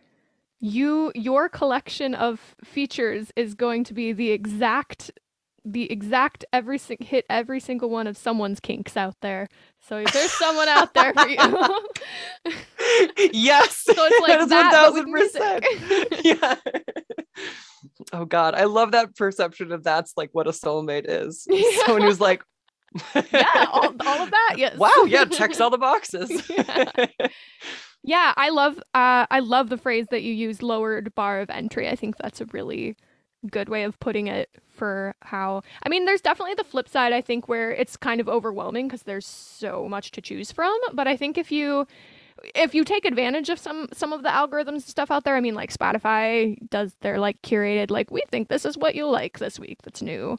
"You, 0.61 1.11
your 1.15 1.49
collection 1.49 2.15
of 2.15 2.55
features 2.63 3.31
is 3.35 3.55
going 3.55 3.83
to 3.85 3.93
be 3.93 4.13
the 4.13 4.31
exact, 4.31 5.11
the 5.65 5.91
exact 5.91 6.45
every 6.53 6.77
sing- 6.77 6.97
hit 7.01 7.25
every 7.29 7.59
single 7.59 7.89
one 7.89 8.07
of 8.07 8.15
someone's 8.17 8.61
kinks 8.61 8.95
out 8.95 9.15
there. 9.21 9.49
So 9.81 9.97
if 9.97 10.13
there's 10.13 10.31
someone 10.31 10.69
out 10.69 10.93
there 10.93 11.13
for 11.13 11.27
you, 11.27 11.37
yes 13.33 13.75
so 13.85 13.93
it's 13.97 14.21
like 14.27 14.47
that, 14.47 14.71
but 14.71 14.93
with 14.93 15.07
music. 15.07 16.23
yeah 16.23 16.55
oh 18.13 18.25
god 18.25 18.53
i 18.55 18.63
love 18.65 18.91
that 18.91 19.15
perception 19.15 19.71
of 19.71 19.83
that's 19.83 20.13
like 20.17 20.29
what 20.33 20.47
a 20.47 20.51
soulmate 20.51 21.05
is 21.07 21.45
Yeah. 21.49 21.85
someone 21.85 22.03
who's 22.03 22.19
like 22.21 22.43
yeah, 23.31 23.65
all, 23.71 23.85
all 24.07 24.21
of 24.23 24.31
that. 24.31 24.55
Yes. 24.57 24.77
wow 24.77 25.05
yeah 25.07 25.25
checks 25.39 25.59
all 25.59 25.69
the 25.69 25.77
boxes 25.77 26.49
Yeah. 26.49 26.91
Yeah, 28.03 28.33
I 28.37 28.49
love 28.49 28.77
uh 28.93 29.25
I 29.29 29.39
love 29.39 29.67
the 29.69 29.77
phrase 29.77 30.07
that 30.11 30.23
you 30.23 30.33
use 30.33 30.61
lowered 30.63 31.13
bar 31.13 31.41
of 31.41 31.49
entry. 31.49 31.89
I 31.89 31.95
think 31.97 32.15
that's 32.17 32.39
a 32.39 32.45
really 32.53 32.95
good 33.51 33.67
way 33.69 33.83
of 33.83 33.99
putting 33.99 34.27
it 34.27 34.49
for 34.69 35.13
how 35.21 35.61
I 35.83 35.89
mean 35.89 36.05
there's 36.05 36.21
definitely 36.21 36.53
the 36.55 36.63
flip 36.63 36.87
side 36.87 37.11
I 37.11 37.19
think 37.21 37.49
where 37.49 37.71
it's 37.71 37.97
kind 37.97 38.21
of 38.21 38.29
overwhelming 38.29 38.87
because 38.87 39.03
there's 39.03 39.25
so 39.25 39.89
much 39.89 40.11
to 40.11 40.21
choose 40.21 40.51
from, 40.53 40.73
but 40.93 41.07
I 41.07 41.17
think 41.17 41.37
if 41.37 41.51
you 41.51 41.85
if 42.55 42.73
you 42.75 42.83
take 42.83 43.05
advantage 43.05 43.49
of 43.49 43.59
some 43.59 43.87
some 43.93 44.13
of 44.13 44.23
the 44.23 44.29
algorithms 44.29 44.67
and 44.67 44.83
stuff 44.83 45.11
out 45.11 45.23
there, 45.23 45.35
I 45.35 45.41
mean 45.41 45.55
like 45.55 45.73
Spotify 45.73 46.57
does 46.69 46.95
their 47.01 47.19
like 47.19 47.41
curated 47.41 47.89
like 47.91 48.11
we 48.11 48.23
think 48.29 48.47
this 48.47 48.65
is 48.65 48.77
what 48.77 48.95
you'll 48.95 49.11
like 49.11 49.39
this 49.39 49.59
week 49.59 49.81
that's 49.83 50.01
new. 50.01 50.37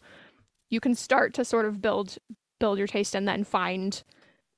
You 0.70 0.80
can 0.80 0.94
start 0.94 1.34
to 1.34 1.44
sort 1.44 1.66
of 1.66 1.80
build 1.80 2.18
build 2.60 2.78
your 2.78 2.86
taste 2.86 3.14
and 3.14 3.26
then 3.26 3.44
find 3.44 4.02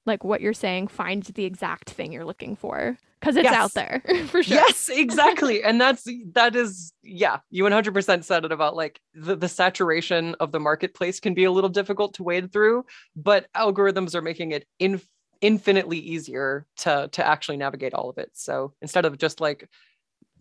like 0.07 0.25
what 0.25 0.41
you're 0.41 0.53
saying 0.55 0.89
find 0.89 1.23
the 1.25 1.45
exact 1.45 1.91
thing 1.91 2.13
you're 2.13 2.25
looking 2.25 2.57
for 2.57 2.97
because 3.21 3.37
it's 3.37 3.45
Yes. 3.45 3.55
out 3.55 3.75
there 3.75 4.03
for 4.29 4.43
sure. 4.43 4.57
Yes, 4.57 4.89
exactly. 4.93 5.63
and 5.63 5.79
that's 5.81 6.09
that 6.33 6.57
is 6.57 6.93
yeah, 7.03 7.39
you 7.51 7.65
100% 7.65 8.25
said 8.25 8.45
it 8.47 8.53
about 8.53 8.75
like 8.75 8.99
the, 9.15 9.37
the 9.37 9.49
saturation 9.49 10.35
of 10.41 10.53
the 10.53 10.61
marketplace 10.61 11.21
can 11.21 11.35
be 11.35 11.45
a 11.45 11.51
little 11.53 11.69
difficult 11.71 12.15
to 12.15 12.23
wade 12.23 12.51
through, 12.53 12.85
but 13.15 13.47
algorithms 13.55 14.15
are 14.15 14.23
making 14.23 14.53
it 14.53 14.67
in, 14.79 15.01
infinitely 15.41 15.99
easier 15.99 16.67
to 16.79 17.09
to 17.13 17.27
actually 17.27 17.57
navigate 17.57 17.95
all 17.95 18.11
of 18.11 18.19
it. 18.19 18.31
So 18.35 18.73
instead 18.83 19.05
of 19.05 19.19
just 19.19 19.41
like 19.41 19.69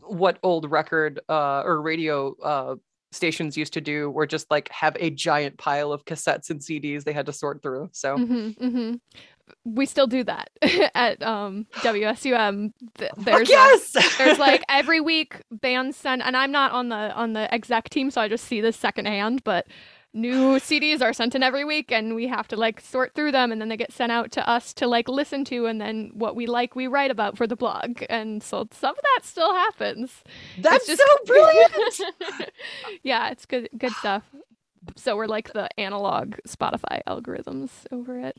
what 0.01 0.39
old 0.43 0.69
record 0.71 1.19
uh, 1.29 1.61
or 1.65 1.81
radio 1.81 2.35
uh, 2.41 2.75
stations 3.11 3.57
used 3.57 3.73
to 3.73 3.81
do, 3.81 4.09
where 4.09 4.25
just 4.25 4.49
like 4.51 4.69
have 4.71 4.95
a 4.99 5.09
giant 5.09 5.57
pile 5.57 5.91
of 5.91 6.05
cassettes 6.05 6.49
and 6.49 6.59
CDs 6.59 7.03
they 7.03 7.13
had 7.13 7.25
to 7.25 7.33
sort 7.33 7.61
through. 7.61 7.89
So 7.91 8.17
hmm 8.17 8.49
hmm 8.49 8.93
We 9.65 9.85
still 9.85 10.07
do 10.07 10.23
that 10.25 10.49
at 10.95 11.21
um, 11.23 11.65
WSUM. 11.77 12.71
Th- 12.97 13.11
There's 13.17 13.49
a- 13.49 13.51
yes, 13.51 13.95
there's 14.17 14.37
like 14.39 14.63
every 14.69 15.01
week 15.01 15.41
bands 15.51 15.97
send, 15.97 16.21
and 16.23 16.37
I'm 16.37 16.51
not 16.51 16.71
on 16.71 16.89
the 16.89 17.13
on 17.15 17.33
the 17.33 17.51
exec 17.53 17.89
team, 17.89 18.11
so 18.11 18.21
I 18.21 18.27
just 18.27 18.45
see 18.45 18.61
this 18.61 18.77
secondhand. 18.77 19.43
But 19.43 19.67
new 20.13 20.55
CDs 20.59 21.01
are 21.01 21.13
sent 21.13 21.35
in 21.35 21.43
every 21.43 21.63
week, 21.63 21.91
and 21.91 22.15
we 22.15 22.27
have 22.27 22.47
to 22.49 22.55
like 22.55 22.79
sort 22.81 23.13
through 23.13 23.31
them, 23.31 23.51
and 23.51 23.61
then 23.61 23.69
they 23.69 23.77
get 23.77 23.91
sent 23.91 24.11
out 24.11 24.31
to 24.33 24.49
us 24.49 24.73
to 24.75 24.87
like 24.87 25.07
listen 25.07 25.45
to, 25.45 25.65
and 25.65 25.79
then 25.79 26.11
what 26.13 26.35
we 26.35 26.47
like 26.47 26.75
we 26.75 26.87
write 26.87 27.11
about 27.11 27.37
for 27.37 27.45
the 27.47 27.55
blog. 27.55 28.03
And 28.09 28.41
so 28.41 28.67
some 28.71 28.91
of 28.95 29.01
that 29.15 29.25
still 29.25 29.53
happens. 29.53 30.23
that's 30.59 30.87
just- 30.87 30.99
so 31.01 31.17
brilliant. 31.25 32.01
yeah, 33.03 33.29
it's 33.29 33.45
good 33.45 33.69
good 33.77 33.91
stuff. 33.93 34.23
So 34.95 35.15
we're 35.15 35.27
like 35.27 35.51
the 35.53 35.67
analog 35.79 36.35
Spotify 36.47 37.01
algorithms 37.07 37.69
over 37.91 38.19
at 38.19 38.35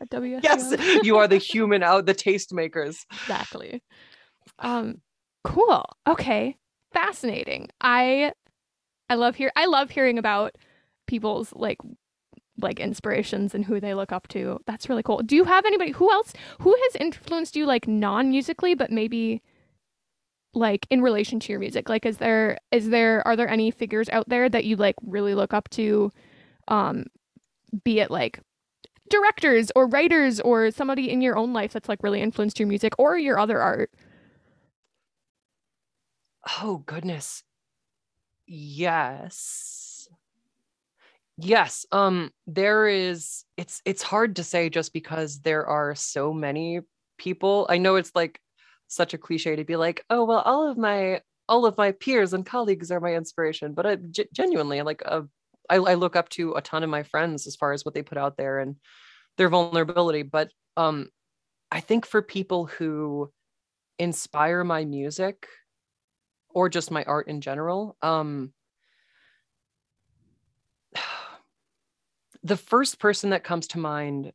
at 0.00 0.08
WSUM. 0.08 0.42
yes, 0.42 0.74
you 1.04 1.18
are 1.18 1.28
the 1.28 1.36
human 1.36 1.82
out, 1.82 2.06
the 2.06 2.14
tastemakers. 2.14 3.04
exactly. 3.12 3.82
Um, 4.60 5.00
cool. 5.44 5.84
Okay, 6.06 6.56
fascinating. 6.92 7.68
I 7.80 8.32
I 9.10 9.14
love 9.16 9.34
hear 9.36 9.50
I 9.56 9.66
love 9.66 9.90
hearing 9.90 10.16
about 10.16 10.54
people's 11.10 11.52
like 11.54 11.78
like 12.62 12.78
inspirations 12.78 13.54
and 13.54 13.64
who 13.64 13.80
they 13.80 13.94
look 13.94 14.12
up 14.12 14.28
to. 14.28 14.58
That's 14.66 14.88
really 14.88 15.02
cool. 15.02 15.22
Do 15.22 15.34
you 15.34 15.44
have 15.44 15.66
anybody 15.66 15.90
who 15.90 16.10
else 16.10 16.32
who 16.60 16.74
has 16.84 16.96
influenced 16.96 17.56
you 17.56 17.66
like 17.66 17.88
non-musically 17.88 18.74
but 18.74 18.90
maybe 18.90 19.42
like 20.54 20.86
in 20.88 21.02
relation 21.02 21.40
to 21.40 21.52
your 21.52 21.58
music? 21.58 21.88
Like 21.88 22.06
is 22.06 22.18
there 22.18 22.58
is 22.70 22.90
there 22.90 23.26
are 23.26 23.36
there 23.36 23.48
any 23.48 23.70
figures 23.70 24.08
out 24.10 24.28
there 24.28 24.48
that 24.48 24.64
you 24.64 24.76
like 24.76 24.96
really 25.02 25.34
look 25.34 25.52
up 25.52 25.68
to 25.70 26.10
um 26.68 27.06
be 27.84 28.00
it 28.00 28.10
like 28.10 28.40
directors 29.08 29.72
or 29.74 29.88
writers 29.88 30.38
or 30.40 30.70
somebody 30.70 31.10
in 31.10 31.20
your 31.20 31.36
own 31.36 31.52
life 31.52 31.72
that's 31.72 31.88
like 31.88 32.02
really 32.04 32.20
influenced 32.20 32.60
your 32.60 32.68
music 32.68 32.92
or 32.98 33.18
your 33.18 33.38
other 33.38 33.60
art? 33.60 33.90
Oh 36.62 36.82
goodness. 36.86 37.42
Yes. 38.46 39.79
Yes. 41.40 41.86
Um 41.92 42.30
there 42.46 42.86
is 42.88 43.44
it's 43.56 43.80
it's 43.84 44.02
hard 44.02 44.36
to 44.36 44.44
say 44.44 44.68
just 44.68 44.92
because 44.92 45.40
there 45.40 45.66
are 45.66 45.94
so 45.94 46.32
many 46.32 46.80
people. 47.18 47.66
I 47.70 47.78
know 47.78 47.96
it's 47.96 48.12
like 48.14 48.40
such 48.88 49.14
a 49.14 49.18
cliche 49.18 49.56
to 49.56 49.64
be 49.64 49.76
like, 49.76 50.04
"Oh, 50.10 50.24
well 50.24 50.40
all 50.40 50.68
of 50.68 50.76
my 50.76 51.22
all 51.48 51.66
of 51.66 51.76
my 51.78 51.92
peers 51.92 52.34
and 52.34 52.44
colleagues 52.44 52.90
are 52.90 53.00
my 53.00 53.14
inspiration," 53.14 53.74
but 53.74 53.86
I, 53.86 53.96
g- 53.96 54.28
genuinely 54.34 54.82
like 54.82 55.02
uh, 55.06 55.22
I 55.70 55.76
I 55.76 55.94
look 55.94 56.16
up 56.16 56.28
to 56.30 56.54
a 56.54 56.62
ton 56.62 56.82
of 56.82 56.90
my 56.90 57.02
friends 57.04 57.46
as 57.46 57.56
far 57.56 57.72
as 57.72 57.84
what 57.84 57.94
they 57.94 58.02
put 58.02 58.18
out 58.18 58.36
there 58.36 58.58
and 58.58 58.76
their 59.38 59.48
vulnerability, 59.50 60.22
but 60.24 60.50
um 60.76 61.10
I 61.72 61.80
think 61.80 62.06
for 62.06 62.22
people 62.22 62.66
who 62.66 63.32
inspire 63.98 64.64
my 64.64 64.84
music 64.86 65.48
or 66.50 66.68
just 66.68 66.90
my 66.90 67.04
art 67.04 67.28
in 67.28 67.40
general 67.40 67.96
um 68.02 68.52
the 72.42 72.56
first 72.56 72.98
person 72.98 73.30
that 73.30 73.44
comes 73.44 73.68
to 73.68 73.78
mind 73.78 74.32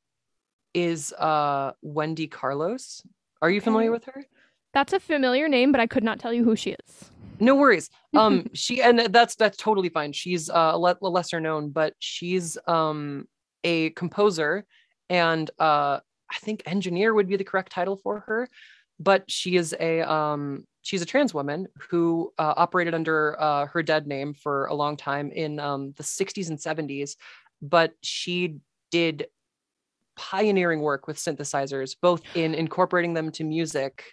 is 0.74 1.14
uh 1.14 1.72
wendy 1.82 2.28
carlos. 2.28 3.02
Are 3.42 3.50
you 3.50 3.62
familiar 3.62 3.92
with 3.92 4.06
her? 4.06 4.26
That's 4.74 4.94
a 4.94 5.00
familiar 5.00 5.48
name, 5.48 5.72
but 5.72 5.80
I 5.80 5.88
could 5.88 6.04
not 6.04 6.20
tell 6.20 6.34
you 6.34 6.44
who 6.44 6.56
she 6.56 6.72
is. 6.72 7.12
no 7.40 7.56
worries. 7.56 7.90
Um 8.16 8.46
she 8.54 8.82
and 8.82 9.00
that's 9.00 9.36
that's 9.36 9.58
totally 9.58 9.90
fine. 9.90 10.14
She's 10.14 10.50
uh 10.50 10.72
a 10.74 10.80
le- 10.80 10.98
lesser 11.02 11.40
known 11.40 11.70
but 11.70 11.94
she's 12.00 12.58
um 12.68 13.28
a 13.64 13.90
composer 13.92 14.66
and 15.10 15.50
uh 15.60 16.00
i 16.32 16.38
think 16.40 16.64
engineer 16.66 17.14
would 17.14 17.28
be 17.28 17.36
the 17.36 17.44
correct 17.44 17.72
title 17.72 17.96
for 17.96 18.22
her 18.22 18.48
but 19.00 19.30
she 19.30 19.56
is 19.56 19.76
a 19.80 20.02
um 20.02 20.66
she's 20.82 21.02
a 21.02 21.06
trans 21.06 21.34
woman 21.34 21.68
who 21.90 22.32
uh, 22.38 22.54
operated 22.58 22.94
under 22.94 23.40
uh, 23.42 23.66
her 23.68 23.82
dead 23.84 24.08
name 24.08 24.34
for 24.34 24.66
a 24.68 24.74
long 24.74 24.96
time 24.96 25.32
in 25.32 25.60
um, 25.60 25.94
the 25.98 26.04
60s 26.04 26.50
and 26.50 26.60
70s 26.60 27.16
but 27.62 27.94
she 28.02 28.58
did 28.92 29.28
pioneering 30.16 30.82
work 30.82 31.08
with 31.08 31.18
synthesizers 31.18 31.96
both 32.02 32.22
in 32.36 32.54
incorporating 32.56 33.14
them 33.14 33.32
to 33.32 33.44
music. 33.44 34.04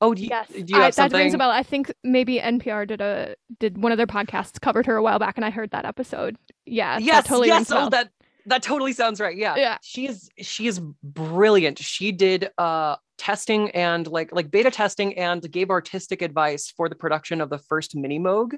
Oh 0.00 0.14
do 0.14 0.22
you, 0.22 0.28
Yes, 0.30 0.48
do 0.48 0.58
you 0.58 0.74
have 0.74 0.82
I, 0.82 0.86
that 0.86 0.94
something 0.94 1.18
rings 1.18 1.34
a 1.34 1.38
bell. 1.38 1.50
I 1.50 1.62
think 1.62 1.92
maybe 2.02 2.38
NPR 2.38 2.88
did 2.88 3.00
a 3.00 3.36
did 3.60 3.78
one 3.78 3.92
of 3.92 3.98
their 3.98 4.06
podcasts 4.06 4.60
covered 4.60 4.86
her 4.86 4.96
a 4.96 5.02
while 5.02 5.20
back, 5.20 5.36
and 5.36 5.44
I 5.44 5.50
heard 5.50 5.70
that 5.70 5.84
episode. 5.84 6.36
Yeah, 6.66 6.98
that 6.98 7.04
yes 7.04 7.26
totally 7.26 7.48
yes. 7.48 7.70
oh 7.70 7.88
that 7.90 8.10
that 8.46 8.62
totally 8.62 8.92
sounds 8.92 9.20
right. 9.20 9.36
Yeah. 9.36 9.56
Yeah. 9.56 9.78
she 9.82 10.06
is 10.06 10.28
she 10.38 10.66
is 10.66 10.80
brilliant. 11.02 11.78
She 11.78 12.12
did 12.12 12.50
uh 12.58 12.96
testing 13.18 13.70
and 13.70 14.06
like 14.08 14.32
like 14.32 14.50
beta 14.50 14.70
testing 14.70 15.16
and 15.16 15.48
gave 15.50 15.70
artistic 15.70 16.22
advice 16.22 16.72
for 16.76 16.88
the 16.88 16.96
production 16.96 17.40
of 17.40 17.50
the 17.50 17.58
first 17.58 17.94
Minimoog 17.94 18.54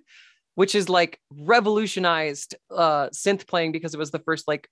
which 0.54 0.74
is 0.74 0.88
like 0.88 1.18
revolutionized 1.30 2.54
uh 2.70 3.08
synth 3.08 3.46
playing 3.46 3.72
because 3.72 3.94
it 3.94 3.98
was 3.98 4.10
the 4.10 4.18
first 4.20 4.46
like 4.48 4.68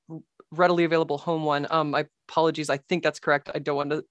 readily 0.50 0.84
available 0.84 1.18
home 1.18 1.44
one 1.44 1.66
um 1.70 1.90
my 1.90 2.04
apologies 2.28 2.70
i 2.70 2.76
think 2.88 3.02
that's 3.02 3.18
correct 3.18 3.50
i 3.54 3.58
don't 3.58 3.76
want 3.76 3.90
to 3.90 4.04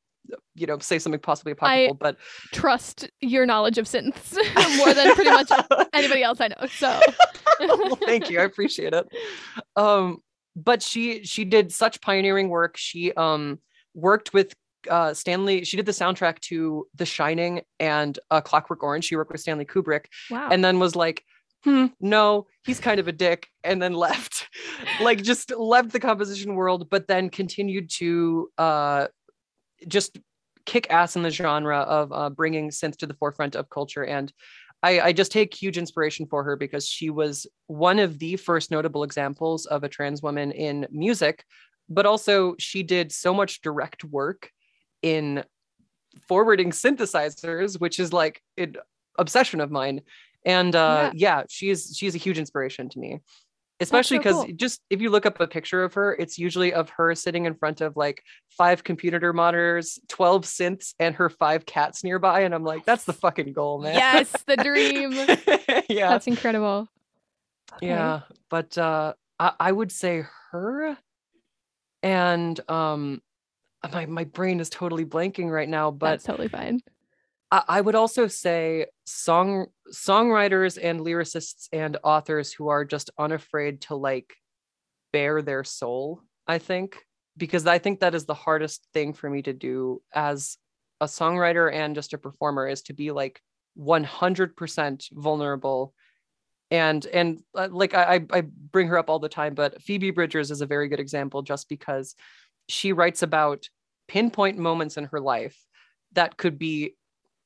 you 0.56 0.68
know 0.68 0.78
say 0.80 1.00
something 1.00 1.20
possibly 1.20 1.52
apocryphal 1.52 1.96
but 1.96 2.18
Trust 2.52 3.10
your 3.22 3.46
knowledge 3.46 3.78
of 3.78 3.86
synths 3.86 4.36
more 4.78 4.94
than 4.94 5.14
pretty 5.16 5.32
much 5.32 5.50
anybody 5.94 6.24
else 6.24 6.40
I 6.40 6.50
know. 6.50 6.68
So 6.68 7.00
well, 7.60 7.96
thank 7.96 8.30
you. 8.30 8.40
I 8.40 8.44
appreciate 8.44 8.94
it. 8.94 9.08
Um, 9.76 10.18
but 10.56 10.82
she 10.82 11.24
she 11.24 11.46
did 11.46 11.72
such 11.72 12.02
pioneering 12.02 12.50
work. 12.50 12.78
She 12.78 13.14
um 13.14 13.60
worked 13.94 14.34
with 14.34 14.54
uh 14.90 15.14
Stanley. 15.14 15.64
She 15.64 15.78
did 15.78 15.86
the 15.86 15.92
soundtrack 15.92 16.40
to 16.42 16.88
The 16.96 17.06
Shining 17.06 17.62
and 17.80 18.18
uh, 18.30 18.42
Clockwork 18.42 18.84
Orange. 18.84 19.06
She 19.06 19.16
worked 19.16 19.32
with 19.32 19.42
Stanley 19.42 19.66
Kubrick, 19.66 20.06
wow. 20.30 20.50
and 20.52 20.64
then 20.64 20.80
was 20.80 20.96
like, 20.96 21.24
hmm, 21.64 21.88
no, 22.00 22.48
he's 22.66 22.80
kind 22.80 23.00
of 23.00 23.08
a 23.08 23.12
dick, 23.12 23.48
and 23.64 23.82
then 23.82 23.94
left, 24.08 24.48
like 25.02 25.22
just 25.24 25.56
left 25.56 25.92
the 25.92 26.00
composition 26.00 26.56
world, 26.56 26.90
but 26.90 27.08
then 27.08 27.30
continued 27.30 27.90
to 27.98 28.50
uh 28.58 29.08
just 29.88 30.20
kick 30.66 30.88
ass 30.90 31.16
in 31.16 31.24
the 31.24 31.30
genre 31.30 31.80
of 31.80 32.12
uh, 32.12 32.30
bringing 32.30 32.70
synth 32.70 32.98
to 32.98 33.08
the 33.08 33.16
forefront 33.16 33.56
of 33.56 33.70
culture. 33.70 34.04
And 34.04 34.32
I, 34.84 35.00
I 35.02 35.14
just 35.14 35.32
take 35.32 35.54
huge 35.54 35.78
inspiration 35.78 36.26
for 36.26 36.44
her 36.44 36.56
because 36.56 36.88
she 36.88 37.10
was 37.10 37.46
one 37.68 38.00
of 38.00 38.20
the 38.20 38.36
first 38.36 38.72
notable 38.72 39.04
examples 39.04 39.66
of 39.66 39.84
a 39.84 39.90
trans 39.90 40.22
woman 40.22 40.52
in 40.52 40.88
music, 40.92 41.44
but 41.90 42.06
also 42.06 42.56
she 42.58 42.84
did 42.84 43.12
so 43.12 43.34
much 43.34 43.62
direct 43.62 44.04
work 44.04 44.50
in 45.02 45.44
forwarding 46.28 46.72
synthesizers, 46.72 47.80
which 47.80 48.00
is 48.00 48.12
like 48.12 48.42
an 48.58 48.76
obsession 49.20 49.62
of 49.62 49.72
mine. 49.72 50.02
And 50.46 50.76
uh, 50.76 51.12
yeah. 51.14 51.44
she's 51.50 51.96
she's 51.96 52.16
a 52.16 52.18
huge 52.18 52.40
inspiration 52.40 52.90
to 52.90 53.00
me, 53.00 53.20
especially 53.80 54.18
so 54.18 54.20
because 54.20 54.36
cool. 54.46 54.54
just 54.56 54.82
if 54.90 55.02
you 55.02 55.10
look 55.10 55.26
up 55.26 55.40
a 55.40 55.48
picture 55.48 55.84
of 55.84 55.94
her, 55.94 56.16
it's 56.16 56.38
usually 56.40 56.74
of 56.74 56.90
her 56.92 57.14
sitting 57.14 57.46
in 57.46 57.54
front 57.54 57.82
of 57.82 57.96
like 57.96 58.24
five 58.50 58.84
computer 58.84 59.34
monitors, 59.34 60.00
twelve 60.08 60.44
synths, 60.46 60.94
and 61.00 61.16
her 61.16 61.30
five 61.30 61.66
cats 61.66 62.04
nearby, 62.04 62.42
and 62.42 62.56
I'm 62.56 62.64
like, 62.64 62.86
that's 62.86 63.04
the 63.04 63.14
fucking 63.14 63.54
goal, 63.54 63.82
man. 63.82 63.94
yes, 63.94 64.32
the 64.48 64.58
dream. 64.58 65.12
yeah, 65.90 66.10
That's 66.10 66.28
incredible. 66.28 66.88
Okay. 67.76 67.88
yeah. 67.88 68.22
But 68.50 68.78
uh, 68.78 69.14
I, 69.40 69.54
I 69.60 69.72
would 69.72 69.92
say 69.92 70.26
her, 70.52 70.98
and 72.04 72.60
um, 72.70 73.22
my 73.92 74.06
my 74.06 74.24
brain 74.24 74.60
is 74.60 74.70
totally 74.70 75.06
blanking 75.06 75.50
right 75.50 75.70
now. 75.70 75.92
But 75.92 76.12
That's 76.12 76.24
totally 76.26 76.48
fine. 76.48 76.82
I, 77.52 77.82
would 77.82 77.96
also 77.96 78.28
say 78.28 78.86
song 79.06 79.68
songwriters 79.92 80.80
and 80.82 81.02
lyricists 81.02 81.68
and 81.74 81.98
authors 82.02 82.54
who 82.54 82.70
are 82.70 82.86
just 82.86 83.10
unafraid 83.18 83.82
to 83.82 83.96
like 83.96 84.34
bare 85.12 85.42
their 85.42 85.66
soul, 85.66 86.22
I 86.48 86.60
think, 86.60 86.98
because 87.36 87.68
I 87.68 87.78
think 87.78 88.00
that 88.00 88.16
is 88.16 88.26
the 88.26 88.34
hardest 88.34 88.88
thing 88.94 89.14
for 89.14 89.30
me 89.30 89.42
to 89.42 89.54
do 89.54 90.02
as 90.14 90.58
a 91.02 91.06
songwriter 91.06 91.74
and 91.74 91.94
just 91.94 92.14
a 92.14 92.18
performer 92.18 92.68
is 92.68 92.84
to 92.84 92.94
be 92.94 93.12
like 93.12 93.42
100% 93.78 95.08
vulnerable. 95.12 95.94
And 96.70 97.06
and 97.08 97.42
uh, 97.54 97.68
like 97.70 97.94
I, 97.94 98.22
I 98.32 98.42
bring 98.44 98.88
her 98.88 98.98
up 98.98 99.10
all 99.10 99.20
the 99.20 99.28
time 99.28 99.56
but 99.56 99.82
phoebe 99.82 100.12
bridgers 100.12 100.52
is 100.52 100.62
a 100.62 100.66
very 100.66 100.88
good 100.88 101.02
example 101.02 101.42
just 101.42 101.68
because 101.68 102.16
she 102.70 102.94
writes 102.94 103.24
about 103.24 103.68
pinpoint 104.08 104.58
moments 104.58 104.96
in 104.96 105.04
her 105.06 105.20
life 105.20 105.58
that 106.14 106.38
could 106.38 106.58
be 106.58 106.96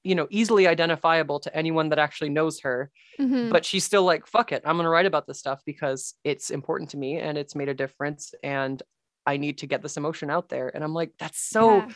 you 0.06 0.16
know 0.16 0.28
easily 0.30 0.68
identifiable 0.68 1.40
to 1.40 1.56
anyone 1.56 1.90
that 1.90 2.00
actually 2.00 2.30
knows 2.30 2.60
her 2.60 2.92
mm-hmm. 3.20 3.50
but 3.52 3.66
she's 3.66 3.84
still 3.84 4.04
like 4.04 4.28
fuck 4.28 4.52
it 4.52 4.62
i'm 4.66 4.76
going 4.76 4.86
to 4.86 4.90
write 4.90 5.06
about 5.06 5.28
this 5.28 5.40
stuff 5.40 5.62
because 5.66 6.14
it's 6.24 6.52
important 6.52 6.90
to 6.90 6.98
me 6.98 7.18
and 7.18 7.38
it's 7.38 7.56
made 7.56 7.70
a 7.70 7.74
difference 7.74 8.34
and 8.44 8.84
i 9.26 9.38
need 9.38 9.58
to 9.58 9.68
get 9.68 9.82
this 9.82 9.98
emotion 9.98 10.30
out 10.30 10.50
there 10.50 10.72
and 10.74 10.84
i'm 10.84 10.94
like 10.94 11.12
that's 11.18 11.40
so 11.40 11.78
yeah. 11.78 11.88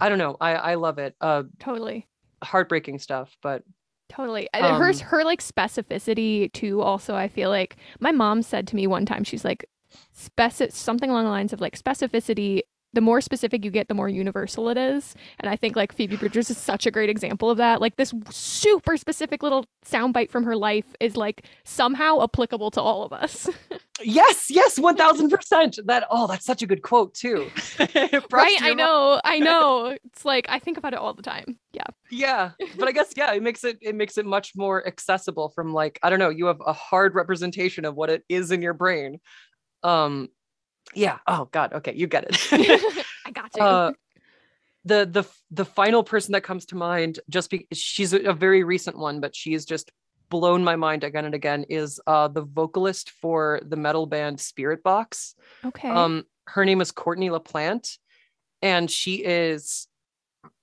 i 0.00 0.08
don't 0.08 0.18
know 0.18 0.36
i 0.40 0.54
i 0.54 0.74
love 0.74 0.98
it 0.98 1.14
uh 1.20 1.42
totally 1.58 2.08
heartbreaking 2.42 2.98
stuff 2.98 3.36
but 3.42 3.62
Totally. 4.08 4.46
Um, 4.52 4.78
her 4.78 4.92
her 4.92 5.24
like 5.24 5.40
specificity 5.40 6.52
too 6.52 6.82
also 6.82 7.14
I 7.14 7.28
feel 7.28 7.48
like 7.48 7.76
my 7.98 8.12
mom 8.12 8.42
said 8.42 8.66
to 8.68 8.76
me 8.76 8.86
one 8.86 9.06
time 9.06 9.24
she's 9.24 9.42
like 9.42 9.64
speci- 10.14 10.70
something 10.70 11.08
along 11.08 11.24
the 11.24 11.30
lines 11.30 11.54
of 11.54 11.62
like 11.62 11.78
specificity 11.78 12.60
the 12.92 13.00
more 13.00 13.20
specific 13.20 13.64
you 13.64 13.70
get, 13.70 13.88
the 13.88 13.94
more 13.94 14.08
universal 14.08 14.68
it 14.68 14.76
is. 14.76 15.14
And 15.40 15.48
I 15.48 15.56
think 15.56 15.76
like 15.76 15.92
Phoebe 15.92 16.16
Bridgers 16.16 16.50
is 16.50 16.58
such 16.58 16.86
a 16.86 16.90
great 16.90 17.08
example 17.08 17.50
of 17.50 17.56
that. 17.58 17.80
Like 17.80 17.96
this 17.96 18.12
super 18.30 18.96
specific 18.96 19.42
little 19.42 19.64
soundbite 19.84 20.30
from 20.30 20.44
her 20.44 20.56
life 20.56 20.94
is 21.00 21.16
like 21.16 21.46
somehow 21.64 22.22
applicable 22.22 22.70
to 22.72 22.80
all 22.80 23.02
of 23.02 23.12
us. 23.12 23.48
yes, 24.02 24.50
yes, 24.50 24.78
1000%. 24.78 25.86
That, 25.86 26.06
oh, 26.10 26.26
that's 26.26 26.44
such 26.44 26.62
a 26.62 26.66
good 26.66 26.82
quote 26.82 27.14
too. 27.14 27.50
right? 27.78 28.58
I 28.62 28.74
know, 28.74 29.20
I 29.24 29.38
know. 29.38 29.96
It's 30.04 30.24
like, 30.24 30.46
I 30.48 30.58
think 30.58 30.76
about 30.76 30.92
it 30.92 30.98
all 30.98 31.14
the 31.14 31.22
time. 31.22 31.58
Yeah. 31.72 31.86
Yeah. 32.10 32.50
But 32.78 32.88
I 32.88 32.92
guess, 32.92 33.12
yeah, 33.16 33.32
it 33.32 33.42
makes 33.42 33.64
it, 33.64 33.78
it 33.80 33.94
makes 33.94 34.18
it 34.18 34.26
much 34.26 34.52
more 34.54 34.86
accessible 34.86 35.48
from 35.48 35.72
like, 35.72 35.98
I 36.02 36.10
don't 36.10 36.18
know, 36.18 36.28
you 36.28 36.46
have 36.46 36.60
a 36.64 36.72
hard 36.72 37.14
representation 37.14 37.84
of 37.86 37.94
what 37.94 38.10
it 38.10 38.22
is 38.28 38.50
in 38.50 38.60
your 38.60 38.74
brain. 38.74 39.18
Um, 39.82 40.28
yeah. 40.94 41.18
Oh 41.26 41.48
God. 41.50 41.72
Okay, 41.74 41.94
you 41.94 42.06
get 42.06 42.24
it. 42.28 42.36
I 43.26 43.30
got 43.30 43.50
you. 43.56 43.62
Uh, 43.62 43.92
the 44.84 45.08
the 45.10 45.24
the 45.50 45.64
final 45.64 46.02
person 46.02 46.32
that 46.32 46.42
comes 46.42 46.66
to 46.66 46.76
mind, 46.76 47.20
just 47.28 47.50
because 47.50 47.78
she's 47.78 48.12
a, 48.12 48.20
a 48.20 48.32
very 48.32 48.64
recent 48.64 48.98
one, 48.98 49.20
but 49.20 49.34
she's 49.34 49.64
just 49.64 49.92
blown 50.28 50.64
my 50.64 50.76
mind 50.76 51.04
again 51.04 51.24
and 51.24 51.34
again, 51.34 51.64
is 51.68 52.00
uh, 52.06 52.26
the 52.26 52.42
vocalist 52.42 53.10
for 53.10 53.60
the 53.64 53.76
metal 53.76 54.06
band 54.06 54.38
Spiritbox. 54.38 55.34
Okay. 55.64 55.88
Um, 55.88 56.24
her 56.46 56.64
name 56.64 56.80
is 56.80 56.90
Courtney 56.90 57.28
LaPlante, 57.28 57.98
and 58.60 58.90
she 58.90 59.16
is 59.16 59.86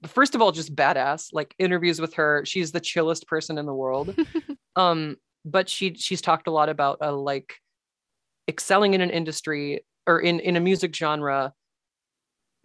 first 0.07 0.35
of 0.35 0.41
all 0.41 0.51
just 0.51 0.75
badass 0.75 1.29
like 1.31 1.55
interviews 1.57 2.01
with 2.01 2.13
her 2.15 2.43
she's 2.45 2.71
the 2.71 2.79
chillest 2.79 3.27
person 3.27 3.57
in 3.57 3.65
the 3.65 3.73
world 3.73 4.13
um 4.75 5.15
but 5.45 5.69
she 5.69 5.93
she's 5.93 6.21
talked 6.21 6.47
a 6.47 6.51
lot 6.51 6.69
about 6.69 6.97
uh, 7.01 7.13
like 7.13 7.55
excelling 8.49 8.93
in 8.93 9.01
an 9.01 9.09
industry 9.09 9.85
or 10.09 10.19
in 10.19 10.39
in 10.39 10.55
a 10.55 10.59
music 10.59 10.93
genre 10.95 11.53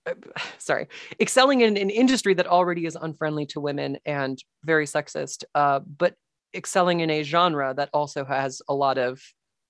sorry 0.59 0.89
excelling 1.21 1.61
in 1.61 1.77
an 1.77 1.91
industry 1.91 2.35
that 2.35 2.47
already 2.47 2.87
is 2.87 2.97
unfriendly 3.01 3.47
to 3.47 3.61
women 3.61 3.99
and 4.05 4.43
very 4.65 4.87
sexist 4.87 5.45
uh, 5.55 5.81
but 5.81 6.15
excelling 6.55 7.01
in 7.01 7.11
a 7.11 7.23
genre 7.23 7.75
that 7.75 7.91
also 7.93 8.25
has 8.25 8.63
a 8.69 8.75
lot 8.75 8.97
of 8.97 9.21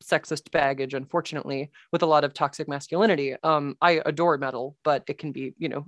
sexist 0.03 0.51
baggage 0.51 0.95
unfortunately 0.95 1.71
with 1.93 2.03
a 2.03 2.07
lot 2.07 2.25
of 2.25 2.35
toxic 2.35 2.69
masculinity. 2.69 3.35
Um 3.43 3.77
i 3.81 4.03
adore 4.05 4.39
metal 4.39 4.77
but 4.85 5.03
it 5.09 5.19
can 5.19 5.33
be 5.33 5.55
you 5.59 5.69
know 5.69 5.87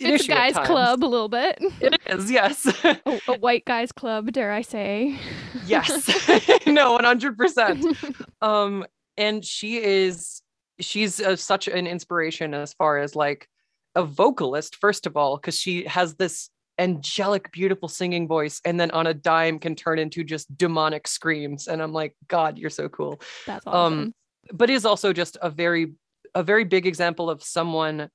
it's 0.00 0.24
a 0.24 0.28
guys 0.28 0.54
club 0.54 1.02
a 1.02 1.06
little 1.06 1.28
bit. 1.28 1.58
It 1.80 2.00
is 2.06 2.30
yes. 2.30 2.64
A, 2.84 3.20
a 3.26 3.38
white 3.38 3.64
guys 3.64 3.90
club 3.90 4.30
dare 4.30 4.52
i 4.52 4.62
say. 4.62 5.18
Yes. 5.66 5.90
No 6.66 6.96
100% 6.98 8.24
um 8.40 8.86
and 9.16 9.44
she 9.44 9.82
is 9.82 10.42
she's 10.80 11.20
a, 11.20 11.36
such 11.36 11.68
an 11.68 11.86
inspiration 11.86 12.54
as 12.54 12.72
far 12.74 12.98
as 12.98 13.16
like 13.16 13.48
a 13.94 14.04
vocalist 14.04 14.76
first 14.76 15.06
of 15.06 15.16
all 15.16 15.36
because 15.36 15.58
she 15.58 15.84
has 15.84 16.14
this 16.14 16.50
angelic 16.78 17.50
beautiful 17.50 17.88
singing 17.88 18.28
voice 18.28 18.60
and 18.64 18.78
then 18.78 18.90
on 18.92 19.06
a 19.06 19.14
dime 19.14 19.58
can 19.58 19.74
turn 19.74 19.98
into 19.98 20.22
just 20.22 20.56
demonic 20.56 21.08
screams 21.08 21.66
and 21.66 21.82
i'm 21.82 21.92
like 21.92 22.14
god 22.28 22.56
you're 22.56 22.70
so 22.70 22.88
cool. 22.88 23.20
That's 23.46 23.66
um, 23.66 23.74
awesome. 23.74 23.98
um 23.98 24.14
but 24.52 24.70
is 24.70 24.84
also 24.84 25.12
just 25.12 25.36
a 25.42 25.50
very 25.50 25.94
a 26.34 26.42
very 26.42 26.64
big 26.64 26.86
example 26.86 27.28
of 27.28 27.42
someone 27.42 28.08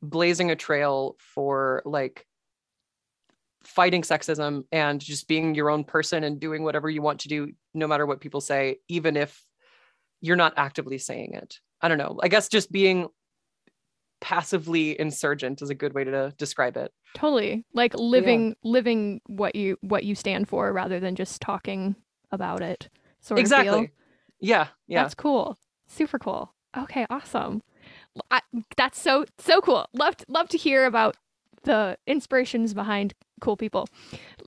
blazing 0.00 0.50
a 0.50 0.56
trail 0.56 1.16
for 1.18 1.82
like 1.84 2.24
fighting 3.64 4.02
sexism 4.02 4.62
and 4.70 5.00
just 5.00 5.26
being 5.26 5.54
your 5.54 5.68
own 5.68 5.82
person 5.82 6.22
and 6.22 6.38
doing 6.38 6.62
whatever 6.62 6.88
you 6.88 7.02
want 7.02 7.20
to 7.20 7.28
do 7.28 7.52
no 7.74 7.88
matter 7.88 8.06
what 8.06 8.20
people 8.20 8.40
say 8.40 8.76
even 8.88 9.16
if 9.16 9.42
you're 10.20 10.36
not 10.36 10.54
actively 10.56 10.98
saying 10.98 11.34
it 11.34 11.58
I 11.80 11.88
don't 11.88 11.98
know. 11.98 12.18
I 12.22 12.28
guess 12.28 12.48
just 12.48 12.72
being 12.72 13.08
passively 14.20 14.98
insurgent 14.98 15.62
is 15.62 15.70
a 15.70 15.74
good 15.74 15.94
way 15.94 16.04
to 16.04 16.34
describe 16.38 16.76
it. 16.76 16.92
Totally. 17.14 17.64
Like 17.72 17.94
living 17.94 18.48
yeah. 18.48 18.54
living 18.64 19.20
what 19.26 19.54
you 19.54 19.76
what 19.80 20.04
you 20.04 20.14
stand 20.14 20.48
for 20.48 20.72
rather 20.72 21.00
than 21.00 21.14
just 21.14 21.40
talking 21.40 21.94
about 22.32 22.62
it. 22.62 22.88
Sort 23.20 23.40
exactly. 23.40 23.68
of 23.68 23.74
Exactly. 23.74 23.94
Yeah. 24.40 24.66
Yeah. 24.86 25.02
That's 25.02 25.14
cool. 25.14 25.58
Super 25.86 26.18
cool. 26.18 26.52
Okay, 26.76 27.06
awesome. 27.08 27.62
I, 28.30 28.40
that's 28.76 29.00
so 29.00 29.24
so 29.38 29.60
cool. 29.60 29.86
Love 29.92 30.16
love 30.28 30.48
to 30.50 30.58
hear 30.58 30.84
about 30.84 31.16
the 31.64 31.96
inspirations 32.06 32.74
behind 32.74 33.14
cool 33.40 33.56
people 33.56 33.88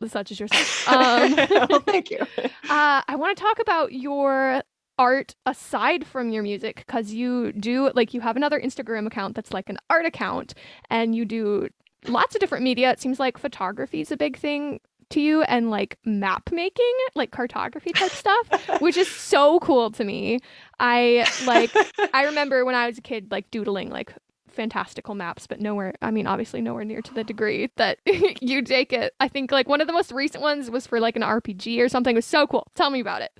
such 0.07 0.31
as 0.31 0.39
yourself. 0.39 0.87
Um, 0.87 1.35
well, 1.69 1.79
thank 1.81 2.09
you. 2.09 2.17
uh, 2.37 3.01
I 3.07 3.15
want 3.15 3.37
to 3.37 3.41
talk 3.41 3.59
about 3.59 3.93
your 3.93 4.63
art 4.97 5.35
aside 5.45 6.05
from 6.05 6.29
your 6.29 6.43
music 6.43 6.83
because 6.85 7.13
you 7.13 7.51
do 7.53 7.91
like 7.95 8.13
you 8.13 8.21
have 8.21 8.35
another 8.35 8.59
Instagram 8.59 9.07
account 9.07 9.35
that's 9.35 9.53
like 9.53 9.69
an 9.69 9.77
art 9.89 10.05
account 10.05 10.53
and 10.89 11.15
you 11.15 11.25
do 11.25 11.69
lots 12.07 12.35
of 12.35 12.41
different 12.41 12.63
media. 12.63 12.91
It 12.91 12.99
seems 12.99 13.19
like 13.19 13.37
photography 13.37 14.01
is 14.01 14.11
a 14.11 14.17
big 14.17 14.37
thing 14.37 14.79
to 15.09 15.21
you 15.21 15.43
and 15.43 15.69
like 15.69 15.97
map 16.05 16.51
making, 16.51 16.93
like 17.15 17.31
cartography 17.31 17.91
type 17.93 18.11
stuff, 18.11 18.81
which 18.81 18.97
is 18.97 19.09
so 19.09 19.59
cool 19.59 19.91
to 19.91 20.03
me. 20.03 20.39
I 20.79 21.27
like 21.45 21.71
I 22.13 22.25
remember 22.25 22.65
when 22.65 22.75
I 22.75 22.87
was 22.87 22.97
a 22.97 23.01
kid 23.01 23.31
like 23.31 23.49
doodling 23.51 23.89
like 23.89 24.13
fantastical 24.51 25.15
maps, 25.15 25.47
but 25.47 25.59
nowhere, 25.59 25.93
I 26.01 26.11
mean, 26.11 26.27
obviously 26.27 26.61
nowhere 26.61 26.83
near 26.83 27.01
to 27.01 27.13
the 27.13 27.23
degree 27.23 27.69
that 27.77 27.99
you 28.41 28.61
take 28.61 28.93
it. 28.93 29.13
I 29.19 29.27
think 29.27 29.51
like 29.51 29.67
one 29.67 29.81
of 29.81 29.87
the 29.87 29.93
most 29.93 30.11
recent 30.11 30.41
ones 30.41 30.69
was 30.69 30.87
for 30.87 30.99
like 30.99 31.15
an 31.15 31.21
RPG 31.21 31.79
or 31.79 31.89
something. 31.89 32.15
It 32.15 32.19
was 32.19 32.25
so 32.25 32.47
cool. 32.47 32.67
Tell 32.75 32.89
me 32.89 32.99
about 32.99 33.21
it. 33.21 33.31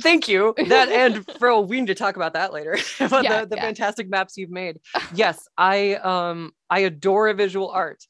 Thank 0.00 0.28
you. 0.28 0.54
That 0.66 0.88
and 0.88 1.24
Fro, 1.38 1.60
we 1.60 1.80
need 1.80 1.86
to 1.86 1.94
talk 1.94 2.16
about 2.16 2.34
that 2.34 2.52
later 2.52 2.78
about 3.00 3.24
yeah, 3.24 3.40
the, 3.42 3.48
the 3.48 3.56
yeah. 3.56 3.62
fantastic 3.62 4.08
maps 4.08 4.36
you've 4.36 4.50
made. 4.50 4.78
yes, 5.14 5.46
I 5.56 5.94
um 5.94 6.52
I 6.70 6.80
adore 6.80 7.32
visual 7.34 7.70
art. 7.70 8.04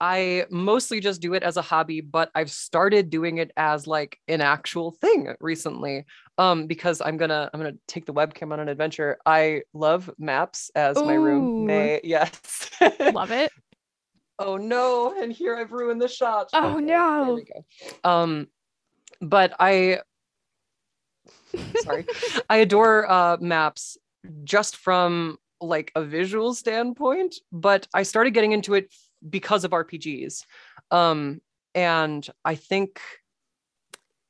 I 0.00 0.46
mostly 0.50 1.00
just 1.00 1.20
do 1.20 1.34
it 1.34 1.42
as 1.42 1.56
a 1.56 1.62
hobby, 1.62 2.00
but 2.00 2.30
I've 2.34 2.50
started 2.50 3.10
doing 3.10 3.38
it 3.38 3.52
as 3.56 3.86
like 3.86 4.18
an 4.28 4.40
actual 4.40 4.92
thing 4.92 5.34
recently. 5.40 6.04
Um, 6.36 6.66
because 6.66 7.00
I'm 7.00 7.16
gonna 7.16 7.48
I'm 7.52 7.60
gonna 7.60 7.76
take 7.86 8.06
the 8.06 8.12
webcam 8.12 8.52
on 8.52 8.60
an 8.60 8.68
adventure. 8.68 9.18
I 9.24 9.62
love 9.72 10.10
maps 10.18 10.70
as 10.74 10.98
Ooh. 10.98 11.04
my 11.04 11.14
room 11.14 11.64
may 11.66 12.00
yes. 12.04 12.70
love 13.12 13.30
it. 13.30 13.52
Oh 14.38 14.56
no, 14.56 15.14
and 15.20 15.32
here 15.32 15.56
I've 15.56 15.72
ruined 15.72 16.02
the 16.02 16.08
shot. 16.08 16.50
Oh 16.52 16.76
okay, 16.76 16.84
no. 16.84 17.24
There 17.24 17.34
we 17.34 17.44
go. 17.44 18.10
Um, 18.10 18.48
but 19.20 19.54
I 19.60 20.00
sorry. 21.82 22.06
I 22.50 22.56
adore 22.58 23.10
uh 23.10 23.36
maps 23.40 23.96
just 24.42 24.76
from 24.76 25.38
like 25.60 25.92
a 25.94 26.02
visual 26.02 26.52
standpoint, 26.54 27.36
but 27.52 27.86
I 27.94 28.02
started 28.02 28.34
getting 28.34 28.52
into 28.52 28.74
it 28.74 28.92
because 29.28 29.64
of 29.64 29.72
RPGs. 29.72 30.44
Um, 30.90 31.40
and 31.74 32.26
I 32.44 32.54
think 32.54 33.00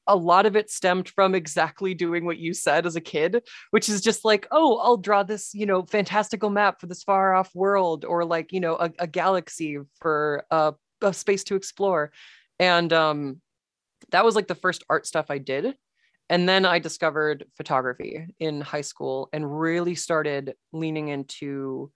a 0.06 0.16
lot 0.16 0.46
of 0.46 0.56
it 0.56 0.70
stemmed 0.70 1.08
from 1.08 1.34
exactly 1.34 1.94
doing 1.94 2.24
what 2.24 2.38
you 2.38 2.52
said 2.52 2.86
as 2.86 2.96
a 2.96 3.00
kid, 3.00 3.42
which 3.70 3.88
is 3.88 4.00
just 4.00 4.24
like, 4.24 4.46
oh, 4.50 4.78
I'll 4.78 4.96
draw 4.96 5.22
this, 5.22 5.54
you 5.54 5.66
know, 5.66 5.82
fantastical 5.84 6.50
map 6.50 6.80
for 6.80 6.86
this 6.86 7.02
far 7.02 7.34
off 7.34 7.54
world, 7.54 8.04
or 8.04 8.24
like, 8.24 8.52
you 8.52 8.60
know, 8.60 8.76
a, 8.76 8.90
a 8.98 9.06
galaxy 9.06 9.78
for 10.00 10.44
a, 10.50 10.74
a, 11.00 11.14
space 11.14 11.44
to 11.44 11.56
explore. 11.56 12.12
And 12.58 12.92
um, 12.92 13.40
that 14.10 14.24
was 14.24 14.36
like 14.36 14.48
the 14.48 14.54
first 14.54 14.84
art 14.90 15.06
stuff 15.06 15.26
I 15.30 15.38
did. 15.38 15.74
And 16.30 16.48
then 16.48 16.64
I 16.64 16.78
discovered 16.78 17.44
photography 17.56 18.26
in 18.38 18.60
high 18.60 18.80
school 18.80 19.28
and 19.32 19.60
really 19.60 19.94
started 19.94 20.54
leaning 20.72 21.08
into 21.08 21.90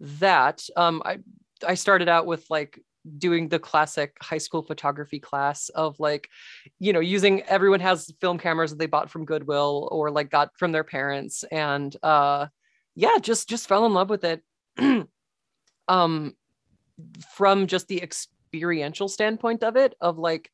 that. 0.00 0.62
Um, 0.76 1.02
I 1.04 1.18
I 1.66 1.74
started 1.74 2.08
out 2.08 2.26
with 2.26 2.44
like 2.50 2.80
doing 3.18 3.48
the 3.48 3.58
classic 3.58 4.16
high 4.22 4.38
school 4.38 4.62
photography 4.62 5.20
class 5.20 5.68
of 5.68 6.00
like 6.00 6.28
you 6.78 6.92
know 6.92 7.00
using 7.00 7.42
everyone 7.42 7.80
has 7.80 8.10
film 8.20 8.38
cameras 8.38 8.70
that 8.70 8.78
they 8.78 8.86
bought 8.86 9.10
from 9.10 9.26
goodwill 9.26 9.88
or 9.92 10.10
like 10.10 10.30
got 10.30 10.56
from 10.56 10.72
their 10.72 10.84
parents 10.84 11.44
and 11.52 11.94
uh 12.02 12.46
yeah 12.94 13.18
just 13.20 13.46
just 13.46 13.68
fell 13.68 13.84
in 13.84 13.92
love 13.92 14.08
with 14.08 14.24
it 14.24 14.42
um 15.88 16.34
from 17.34 17.66
just 17.66 17.88
the 17.88 18.02
experiential 18.02 19.06
standpoint 19.06 19.62
of 19.62 19.76
it 19.76 19.94
of 20.00 20.18
like 20.18 20.50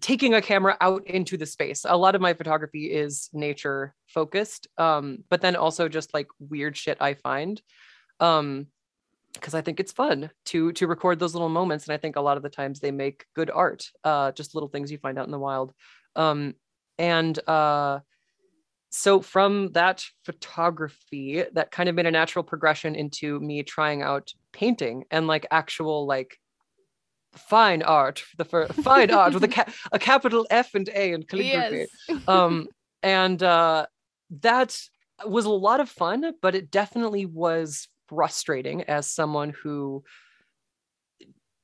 taking 0.00 0.34
a 0.34 0.42
camera 0.42 0.76
out 0.80 1.06
into 1.06 1.36
the 1.36 1.46
space. 1.46 1.84
A 1.88 1.96
lot 1.96 2.14
of 2.14 2.20
my 2.20 2.34
photography 2.34 2.86
is 2.86 3.28
nature 3.32 3.94
focused, 4.06 4.68
um, 4.78 5.24
but 5.28 5.40
then 5.40 5.56
also 5.56 5.88
just 5.88 6.14
like 6.14 6.28
weird 6.38 6.76
shit 6.76 6.98
I 7.00 7.14
find. 7.14 7.60
Um, 8.20 8.66
because 9.34 9.54
I 9.54 9.60
think 9.60 9.80
it's 9.80 9.92
fun 9.92 10.30
to 10.46 10.72
to 10.72 10.86
record 10.86 11.18
those 11.18 11.34
little 11.34 11.48
moments, 11.48 11.86
and 11.86 11.94
I 11.94 11.98
think 11.98 12.16
a 12.16 12.20
lot 12.20 12.36
of 12.36 12.42
the 12.42 12.48
times 12.48 12.80
they 12.80 12.90
make 12.90 13.26
good 13.34 13.50
art. 13.50 13.90
Uh, 14.04 14.32
just 14.32 14.54
little 14.54 14.68
things 14.68 14.90
you 14.90 14.98
find 14.98 15.18
out 15.18 15.26
in 15.26 15.32
the 15.32 15.38
wild. 15.38 15.72
Um, 16.16 16.54
and 16.98 17.38
uh, 17.48 18.00
so 18.90 19.20
from 19.20 19.72
that 19.72 20.04
photography, 20.24 21.44
that 21.52 21.70
kind 21.70 21.88
of 21.88 21.94
made 21.94 22.06
a 22.06 22.10
natural 22.10 22.42
progression 22.42 22.94
into 22.94 23.38
me 23.40 23.62
trying 23.62 24.02
out 24.02 24.32
painting 24.52 25.04
and 25.10 25.26
like 25.26 25.46
actual 25.50 26.06
like 26.06 26.38
fine 27.34 27.82
art, 27.82 28.24
the 28.36 28.44
fine 28.82 29.10
art 29.10 29.34
with 29.34 29.44
a, 29.44 29.48
ca- 29.48 29.72
a 29.92 29.98
capital 29.98 30.46
F 30.50 30.74
and 30.74 30.88
A 30.88 31.12
in 31.12 31.22
calligraphy. 31.22 31.86
Yes. 32.08 32.22
um, 32.28 32.68
and 33.02 33.42
uh, 33.42 33.86
that 34.42 34.78
was 35.24 35.44
a 35.44 35.50
lot 35.50 35.80
of 35.80 35.88
fun, 35.88 36.32
but 36.40 36.54
it 36.54 36.70
definitely 36.70 37.26
was 37.26 37.88
frustrating 38.08 38.82
as 38.84 39.10
someone 39.10 39.50
who 39.50 40.04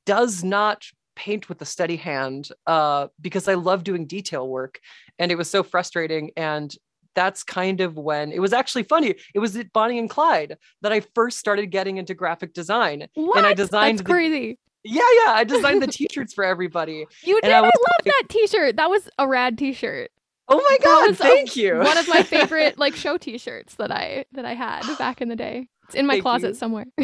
does 0.05 0.43
not 0.43 0.85
paint 1.15 1.49
with 1.49 1.61
a 1.61 1.65
steady 1.65 1.95
hand 1.95 2.49
uh, 2.67 3.07
because 3.19 3.47
I 3.47 3.55
love 3.55 3.83
doing 3.83 4.05
detail 4.05 4.47
work. 4.47 4.79
And 5.17 5.31
it 5.31 5.37
was 5.37 5.49
so 5.49 5.63
frustrating. 5.63 6.31
And 6.35 6.75
that's 7.15 7.43
kind 7.43 7.81
of 7.81 7.97
when 7.97 8.31
it 8.31 8.39
was 8.39 8.53
actually 8.53 8.83
funny. 8.83 9.15
It 9.33 9.39
was 9.39 9.55
at 9.55 9.71
Bonnie 9.73 9.99
and 9.99 10.09
Clyde 10.09 10.57
that 10.81 10.91
I 10.91 11.01
first 11.15 11.39
started 11.39 11.67
getting 11.67 11.97
into 11.97 12.13
graphic 12.13 12.53
design. 12.53 13.07
What? 13.13 13.37
And 13.37 13.47
I 13.47 13.53
designed 13.53 13.99
that's 13.99 14.07
the, 14.07 14.13
crazy. 14.13 14.59
Yeah, 14.83 15.01
yeah. 15.25 15.31
I 15.31 15.43
designed 15.45 15.81
the 15.81 15.87
t-shirts 15.91 16.33
for 16.33 16.43
everybody. 16.43 17.05
You 17.23 17.39
did. 17.41 17.51
I, 17.51 17.59
I 17.59 17.61
love 17.61 17.71
like, 17.73 18.05
that 18.05 18.23
t-shirt. 18.29 18.75
That 18.75 18.89
was 18.89 19.09
a 19.17 19.27
rad 19.27 19.57
t-shirt. 19.57 20.11
Oh 20.47 20.63
my 20.69 20.77
god, 20.83 21.17
thank 21.17 21.55
a, 21.55 21.59
you. 21.59 21.77
One 21.79 21.97
of 21.97 22.07
my 22.07 22.21
favorite 22.21 22.77
like 22.77 22.95
show 22.95 23.17
t-shirts 23.17 23.75
that 23.75 23.91
I 23.91 24.25
that 24.33 24.45
I 24.45 24.53
had 24.53 24.83
back 24.99 25.21
in 25.21 25.27
the 25.29 25.35
day. 25.35 25.69
It's 25.85 25.95
in 25.95 26.07
my 26.07 26.15
thank 26.15 26.23
closet 26.23 26.47
you. 26.49 26.53
somewhere. 26.55 26.85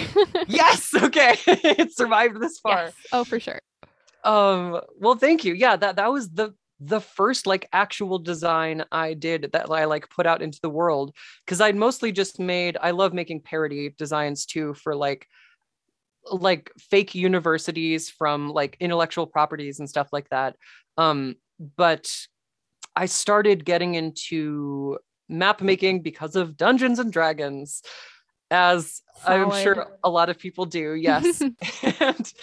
yes, 0.47 0.93
okay. 0.93 1.36
it 1.47 1.95
survived 1.95 2.41
this 2.41 2.59
far. 2.59 2.86
Yes. 2.86 2.93
Oh, 3.11 3.23
for 3.23 3.39
sure. 3.39 3.59
Um, 4.23 4.82
well, 4.99 5.15
thank 5.15 5.43
you. 5.43 5.53
Yeah, 5.53 5.75
that 5.75 5.95
that 5.97 6.11
was 6.11 6.29
the 6.29 6.53
the 6.79 6.99
first 6.99 7.45
like 7.45 7.69
actual 7.71 8.17
design 8.17 8.84
I 8.91 9.13
did 9.13 9.51
that 9.53 9.69
I 9.69 9.86
like 9.86 10.09
put 10.09 10.25
out 10.25 10.41
into 10.41 10.59
the 10.63 10.69
world 10.69 11.13
because 11.45 11.61
I'd 11.61 11.75
mostly 11.75 12.11
just 12.11 12.39
made 12.39 12.75
I 12.82 12.89
love 12.91 13.13
making 13.13 13.41
parody 13.41 13.93
designs 13.97 14.47
too 14.47 14.73
for 14.73 14.95
like 14.95 15.27
like 16.32 16.71
fake 16.79 17.13
universities 17.13 18.09
from 18.09 18.49
like 18.49 18.77
intellectual 18.79 19.27
properties 19.27 19.79
and 19.79 19.89
stuff 19.89 20.09
like 20.11 20.29
that. 20.29 20.55
Um, 20.97 21.36
but 21.77 22.11
I 22.95 23.05
started 23.05 23.63
getting 23.63 23.95
into 23.95 24.97
map 25.29 25.61
making 25.61 26.01
because 26.01 26.36
of 26.36 26.57
Dungeons 26.57 26.99
and 26.99 27.11
Dragons, 27.11 27.82
as 28.52 29.02
Solid. 29.24 29.56
I'm 29.56 29.64
sure 29.64 29.88
a 30.04 30.10
lot 30.10 30.30
of 30.30 30.38
people 30.38 30.66
do. 30.66 30.93
Yes, 30.93 31.41
and 31.99 32.34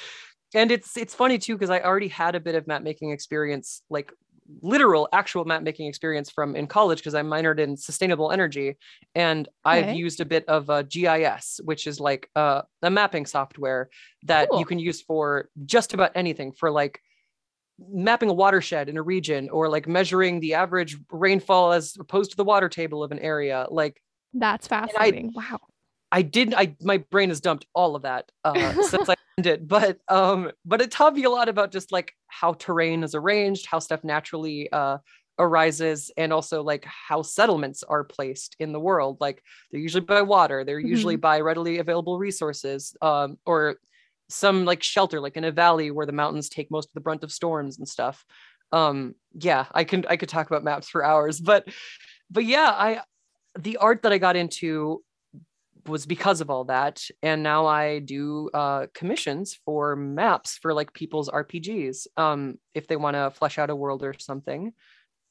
and 0.55 0.71
it's 0.71 0.97
it's 0.97 1.15
funny 1.15 1.39
too 1.39 1.55
because 1.55 1.71
I 1.71 1.81
already 1.81 2.09
had 2.09 2.35
a 2.35 2.41
bit 2.41 2.55
of 2.55 2.67
map 2.67 2.83
making 2.83 3.11
experience, 3.11 3.83
like 3.91 4.13
literal 4.63 5.09
actual 5.13 5.45
map 5.45 5.63
making 5.63 5.89
experience 5.89 6.31
from 6.31 6.57
in 6.57 6.67
college 6.67 6.99
because 6.99 7.15
I 7.15 7.23
minored 7.23 7.59
in 7.59 7.77
sustainable 7.77 8.33
energy 8.33 8.77
and 9.15 9.47
okay. 9.47 9.91
I've 9.91 9.95
used 9.95 10.21
a 10.21 10.25
bit 10.25 10.47
of 10.49 10.71
a 10.71 10.85
GIS 10.85 11.61
which 11.65 11.87
is 11.87 12.01
like 12.01 12.31
a, 12.35 12.63
a 12.83 12.91
mapping 12.91 13.27
software 13.27 13.91
that 14.25 14.49
cool. 14.49 14.59
you 14.59 14.65
can 14.65 14.79
use 14.79 15.03
for 15.03 15.51
just 15.67 15.93
about 15.93 16.13
anything 16.15 16.53
for 16.53 16.71
like 16.71 17.03
mapping 17.79 18.31
a 18.31 18.33
watershed 18.33 18.89
in 18.89 18.97
a 18.97 19.03
region 19.03 19.51
or 19.51 19.69
like 19.69 19.87
measuring 19.87 20.41
the 20.41 20.55
average 20.55 20.97
rainfall 21.11 21.73
as 21.73 21.95
opposed 22.01 22.31
to 22.31 22.37
the 22.39 22.45
water 22.45 22.71
table 22.71 23.05
of 23.05 23.13
an 23.13 23.19
area 23.19 23.67
like 23.71 24.01
that's 24.33 24.67
fascinating 24.67 25.31
I, 25.37 25.53
wow 25.53 25.61
I 26.11 26.23
didn't. 26.23 26.55
I 26.55 26.77
my 26.81 26.99
brain 26.99 27.29
has 27.29 27.41
dumped 27.41 27.67
all 27.75 27.97
of 27.97 28.03
that 28.03 28.31
uh, 28.45 28.83
since 28.83 29.09
I 29.09 29.15
it, 29.47 29.69
but 29.69 29.99
um, 30.09 30.51
but 30.65 30.81
it 30.81 30.91
taught 30.91 31.15
me 31.15 31.25
a 31.25 31.31
lot 31.31 31.49
about 31.49 31.71
just 31.71 31.93
like 31.93 32.13
how 32.27 32.55
terrain 32.55 33.03
is 33.03 33.15
arranged, 33.15 33.67
how 33.67 33.79
stuff 33.79 34.05
naturally 34.05 34.71
uh 34.73 34.99
arises, 35.39 36.11
and 36.17 36.33
also 36.33 36.63
like 36.63 36.85
how 36.85 37.23
settlements 37.23 37.83
are 37.83 38.05
placed 38.05 38.57
in 38.59 38.73
the 38.73 38.81
world. 38.81 39.19
Like 39.21 39.43
they're 39.71 39.81
usually 39.81 40.05
by 40.05 40.23
water, 40.23 40.65
they're 40.65 40.79
mm-hmm. 40.79 40.89
usually 40.89 41.17
by 41.17 41.41
readily 41.41 41.79
available 41.79 42.19
resources, 42.19 42.97
um, 43.03 43.39
or 43.47 43.77
some 44.29 44.65
like 44.65 44.83
shelter, 44.83 45.21
like 45.21 45.37
in 45.37 45.45
a 45.45 45.53
valley 45.53 45.91
where 45.91 46.07
the 46.07 46.13
mountains 46.13 46.49
take 46.49 46.71
most 46.71 46.89
of 46.89 46.95
the 46.95 47.01
brunt 47.01 47.25
of 47.25 47.33
storms 47.33 47.79
and 47.79 47.89
stuff. 47.89 48.25
Um, 48.73 49.15
yeah, 49.35 49.67
I 49.73 49.85
can 49.85 50.05
I 50.09 50.17
could 50.17 50.29
talk 50.29 50.47
about 50.47 50.65
maps 50.65 50.89
for 50.89 51.05
hours, 51.05 51.41
but 51.41 51.69
but 52.31 52.45
yeah, 52.45 52.71
I 52.71 53.01
the 53.59 53.77
art 53.79 54.03
that 54.03 54.13
I 54.13 54.19
got 54.19 54.37
into 54.37 55.03
was 55.89 56.07
because 56.07 56.41
of 56.41 56.51
all 56.51 56.65
that 56.65 57.03
and 57.23 57.43
now 57.43 57.67
i 57.67 57.99
do 57.99 58.51
uh, 58.55 58.87
commissions 58.95 59.59
for 59.65 59.97
maps 59.97 60.59
for 60.59 60.73
like 60.75 60.93
people's 60.93 61.29
rpgs 61.31 62.07
um, 62.17 62.59
if 62.75 62.87
they 62.87 62.97
want 62.97 63.15
to 63.15 63.31
flesh 63.31 63.59
out 63.59 63.71
a 63.71 63.77
world 63.77 64.03
or 64.03 64.15
something. 64.19 64.73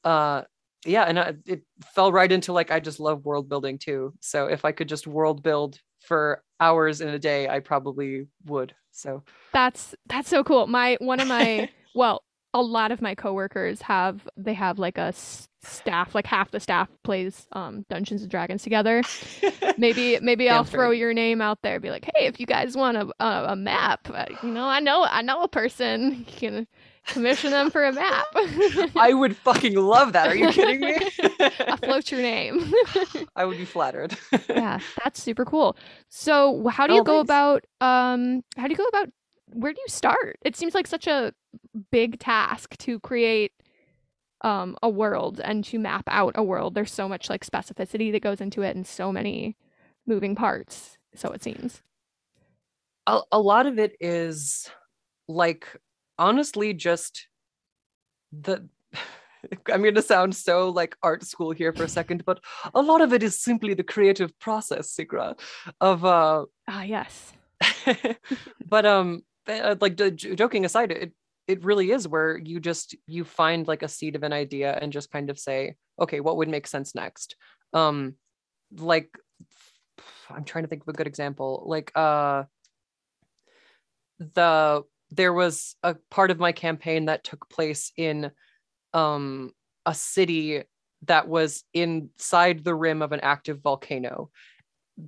Uh, 0.04 0.42
yeah 0.86 1.02
and 1.02 1.18
I, 1.18 1.34
it 1.44 1.62
fell 1.94 2.12
right 2.12 2.30
into 2.30 2.52
like 2.52 2.70
i 2.70 2.78
just 2.78 3.00
love 3.00 3.24
world 3.24 3.48
building 3.48 3.78
too. 3.78 4.14
So 4.20 4.46
if 4.46 4.64
i 4.64 4.72
could 4.72 4.88
just 4.88 5.06
world 5.06 5.42
build 5.42 5.78
for 6.00 6.42
hours 6.60 7.00
in 7.00 7.08
a 7.08 7.18
day 7.18 7.48
i 7.48 7.60
probably 7.60 8.26
would 8.46 8.74
so. 8.98 9.22
That's 9.52 9.94
that's 10.06 10.28
so 10.28 10.42
cool. 10.42 10.66
My 10.66 10.96
one 11.00 11.20
of 11.20 11.28
my 11.28 11.70
well 11.94 12.22
a 12.54 12.62
lot 12.62 12.90
of 12.90 13.02
my 13.02 13.14
coworkers 13.14 13.82
have 13.82 14.26
they 14.36 14.54
have 14.54 14.78
like 14.78 14.98
a 14.98 15.12
staff 15.60 16.14
like 16.14 16.26
half 16.26 16.50
the 16.50 16.60
staff 16.60 16.88
plays 17.02 17.46
um 17.52 17.84
dungeons 17.90 18.22
and 18.22 18.30
dragons 18.30 18.62
together. 18.62 19.02
Maybe 19.78 20.18
maybe 20.20 20.50
i'll 20.50 20.64
throw 20.64 20.90
your 20.90 21.14
name 21.14 21.40
out 21.40 21.62
there 21.62 21.78
be 21.78 21.90
like 21.90 22.04
hey 22.16 22.26
if 22.26 22.40
you 22.40 22.46
guys 22.46 22.76
want 22.76 22.96
a, 22.96 23.08
a, 23.20 23.52
a 23.52 23.56
map 23.56 24.08
uh, 24.12 24.24
you 24.42 24.48
know 24.48 24.64
i 24.64 24.80
know 24.80 25.06
i 25.08 25.22
know 25.22 25.42
a 25.42 25.48
person 25.48 26.12
you 26.28 26.36
can 26.36 26.66
commission 27.06 27.50
them 27.50 27.70
for 27.70 27.84
a 27.84 27.92
map. 27.92 28.26
I 28.96 29.12
would 29.14 29.34
fucking 29.36 29.74
love 29.74 30.12
that. 30.12 30.28
Are 30.28 30.36
you 30.36 30.50
kidding 30.52 30.80
me? 30.80 30.98
I'll 31.66 31.78
float 31.78 32.10
your 32.10 32.20
name. 32.20 32.70
I 33.34 33.44
would 33.44 33.56
be 33.56 33.64
flattered. 33.64 34.16
Yeah 34.48 34.80
that's 35.02 35.22
super 35.22 35.44
cool. 35.44 35.76
So 36.08 36.68
how 36.68 36.86
do 36.86 36.94
you 36.94 37.00
oh, 37.00 37.04
go 37.04 37.24
thanks. 37.24 37.26
about 37.28 37.64
um 37.80 38.42
how 38.56 38.64
do 38.66 38.70
you 38.70 38.76
go 38.76 38.84
about 38.84 39.08
where 39.52 39.72
do 39.72 39.80
you 39.80 39.88
start 39.88 40.38
it 40.42 40.56
seems 40.56 40.74
like 40.74 40.86
such 40.86 41.06
a 41.06 41.32
big 41.90 42.18
task 42.18 42.76
to 42.78 43.00
create 43.00 43.52
um, 44.42 44.76
a 44.82 44.88
world 44.88 45.40
and 45.42 45.64
to 45.64 45.78
map 45.78 46.04
out 46.08 46.34
a 46.36 46.42
world. 46.42 46.74
There's 46.74 46.92
so 46.92 47.08
much 47.08 47.28
like 47.28 47.44
specificity 47.44 48.12
that 48.12 48.22
goes 48.22 48.40
into 48.40 48.62
it 48.62 48.76
and 48.76 48.86
so 48.86 49.12
many 49.12 49.56
moving 50.06 50.34
parts. 50.34 50.98
So 51.14 51.30
it 51.30 51.42
seems. 51.42 51.82
A, 53.06 53.20
a 53.32 53.38
lot 53.38 53.66
of 53.66 53.78
it 53.78 53.96
is 54.00 54.68
like 55.26 55.66
honestly 56.18 56.72
just 56.74 57.26
the 58.32 58.68
I'm 59.72 59.82
going 59.82 59.94
to 59.94 60.02
sound 60.02 60.34
so 60.34 60.68
like 60.70 60.96
art 61.02 61.22
school 61.24 61.52
here 61.52 61.72
for 61.72 61.84
a 61.84 61.88
second, 61.88 62.24
but 62.24 62.40
a 62.74 62.82
lot 62.82 63.00
of 63.00 63.12
it 63.12 63.22
is 63.22 63.38
simply 63.40 63.74
the 63.74 63.84
creative 63.84 64.36
process, 64.38 64.94
Sigra, 64.94 65.38
of 65.80 66.04
uh 66.04 66.44
ah 66.68 66.82
yes. 66.82 67.32
but 68.66 68.86
um 68.86 69.22
like 69.80 69.96
joking 69.96 70.64
aside, 70.64 70.92
it 70.92 71.12
it 71.48 71.64
really 71.64 71.90
is 71.90 72.06
where 72.06 72.36
you 72.36 72.60
just 72.60 72.94
you 73.06 73.24
find 73.24 73.66
like 73.66 73.82
a 73.82 73.88
seed 73.88 74.14
of 74.14 74.22
an 74.22 74.32
idea 74.32 74.78
and 74.80 74.92
just 74.92 75.10
kind 75.10 75.30
of 75.30 75.38
say 75.38 75.74
okay 75.98 76.20
what 76.20 76.36
would 76.36 76.48
make 76.48 76.66
sense 76.66 76.94
next 76.94 77.34
um 77.72 78.14
like 78.76 79.18
i'm 80.30 80.44
trying 80.44 80.62
to 80.62 80.68
think 80.68 80.82
of 80.82 80.88
a 80.88 80.92
good 80.92 81.06
example 81.06 81.64
like 81.66 81.90
uh 81.96 82.44
the 84.34 84.82
there 85.10 85.32
was 85.32 85.74
a 85.82 85.96
part 86.10 86.30
of 86.30 86.38
my 86.38 86.52
campaign 86.52 87.06
that 87.06 87.24
took 87.24 87.48
place 87.48 87.92
in 87.96 88.30
um 88.92 89.50
a 89.86 89.94
city 89.94 90.62
that 91.02 91.28
was 91.28 91.64
inside 91.72 92.62
the 92.62 92.74
rim 92.74 93.00
of 93.00 93.12
an 93.12 93.20
active 93.20 93.60
volcano 93.62 94.30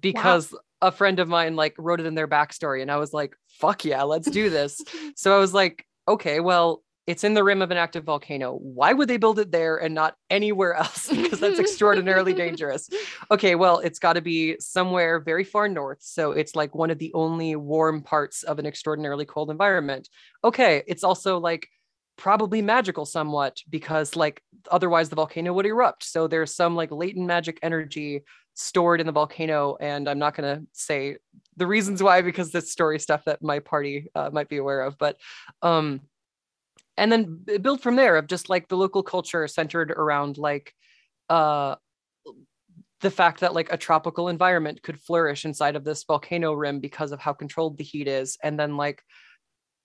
because 0.01 0.53
wow. 0.53 0.59
A 0.83 0.91
friend 0.91 1.19
of 1.19 1.29
mine 1.29 1.57
like 1.57 1.75
wrote 1.79 2.01
it 2.01 2.07
in 2.07 2.15
their 2.15 2.29
backstory 2.29 2.83
and 2.83 2.91
i 2.91 2.97
was 2.97 3.13
like 3.13 3.35
fuck 3.49 3.85
yeah 3.85 4.03
let's 4.03 4.31
do 4.31 4.51
this 4.51 4.81
so 5.15 5.37
i 5.37 5.39
was 5.39 5.53
like 5.53 5.85
okay, 6.11 6.41
well, 6.41 6.83
it's 7.07 7.25
in 7.25 7.35
the 7.35 7.43
rim 7.43 7.63
of 7.63 7.71
an 7.71 7.77
active 7.77 8.05
volcano. 8.05 8.55
Why 8.55 8.93
would 8.93 9.09
they 9.09 9.17
build 9.17 9.39
it 9.39 9.51
there 9.51 9.77
and 9.79 9.95
not 9.95 10.15
anywhere 10.29 10.75
else? 10.75 11.09
because 11.11 11.41
that's 11.41 11.59
extraordinarily 11.59 12.35
dangerous. 12.35 12.89
Okay, 13.31 13.55
well, 13.55 13.79
it's 13.79 13.99
got 13.99 14.15
to 14.15 14.21
be 14.21 14.57
somewhere 14.61 15.21
very 15.21 15.45
far 15.45 15.69
north. 15.69 15.99
So 16.03 16.33
it's 16.33 16.55
like 16.55 16.75
one 16.75 16.91
of 16.91 16.99
the 16.99 17.13
only 17.15 17.57
warm 17.57 18.03
parts 18.03 18.43
of 18.43 18.59
an 18.59 18.67
extraordinarily 18.67 19.25
cold 19.25 19.51
environment. 19.51 20.09
Okay, 20.45 20.83
it's 20.87 21.05
also 21.05 21.39
like 21.39 21.69
probably 22.17 22.61
magical 22.61 23.07
somewhat 23.07 23.61
because 23.71 24.15
like 24.15 24.43
otherwise 24.71 25.09
the 25.09 25.17
volcano 25.17 25.53
would 25.53 25.67
erupt. 25.67 26.05
So 26.05 26.27
there's 26.27 26.55
some 26.55 26.77
like 26.77 26.91
latent 26.93 27.27
magic 27.27 27.59
energy 27.63 28.23
stored 28.55 29.01
in 29.01 29.07
the 29.07 29.13
volcano 29.13 29.77
and 29.81 30.09
i'm 30.09 30.19
not 30.19 30.35
going 30.35 30.57
to 30.57 30.67
say 30.73 31.17
the 31.57 31.67
reasons 31.67 32.03
why 32.03 32.21
because 32.23 32.51
this 32.51 32.71
story 32.71 32.99
stuff 32.99 33.25
that 33.25 33.43
my 33.43 33.59
party 33.59 34.09
uh, 34.15 34.31
might 34.33 34.49
be 34.49 34.57
aware 34.57 34.83
of 34.83 34.99
but 34.99 35.17
um 35.63 36.01
and 36.97 37.11
then 37.11 37.45
build 37.63 37.81
from 37.81 37.97
there 37.97 38.17
of 38.17 38.27
just 38.27 38.51
like 38.51 38.69
the 38.69 38.77
local 38.77 39.03
culture 39.03 39.47
centered 39.49 39.91
around 39.91 40.37
like 40.37 40.75
uh 41.29 41.75
the 43.01 43.11
fact 43.11 43.41
that 43.41 43.55
like 43.55 43.73
a 43.73 43.79
tropical 43.79 44.29
environment 44.29 44.83
could 44.83 45.01
flourish 45.01 45.45
inside 45.45 45.77
of 45.77 45.85
this 45.85 46.05
volcano 46.05 46.53
rim 46.53 46.81
because 46.81 47.13
of 47.13 47.21
how 47.21 47.33
controlled 47.33 47.79
the 47.79 47.85
heat 47.85 48.09
is 48.09 48.37
and 48.43 48.59
then 48.59 48.77
like 48.77 49.03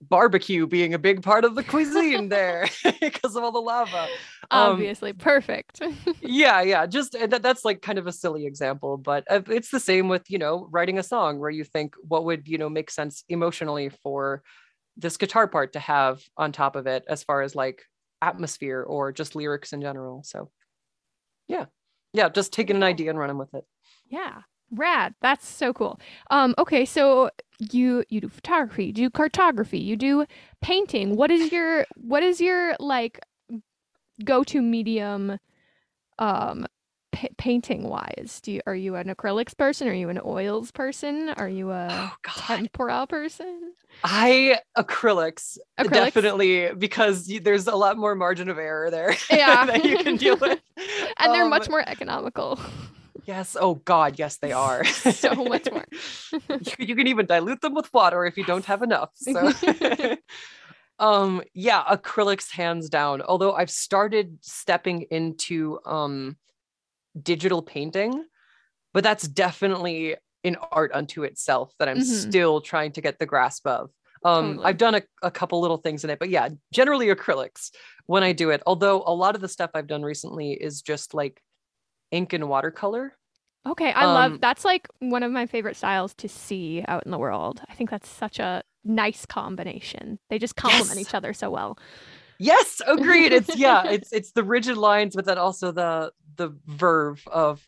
barbecue 0.02 0.68
being 0.68 0.94
a 0.94 1.00
big 1.00 1.24
part 1.24 1.46
of 1.46 1.56
the 1.56 1.64
cuisine 1.64 2.30
there 2.30 2.68
because 3.02 3.36
of 3.36 3.44
all 3.44 3.52
the 3.52 3.60
lava. 3.60 4.08
Um, 4.52 4.72
Obviously, 4.72 5.12
um, 5.12 5.18
perfect. 5.18 5.82
yeah, 6.22 6.62
yeah. 6.62 6.86
Just 6.86 7.14
that, 7.14 7.42
that's 7.42 7.66
like 7.66 7.82
kind 7.82 7.98
of 7.98 8.08
a 8.08 8.12
silly 8.12 8.46
example, 8.46 8.98
but 8.98 9.24
uh, 9.30 9.42
it's 9.48 9.70
the 9.70 9.80
same 9.80 10.08
with 10.10 10.30
you 10.30 10.38
know 10.38 10.68
writing 10.72 11.00
a 11.00 11.04
song 11.04 11.40
where 11.40 11.50
you 11.50 11.64
think 11.64 11.96
what 12.08 12.26
would 12.26 12.48
you 12.48 12.58
know 12.58 12.70
make 12.70 12.92
sense 12.92 13.24
emotionally 13.30 13.90
for 14.04 14.44
this 14.98 15.18
guitar 15.18 15.48
part 15.48 15.74
to 15.74 15.80
have 15.80 16.22
on 16.38 16.52
top 16.52 16.76
of 16.76 16.88
it 16.88 17.04
as 17.08 17.24
far 17.24 17.42
as 17.42 17.56
like 17.56 17.84
atmosphere 18.22 18.82
or 18.82 19.12
just 19.12 19.36
lyrics 19.36 19.74
in 19.74 19.82
general. 19.82 20.24
So, 20.24 20.50
yeah, 21.48 21.66
yeah, 22.14 22.30
just 22.30 22.54
taking 22.54 22.78
an 22.78 22.84
idea 22.84 23.10
and 23.10 23.20
running 23.20 23.38
with 23.38 23.54
it. 23.54 23.66
Yeah, 24.08 24.42
Rad. 24.72 25.14
That's 25.22 25.48
so 25.48 25.74
cool. 25.74 26.00
Um, 26.30 26.56
okay, 26.58 26.86
so 26.86 27.30
you 27.60 28.04
you 28.10 28.22
do 28.22 28.30
photography, 28.30 28.86
you 28.86 28.94
do 28.94 29.10
cartography, 29.10 29.80
you 29.80 29.96
do 29.96 30.26
painting. 30.62 31.16
What 31.16 31.32
is 31.32 31.52
your 31.52 31.86
what 31.96 32.24
is 32.24 32.42
your 32.42 32.76
like 32.80 33.20
go 34.24 34.44
to 34.44 34.62
medium 34.62 35.38
um 36.20 36.66
pa- 37.12 37.28
painting 37.38 37.84
wise? 37.84 38.40
Do 38.44 38.52
you 38.52 38.62
are 38.68 38.76
you 38.76 38.96
an 38.96 39.08
acrylics 39.08 39.56
person? 39.56 39.88
Are 39.88 39.94
you 39.94 40.10
an 40.10 40.20
oils 40.24 40.72
person? 40.72 41.30
Are 41.30 41.50
you 41.50 41.72
a 41.72 41.88
oh, 41.92 42.12
tempera 42.38 43.08
person? 43.08 43.74
I 44.04 44.60
acrylics, 44.78 45.58
acrylics, 45.80 45.92
definitely 45.92 46.72
because 46.78 47.32
there's 47.42 47.68
a 47.68 47.76
lot 47.76 47.98
more 47.98 48.16
margin 48.16 48.50
of 48.50 48.58
error 48.58 48.92
there. 48.92 49.16
Yeah, 49.30 49.66
that 49.66 49.86
you 49.86 49.98
can 49.98 50.18
deal 50.18 50.38
with, 50.38 50.60
and 50.78 51.28
um, 51.28 51.32
they're 51.32 51.50
much 51.50 51.70
more 51.70 51.84
economical. 51.88 52.60
Yes. 53.26 53.58
Oh 53.60 53.76
God. 53.76 54.20
Yes, 54.20 54.38
they 54.38 54.52
are. 54.52 54.84
so 54.86 55.36
much 55.36 55.68
more. 55.72 55.86
you, 56.50 56.60
you, 56.80 56.96
can 56.96 57.08
even 57.08 57.26
dilute 57.26 57.62
them 57.62 57.74
with 57.74 57.92
water 57.94 58.26
if 58.26 58.38
you 58.38 58.44
don't 58.44 58.66
have 58.66 58.82
enough. 58.82 59.10
So 59.16 59.52
um 61.00 61.42
yeah, 61.54 61.84
acrylics 61.84 62.52
hands 62.52 62.90
down. 62.90 63.22
Although 63.22 63.54
I've 63.54 63.72
started 63.72 64.38
stepping 64.42 65.04
into 65.12 65.80
um 65.86 66.38
digital 67.22 67.62
painting, 67.62 68.26
but 68.94 69.04
that's 69.04 69.28
definitely 69.28 70.16
an 70.44 70.58
art 70.72 70.92
unto 70.94 71.24
itself 71.24 71.74
that 71.80 71.90
I'm 71.90 71.98
mm-hmm. 71.98 72.30
still 72.30 72.62
trying 72.62 72.92
to 72.94 73.02
get 73.02 73.18
the 73.18 73.26
grasp 73.26 73.66
of. 73.66 73.90
Um, 74.24 74.46
totally. 74.46 74.66
I've 74.66 74.78
done 74.78 74.96
a, 74.96 75.02
a 75.22 75.32
couple 75.32 75.60
little 75.62 75.78
things 75.78 76.04
in 76.04 76.10
it, 76.10 76.20
but 76.20 76.30
yeah, 76.30 76.50
generally 76.74 77.08
acrylics 77.08 77.72
when 78.06 78.24
I 78.24 78.32
do 78.32 78.50
it. 78.52 78.62
Although 78.66 79.04
a 79.06 79.14
lot 79.14 79.36
of 79.36 79.42
the 79.42 79.48
stuff 79.48 79.72
I've 79.74 79.88
done 79.88 80.04
recently 80.04 80.54
is 80.54 80.82
just 80.82 81.14
like 81.14 81.42
ink 82.12 82.34
and 82.34 82.48
watercolor. 82.50 83.14
Okay, 83.68 83.92
I 83.92 84.04
um, 84.04 84.14
love 84.14 84.42
that's 84.42 84.64
like 84.64 84.88
one 85.00 85.24
of 85.24 85.32
my 85.32 85.46
favorite 85.46 85.76
styles 85.76 86.14
to 86.16 86.30
see 86.30 86.84
out 86.88 87.06
in 87.06 87.12
the 87.12 87.18
world. 87.18 87.62
I 87.68 87.74
think 87.74 87.90
that's 87.90 88.08
such 88.08 88.40
a 88.40 88.64
nice 88.84 89.26
combination. 89.26 90.20
They 90.30 90.38
just 90.38 90.56
complement 90.56 91.00
yes. 91.00 91.08
each 91.08 91.14
other 91.16 91.34
so 91.34 91.50
well. 91.50 91.78
Yes, 92.38 92.82
agreed. 92.86 93.34
It's 93.34 93.56
yeah, 93.58 93.88
it's 93.88 94.12
it's 94.12 94.32
the 94.32 94.44
rigid 94.44 94.78
lines, 94.78 95.16
but 95.16 95.26
then 95.26 95.38
also 95.38 95.72
the 95.72 96.12
the 96.36 96.56
verve 96.68 97.24
of 97.28 97.68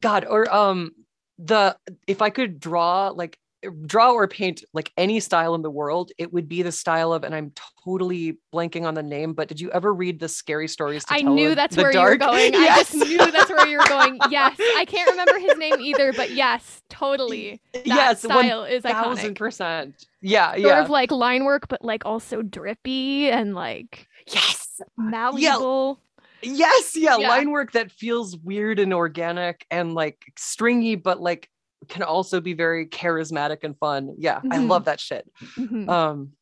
God 0.00 0.24
or 0.28 0.52
um 0.52 0.92
the 1.38 1.76
if 2.06 2.22
I 2.22 2.30
could 2.30 2.58
draw 2.58 3.08
like 3.08 3.38
Eh, 3.62 3.70
draw 3.86 4.12
or 4.12 4.28
paint 4.28 4.64
like 4.72 4.92
any 4.96 5.20
style 5.20 5.54
in 5.54 5.62
the 5.62 5.70
world, 5.70 6.12
it 6.18 6.32
would 6.32 6.48
be 6.48 6.62
the 6.62 6.72
style 6.72 7.12
of, 7.12 7.24
and 7.24 7.34
I'm 7.34 7.52
totally 7.84 8.38
blanking 8.52 8.84
on 8.84 8.94
the 8.94 9.02
name, 9.02 9.32
but 9.32 9.48
did 9.48 9.60
you 9.60 9.70
ever 9.70 9.94
read 9.94 10.20
the 10.20 10.28
scary 10.28 10.68
stories? 10.68 11.04
I 11.08 11.22
knew 11.22 11.54
that's 11.54 11.76
where 11.76 11.92
dark? 11.92 12.20
you 12.20 12.26
were 12.26 12.32
going. 12.32 12.52
Yes. 12.52 12.94
I 12.94 12.98
just 12.98 13.08
knew 13.08 13.30
that's 13.30 13.50
where 13.50 13.66
you 13.66 13.78
were 13.78 13.88
going. 13.88 14.18
Yes. 14.30 14.56
I 14.58 14.84
can't 14.86 15.10
remember 15.10 15.38
his 15.38 15.56
name 15.56 15.80
either, 15.80 16.12
but 16.12 16.32
yes, 16.32 16.82
totally. 16.88 17.60
That 17.72 17.86
yes, 17.86 18.22
style 18.22 18.64
is 18.64 18.82
iconic. 18.82 19.36
percent. 19.36 20.06
Yeah. 20.20 20.54
Yeah. 20.56 20.62
Sort 20.62 20.62
yeah. 20.62 20.82
of 20.82 20.90
like 20.90 21.10
line 21.10 21.44
work, 21.44 21.68
but 21.68 21.84
like 21.84 22.04
also 22.04 22.42
drippy 22.42 23.30
and 23.30 23.54
like 23.54 24.08
yes, 24.26 24.80
malleable. 24.96 26.00
Yeah. 26.00 26.06
Yes, 26.42 26.96
yeah, 26.96 27.16
yeah, 27.16 27.28
line 27.28 27.50
work 27.50 27.72
that 27.72 27.90
feels 27.90 28.36
weird 28.36 28.78
and 28.78 28.92
organic 28.92 29.66
and 29.70 29.94
like 29.94 30.22
stringy, 30.36 30.94
but 30.94 31.20
like 31.20 31.48
can 31.88 32.02
also 32.02 32.40
be 32.40 32.54
very 32.54 32.86
charismatic 32.86 33.58
and 33.62 33.76
fun. 33.78 34.14
Yeah, 34.18 34.36
mm-hmm. 34.38 34.52
I 34.52 34.58
love 34.58 34.84
that 34.86 35.00
shit. 35.00 35.30
Mm-hmm. 35.58 35.88
Um, 35.88 36.32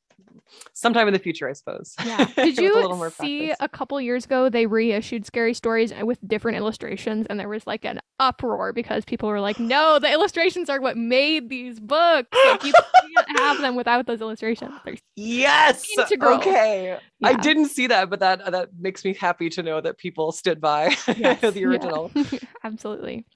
sometime 0.73 1.07
in 1.09 1.13
the 1.13 1.19
future, 1.19 1.49
I 1.49 1.53
suppose. 1.53 1.95
Yeah. 2.05 2.25
Did 2.37 2.59
you 2.59 3.11
see 3.11 3.49
practice. 3.49 3.57
a 3.61 3.69
couple 3.69 4.01
years 4.01 4.25
ago 4.25 4.49
they 4.49 4.67
reissued 4.67 5.27
Scary 5.27 5.55
Stories 5.55 5.93
with 6.03 6.19
different 6.27 6.59
illustrations, 6.59 7.27
and 7.29 7.39
there 7.39 7.49
was 7.49 7.67
like 7.67 7.85
an 7.85 8.01
uproar 8.19 8.73
because 8.73 9.05
people 9.05 9.29
were 9.29 9.41
like, 9.41 9.59
"No, 9.59 9.99
the 9.99 10.11
illustrations 10.11 10.69
are 10.69 10.81
what 10.81 10.97
made 10.97 11.49
these 11.49 11.81
books. 11.81 12.37
Like, 12.47 12.65
you 12.65 12.73
can't 13.17 13.39
have 13.39 13.61
them 13.61 13.77
without 13.77 14.07
those 14.07 14.21
illustrations." 14.21 14.73
They're 14.85 14.97
yes. 15.17 15.85
Integral. 15.99 16.39
Okay. 16.39 16.99
Yeah. 17.21 17.29
I 17.29 17.35
didn't 17.35 17.69
see 17.69 17.87
that, 17.89 18.11
but 18.11 18.21
that 18.21 18.51
that 18.51 18.71
makes 18.79 19.05
me 19.05 19.15
happy 19.15 19.49
to 19.51 19.63
know 19.63 19.81
that 19.81 19.99
people 19.99 20.33
stood 20.33 20.61
by 20.61 20.97
yes. 21.17 21.41
the 21.41 21.65
original. 21.65 22.11
Yeah. 22.15 22.39
Absolutely. 22.65 23.27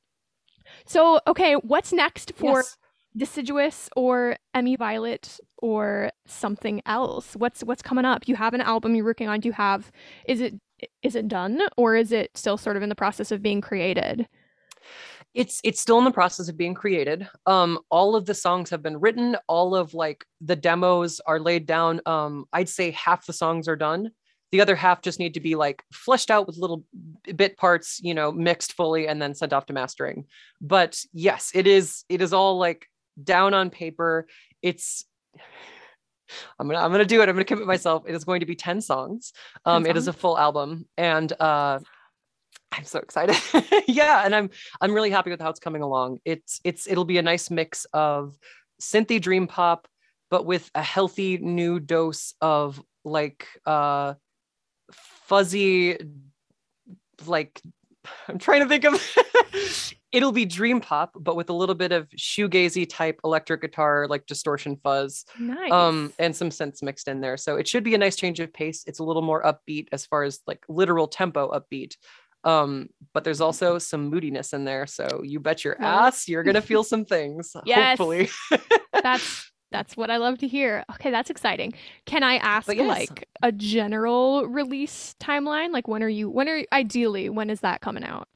So, 0.88 1.20
okay, 1.26 1.54
what's 1.54 1.92
next 1.92 2.32
for 2.34 2.60
yes. 2.60 2.76
Deciduous 3.16 3.90
or 3.94 4.36
Emi 4.56 4.78
Violet 4.78 5.38
or 5.58 6.10
something 6.26 6.80
else? 6.86 7.34
What's 7.34 7.62
what's 7.62 7.82
coming 7.82 8.04
up? 8.04 8.26
You 8.26 8.36
have 8.36 8.54
an 8.54 8.62
album 8.62 8.94
you're 8.94 9.04
working 9.04 9.28
on. 9.28 9.40
Do 9.40 9.48
you 9.48 9.52
have 9.52 9.92
is 10.26 10.40
it 10.40 10.54
is 11.02 11.14
it 11.14 11.28
done 11.28 11.60
or 11.76 11.94
is 11.94 12.10
it 12.10 12.30
still 12.34 12.56
sort 12.56 12.76
of 12.76 12.82
in 12.82 12.88
the 12.88 12.94
process 12.94 13.30
of 13.30 13.42
being 13.42 13.60
created? 13.60 14.26
it's 15.34 15.60
it's 15.62 15.80
still 15.80 15.98
in 15.98 16.04
the 16.04 16.10
process 16.10 16.48
of 16.48 16.56
being 16.56 16.72
created 16.72 17.28
um 17.46 17.78
all 17.90 18.16
of 18.16 18.24
the 18.24 18.34
songs 18.34 18.70
have 18.70 18.82
been 18.82 18.98
written 18.98 19.36
all 19.46 19.74
of 19.74 19.92
like 19.92 20.24
the 20.40 20.56
demos 20.56 21.20
are 21.26 21.38
laid 21.38 21.66
down 21.66 22.00
um 22.06 22.46
i'd 22.54 22.68
say 22.68 22.90
half 22.92 23.26
the 23.26 23.32
songs 23.32 23.68
are 23.68 23.76
done 23.76 24.10
the 24.50 24.60
other 24.60 24.76
half 24.76 25.02
just 25.02 25.18
need 25.18 25.34
to 25.34 25.40
be 25.40 25.54
like 25.54 25.82
fleshed 25.92 26.30
out 26.30 26.46
with 26.46 26.56
little 26.56 26.84
bit 27.36 27.56
parts 27.56 28.00
you 28.02 28.14
know 28.14 28.32
mixed 28.32 28.72
fully 28.72 29.06
and 29.06 29.20
then 29.20 29.34
sent 29.34 29.52
off 29.52 29.66
to 29.66 29.72
mastering. 29.72 30.24
But 30.60 31.00
yes 31.12 31.52
it 31.54 31.66
is 31.66 32.04
it 32.08 32.22
is 32.22 32.32
all 32.32 32.58
like 32.58 32.86
down 33.22 33.54
on 33.54 33.70
paper. 33.70 34.26
It's 34.62 35.04
i'm 36.58 36.66
gonna 36.68 36.80
i'm 36.80 36.90
gonna 36.90 37.04
do 37.04 37.20
it. 37.22 37.28
I'm 37.28 37.34
gonna 37.34 37.44
commit 37.44 37.66
myself. 37.66 38.04
It 38.06 38.14
is 38.14 38.24
going 38.24 38.40
to 38.40 38.46
be 38.46 38.56
10 38.56 38.80
songs. 38.80 39.32
Um 39.64 39.84
10 39.84 39.86
songs? 39.86 39.96
it 39.96 39.98
is 39.98 40.08
a 40.08 40.12
full 40.12 40.38
album. 40.38 40.86
And 40.96 41.32
uh 41.40 41.80
i'm 42.72 42.84
so 42.84 43.00
excited. 43.00 43.36
Yeah 43.86 44.24
and 44.24 44.34
i'm 44.34 44.50
i'm 44.80 44.92
really 44.92 45.10
happy 45.10 45.30
with 45.30 45.40
how 45.40 45.50
it's 45.50 45.60
coming 45.60 45.82
along. 45.82 46.20
It's 46.24 46.60
it's 46.64 46.86
it'll 46.86 47.04
be 47.04 47.18
a 47.18 47.22
nice 47.22 47.50
mix 47.50 47.86
of 47.92 48.36
synthy 48.80 49.20
dream 49.20 49.46
pop 49.46 49.88
but 50.30 50.44
with 50.44 50.70
a 50.74 50.82
healthy 50.82 51.38
new 51.38 51.80
dose 51.80 52.34
of 52.40 52.80
like 53.04 53.46
uh 53.66 54.14
fuzzy 54.92 55.98
like 57.26 57.60
I'm 58.28 58.38
trying 58.38 58.62
to 58.62 58.68
think 58.68 58.84
of 58.84 59.94
it'll 60.12 60.32
be 60.32 60.44
dream 60.44 60.80
pop, 60.80 61.12
but 61.14 61.36
with 61.36 61.50
a 61.50 61.52
little 61.52 61.74
bit 61.74 61.92
of 61.92 62.08
shoegazy 62.10 62.88
type 62.88 63.20
electric 63.24 63.60
guitar, 63.60 64.06
like 64.08 64.26
distortion 64.26 64.76
fuzz. 64.82 65.24
Nice. 65.38 65.70
Um, 65.70 66.12
and 66.18 66.34
some 66.34 66.50
synths 66.50 66.82
mixed 66.82 67.08
in 67.08 67.20
there. 67.20 67.36
So 67.36 67.56
it 67.56 67.68
should 67.68 67.84
be 67.84 67.94
a 67.94 67.98
nice 67.98 68.16
change 68.16 68.40
of 68.40 68.52
pace. 68.52 68.84
It's 68.86 69.00
a 69.00 69.04
little 69.04 69.22
more 69.22 69.42
upbeat 69.42 69.88
as 69.92 70.06
far 70.06 70.24
as 70.24 70.40
like 70.46 70.64
literal 70.68 71.08
tempo 71.08 71.50
upbeat. 71.50 71.96
Um, 72.44 72.88
but 73.12 73.24
there's 73.24 73.40
also 73.40 73.78
some 73.78 74.08
moodiness 74.08 74.52
in 74.52 74.64
there. 74.64 74.86
So 74.86 75.22
you 75.24 75.40
bet 75.40 75.64
your 75.64 75.80
ass 75.82 76.28
you're 76.28 76.44
gonna 76.44 76.62
feel 76.62 76.84
some 76.84 77.04
things. 77.04 77.54
yes. 77.64 77.98
Hopefully. 77.98 78.30
That's 79.02 79.50
that's 79.70 79.96
what 79.96 80.10
I 80.10 80.16
love 80.16 80.38
to 80.38 80.48
hear. 80.48 80.84
Okay, 80.94 81.10
that's 81.10 81.30
exciting. 81.30 81.74
Can 82.06 82.22
I 82.22 82.36
ask 82.36 82.68
yes. 82.68 82.86
like 82.86 83.28
a 83.42 83.52
general 83.52 84.46
release 84.46 85.14
timeline? 85.20 85.72
Like 85.72 85.88
when 85.88 86.02
are 86.02 86.08
you 86.08 86.30
when 86.30 86.48
are 86.48 86.62
ideally 86.72 87.28
when 87.28 87.50
is 87.50 87.60
that 87.60 87.80
coming 87.80 88.04
out? 88.04 88.28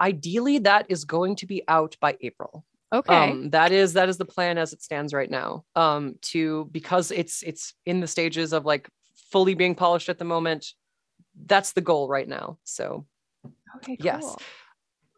Ideally 0.00 0.58
that 0.60 0.86
is 0.88 1.04
going 1.04 1.36
to 1.36 1.46
be 1.46 1.62
out 1.68 1.96
by 2.00 2.16
April. 2.20 2.64
Okay. 2.92 3.30
Um, 3.30 3.50
that 3.50 3.72
is 3.72 3.92
that 3.94 4.08
is 4.08 4.18
the 4.18 4.24
plan 4.24 4.58
as 4.58 4.72
it 4.72 4.82
stands 4.82 5.12
right 5.12 5.30
now. 5.30 5.64
Um, 5.74 6.16
to 6.22 6.68
because 6.72 7.10
it's 7.10 7.42
it's 7.42 7.74
in 7.86 8.00
the 8.00 8.06
stages 8.06 8.52
of 8.52 8.64
like 8.64 8.88
fully 9.30 9.54
being 9.54 9.74
polished 9.74 10.08
at 10.08 10.18
the 10.18 10.24
moment. 10.24 10.72
That's 11.46 11.72
the 11.72 11.80
goal 11.80 12.08
right 12.08 12.28
now. 12.28 12.58
So 12.64 13.06
Okay, 13.76 13.96
cool. 13.96 14.04
Yes. 14.04 14.36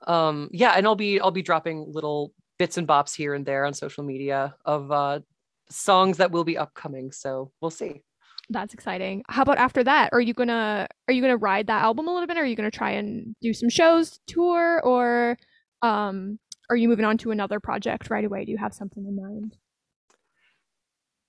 um 0.06 0.48
yeah 0.52 0.72
and 0.72 0.86
i'll 0.86 0.96
be 0.96 1.20
i'll 1.20 1.30
be 1.30 1.42
dropping 1.42 1.84
little 1.90 2.32
bits 2.58 2.76
and 2.76 2.86
bops 2.86 3.14
here 3.14 3.34
and 3.34 3.46
there 3.46 3.64
on 3.64 3.72
social 3.72 4.02
media 4.04 4.54
of 4.64 4.90
uh 4.90 5.20
songs 5.70 6.16
that 6.18 6.30
will 6.30 6.44
be 6.44 6.58
upcoming 6.58 7.12
so 7.12 7.50
we'll 7.60 7.70
see 7.70 8.02
That's 8.52 8.74
exciting. 8.74 9.22
How 9.28 9.42
about 9.42 9.58
after 9.58 9.84
that? 9.84 10.10
Are 10.12 10.20
you 10.20 10.34
gonna 10.34 10.88
are 11.06 11.14
you 11.14 11.22
gonna 11.22 11.36
ride 11.36 11.68
that 11.68 11.82
album 11.82 12.08
a 12.08 12.12
little 12.12 12.26
bit? 12.26 12.36
Or 12.36 12.40
are 12.40 12.46
you 12.46 12.56
gonna 12.56 12.70
try 12.70 12.92
and 12.92 13.36
do 13.40 13.54
some 13.54 13.68
shows, 13.70 14.18
tour, 14.26 14.80
or 14.82 15.36
um 15.82 16.38
are 16.68 16.76
you 16.76 16.88
moving 16.88 17.04
on 17.04 17.16
to 17.18 17.30
another 17.30 17.60
project 17.60 18.10
right 18.10 18.24
away? 18.24 18.44
Do 18.44 18.50
you 18.50 18.58
have 18.58 18.74
something 18.74 19.06
in 19.06 19.14
mind? 19.14 19.56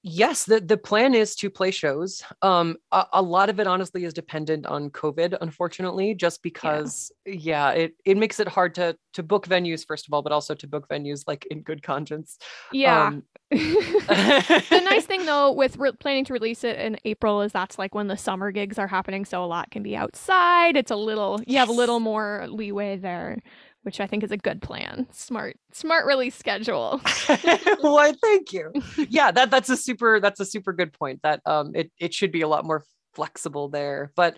yes 0.03 0.45
the 0.45 0.59
the 0.59 0.77
plan 0.77 1.13
is 1.13 1.35
to 1.35 1.49
play 1.49 1.69
shows 1.69 2.23
um 2.41 2.75
a, 2.91 3.05
a 3.13 3.21
lot 3.21 3.49
of 3.49 3.59
it 3.59 3.67
honestly 3.67 4.03
is 4.03 4.13
dependent 4.13 4.65
on 4.65 4.89
covid 4.89 5.37
unfortunately 5.41 6.15
just 6.15 6.41
because 6.41 7.11
yeah. 7.25 7.69
it 7.71 7.93
it 8.03 8.17
makes 8.17 8.39
it 8.39 8.47
hard 8.47 8.73
to 8.73 8.97
to 9.13 9.21
book 9.21 9.47
venues 9.47 9.85
first 9.85 10.07
of 10.07 10.13
all 10.13 10.23
but 10.23 10.31
also 10.31 10.55
to 10.55 10.67
book 10.67 10.87
venues 10.89 11.23
like 11.27 11.45
in 11.51 11.61
good 11.61 11.83
conscience 11.83 12.39
Yeah. 12.71 13.07
um, 13.07 13.23
the 13.51 14.81
nice 14.89 15.05
thing 15.05 15.25
though 15.25 15.51
with 15.51 15.77
re- 15.77 15.91
planning 15.91 16.25
to 16.25 16.33
release 16.33 16.63
it 16.63 16.79
in 16.79 16.97
April 17.03 17.41
is 17.41 17.51
that's 17.51 17.77
like 17.77 17.93
when 17.93 18.07
the 18.07 18.17
summer 18.17 18.51
gigs 18.51 18.79
are 18.79 18.87
happening, 18.87 19.25
so 19.25 19.43
a 19.43 19.45
lot 19.45 19.71
can 19.71 19.83
be 19.83 19.95
outside. 19.95 20.77
It's 20.77 20.91
a 20.91 20.95
little 20.95 21.39
you 21.45 21.57
have 21.57 21.69
a 21.69 21.73
little 21.73 21.99
more 21.99 22.45
leeway 22.49 22.95
there, 22.95 23.39
which 23.83 23.99
I 23.99 24.07
think 24.07 24.23
is 24.23 24.31
a 24.31 24.37
good 24.37 24.61
plan. 24.61 25.07
Smart, 25.11 25.57
smart 25.73 26.05
release 26.05 26.35
schedule. 26.35 27.01
Why, 27.81 28.13
thank 28.21 28.53
you. 28.53 28.71
Yeah, 29.09 29.31
that 29.31 29.51
that's 29.51 29.69
a 29.69 29.77
super 29.77 30.19
that's 30.19 30.39
a 30.39 30.45
super 30.45 30.71
good 30.71 30.93
point. 30.93 31.21
That 31.23 31.41
um 31.45 31.75
it 31.75 31.91
it 31.99 32.13
should 32.13 32.31
be 32.31 32.41
a 32.41 32.47
lot 32.47 32.65
more 32.65 32.85
flexible 33.13 33.67
there. 33.67 34.11
But 34.15 34.37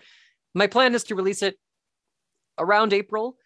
my 0.56 0.68
plan 0.68 0.96
is 0.96 1.04
to 1.06 1.16
release 1.16 1.44
it 1.44 1.58
around 2.58 2.94
April. 2.94 3.38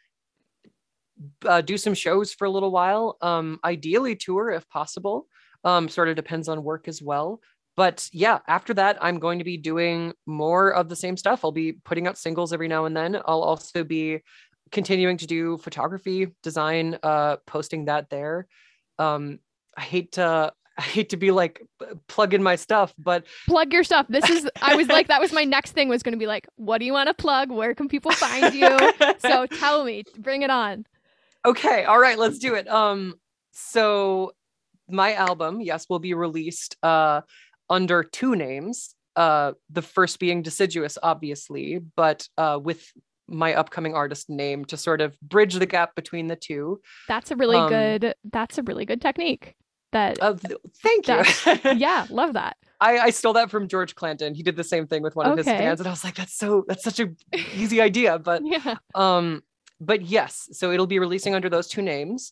Uh, 1.46 1.62
do 1.62 1.78
some 1.78 1.96
shows 1.96 2.32
for 2.32 2.46
a 2.46 2.50
little 2.50 2.72
while. 2.72 3.18
Um, 3.22 3.60
ideally 3.66 4.16
tour 4.16 4.52
if 4.52 4.70
possible. 4.70 5.28
Um, 5.64 5.90
sort 5.90 6.10
of 6.10 6.16
depends 6.16 6.48
on 6.48 6.64
work 6.64 6.88
as 6.88 7.02
well. 7.02 7.42
But 7.76 8.10
yeah, 8.12 8.40
after 8.48 8.74
that, 8.74 8.98
I'm 9.02 9.20
going 9.20 9.38
to 9.38 9.46
be 9.46 9.58
doing 9.58 10.14
more 10.26 10.72
of 10.74 10.90
the 10.90 10.96
same 10.96 11.16
stuff. 11.16 11.46
I'll 11.46 11.52
be 11.52 11.74
putting 11.74 12.08
out 12.08 12.18
singles 12.18 12.52
every 12.52 12.68
now 12.68 12.86
and 12.86 12.98
then. 12.98 13.16
I'll 13.16 13.44
also 13.44 13.84
be 13.84 14.22
continuing 14.72 15.18
to 15.18 15.28
do 15.28 15.58
photography, 15.58 16.28
design, 16.42 16.98
uh, 17.04 17.38
posting 17.46 17.86
that 17.86 18.10
there. 18.10 18.48
Um, 18.98 19.40
I 19.78 19.82
hate 19.82 20.14
to 20.14 20.54
I 20.80 20.84
hate 20.84 21.10
to 21.10 21.18
be 21.18 21.32
like 21.32 21.64
plug 22.08 22.36
in 22.36 22.44
my 22.44 22.56
stuff, 22.56 22.94
but 23.00 23.26
plug 23.48 23.74
your 23.74 23.84
stuff. 23.84 24.06
This 24.10 24.30
is 24.30 24.48
I 24.62 24.76
was 24.76 24.88
like 24.88 25.08
that 25.08 25.20
was 25.20 25.34
my 25.34 25.44
next 25.56 25.72
thing 25.72 25.90
was 25.90 26.04
going 26.04 26.14
to 26.14 26.20
be 26.20 26.28
like, 26.28 26.48
what 26.56 26.78
do 26.78 26.86
you 26.86 26.94
want 26.94 27.08
to 27.08 27.16
plug? 27.16 27.50
Where 27.50 27.74
can 27.74 27.88
people 27.88 28.12
find 28.12 28.54
you? 28.54 28.78
so 29.20 29.46
tell 29.60 29.84
me, 29.84 30.04
bring 30.20 30.44
it 30.44 30.52
on. 30.52 30.86
okay, 31.46 31.84
all 31.86 32.00
right, 32.00 32.18
let's 32.18 32.38
do 32.38 32.54
it. 32.54 32.68
Um, 32.68 33.16
so 33.52 34.34
my 34.90 35.14
album, 35.14 35.62
yes, 35.62 35.88
will 35.90 36.00
be 36.00 36.14
released 36.14 36.76
uh 36.84 37.22
under 37.70 38.04
two 38.04 38.36
names. 38.36 38.96
Uh, 39.16 39.54
the 39.72 39.82
first 39.82 40.20
being 40.20 40.44
Deciduous, 40.44 40.98
obviously, 41.02 41.80
but 41.96 42.28
uh, 42.38 42.60
with 42.62 42.92
my 43.28 43.56
upcoming 43.56 43.96
artist 43.96 44.30
name 44.30 44.64
to 44.66 44.78
sort 44.78 45.02
of 45.02 45.20
bridge 45.22 45.56
the 45.56 45.66
gap 45.66 45.96
between 45.96 46.28
the 46.28 46.36
two. 46.36 46.80
That's 47.08 47.32
a 47.32 47.36
really 47.36 47.58
Um, 47.58 47.68
good 47.70 48.14
that's 48.32 48.58
a 48.58 48.64
really 48.64 48.86
good 48.86 49.02
technique. 49.02 49.56
That 49.92 50.22
Uh, 50.22 50.36
th- 50.36 50.60
thank 50.84 51.08
you. 51.08 51.24
yeah, 51.78 52.06
love 52.10 52.34
that. 52.34 52.58
I, 52.80 53.00
I 53.00 53.10
stole 53.10 53.34
that 53.34 53.50
from 53.50 53.68
George 53.68 53.96
Clanton. 53.96 54.36
He 54.36 54.44
did 54.44 54.56
the 54.56 54.64
same 54.64 54.86
thing 54.86 55.02
with 55.02 55.16
one 55.16 55.26
of 55.26 55.36
his 55.38 55.48
Okay. 55.48 55.58
fans, 55.58 55.80
and 55.80 55.88
I 55.88 55.92
was 55.92 56.04
like, 56.04 56.16
"That's 56.16 56.38
so 56.38 56.64
that's 56.68 56.84
such 56.84 57.00
a 57.00 57.08
easy 57.56 57.82
idea." 57.82 58.20
But 58.20 58.44
Yeah. 58.46 58.76
um, 58.94 59.42
but 59.82 60.04
yes, 60.04 60.48
so 60.52 60.72
it'll 60.72 60.88
be 60.88 61.00
releasing 61.00 61.34
under 61.34 61.50
those 61.50 61.68
two 61.68 61.82
names. 61.82 62.32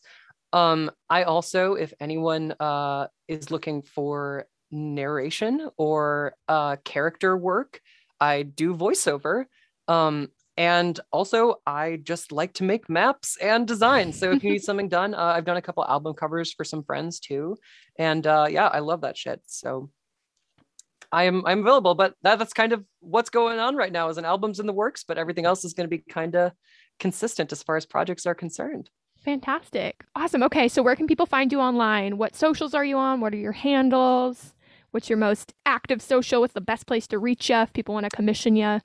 Um, 0.56 0.90
I 1.10 1.24
also, 1.24 1.74
if 1.74 1.92
anyone 2.00 2.54
uh 2.58 3.08
is 3.28 3.50
looking 3.50 3.82
for 3.82 4.46
narration 4.70 5.68
or 5.76 6.34
uh 6.48 6.76
character 6.82 7.36
work, 7.36 7.80
I 8.18 8.42
do 8.42 8.74
voiceover. 8.74 9.44
Um, 9.86 10.28
and 10.56 10.98
also 11.12 11.56
I 11.66 11.98
just 12.02 12.32
like 12.32 12.54
to 12.54 12.64
make 12.64 12.88
maps 12.88 13.36
and 13.36 13.68
designs. 13.68 14.18
So 14.18 14.32
if 14.32 14.42
you 14.42 14.50
need 14.52 14.64
something 14.68 14.88
done, 14.88 15.12
uh, 15.12 15.34
I've 15.36 15.44
done 15.44 15.58
a 15.58 15.62
couple 15.62 15.84
album 15.84 16.14
covers 16.14 16.54
for 16.54 16.64
some 16.64 16.82
friends 16.82 17.20
too, 17.20 17.58
and 17.98 18.26
uh, 18.26 18.46
yeah, 18.48 18.68
I 18.68 18.78
love 18.78 19.02
that 19.02 19.18
shit. 19.18 19.42
So. 19.46 19.90
I 21.12 21.24
am 21.24 21.46
I'm 21.46 21.60
available, 21.60 21.94
but 21.94 22.14
that, 22.22 22.40
that's 22.40 22.52
kind 22.52 22.72
of 22.72 22.84
what's 22.98 23.30
going 23.30 23.60
on 23.60 23.76
right 23.76 23.92
now. 23.92 24.08
Is 24.08 24.18
an 24.18 24.24
album's 24.24 24.58
in 24.58 24.66
the 24.66 24.72
works, 24.72 25.04
but 25.06 25.18
everything 25.18 25.46
else 25.46 25.64
is 25.64 25.72
going 25.72 25.88
to 25.88 25.96
be 25.96 26.02
kind 26.02 26.34
of 26.34 26.50
consistent 26.98 27.52
as 27.52 27.62
far 27.62 27.76
as 27.76 27.86
projects 27.86 28.26
are 28.26 28.34
concerned. 28.34 28.90
Fantastic. 29.26 30.04
Awesome. 30.14 30.44
Okay, 30.44 30.68
so 30.68 30.84
where 30.84 30.94
can 30.94 31.08
people 31.08 31.26
find 31.26 31.50
you 31.50 31.58
online? 31.58 32.16
What 32.16 32.36
socials 32.36 32.74
are 32.74 32.84
you 32.84 32.96
on? 32.96 33.20
What 33.20 33.34
are 33.34 33.38
your 33.38 33.50
handles? 33.50 34.54
What's 34.92 35.10
your 35.10 35.18
most 35.18 35.52
active 35.66 36.00
social? 36.00 36.40
What's 36.40 36.54
the 36.54 36.60
best 36.60 36.86
place 36.86 37.08
to 37.08 37.18
reach 37.18 37.50
you 37.50 37.56
if 37.56 37.72
people 37.72 37.92
want 37.92 38.08
to 38.08 38.16
commission 38.16 38.54
you? 38.54 38.80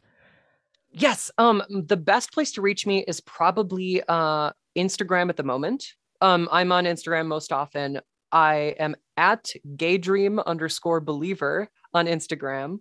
Yes, 0.91 1.29
um, 1.37 1.61
the 1.69 1.95
best 1.95 2.33
place 2.33 2.51
to 2.53 2.61
reach 2.63 2.87
me 2.87 3.05
is 3.07 3.21
probably 3.21 4.01
uh, 4.07 4.49
Instagram 4.75 5.29
at 5.29 5.37
the 5.37 5.43
moment. 5.43 5.85
Um, 6.21 6.49
I'm 6.51 6.71
on 6.71 6.85
Instagram 6.85 7.27
most 7.27 7.51
often. 7.51 7.99
I 8.31 8.75
am 8.79 8.95
at 9.17 9.51
gaydream 9.75 10.39
underscore 10.39 11.01
believer 11.01 11.69
on 11.93 12.07
Instagram. 12.07 12.79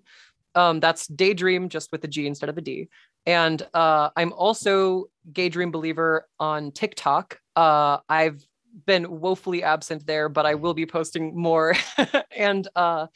Um, 0.54 0.80
that's 0.80 1.06
daydream 1.08 1.68
just 1.68 1.92
with 1.92 2.02
a 2.04 2.08
G 2.08 2.26
instead 2.26 2.48
of 2.48 2.56
a 2.56 2.62
D. 2.62 2.88
And 3.26 3.60
uh, 3.74 4.08
I'm 4.16 4.32
also 4.32 5.10
gaydream 5.30 5.70
believer 5.70 6.26
on 6.38 6.72
TikTok. 6.72 7.38
Uh, 7.56 7.98
I've 8.08 8.44
been 8.86 9.20
woefully 9.20 9.62
absent 9.62 10.06
there, 10.06 10.28
but 10.28 10.46
I 10.46 10.54
will 10.54 10.74
be 10.74 10.86
posting 10.86 11.36
more. 11.36 11.74
and 12.36 12.66
uh, 12.76 13.06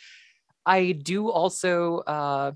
I 0.66 0.92
do 0.92 1.30
also 1.30 1.98
uh, 1.98 2.52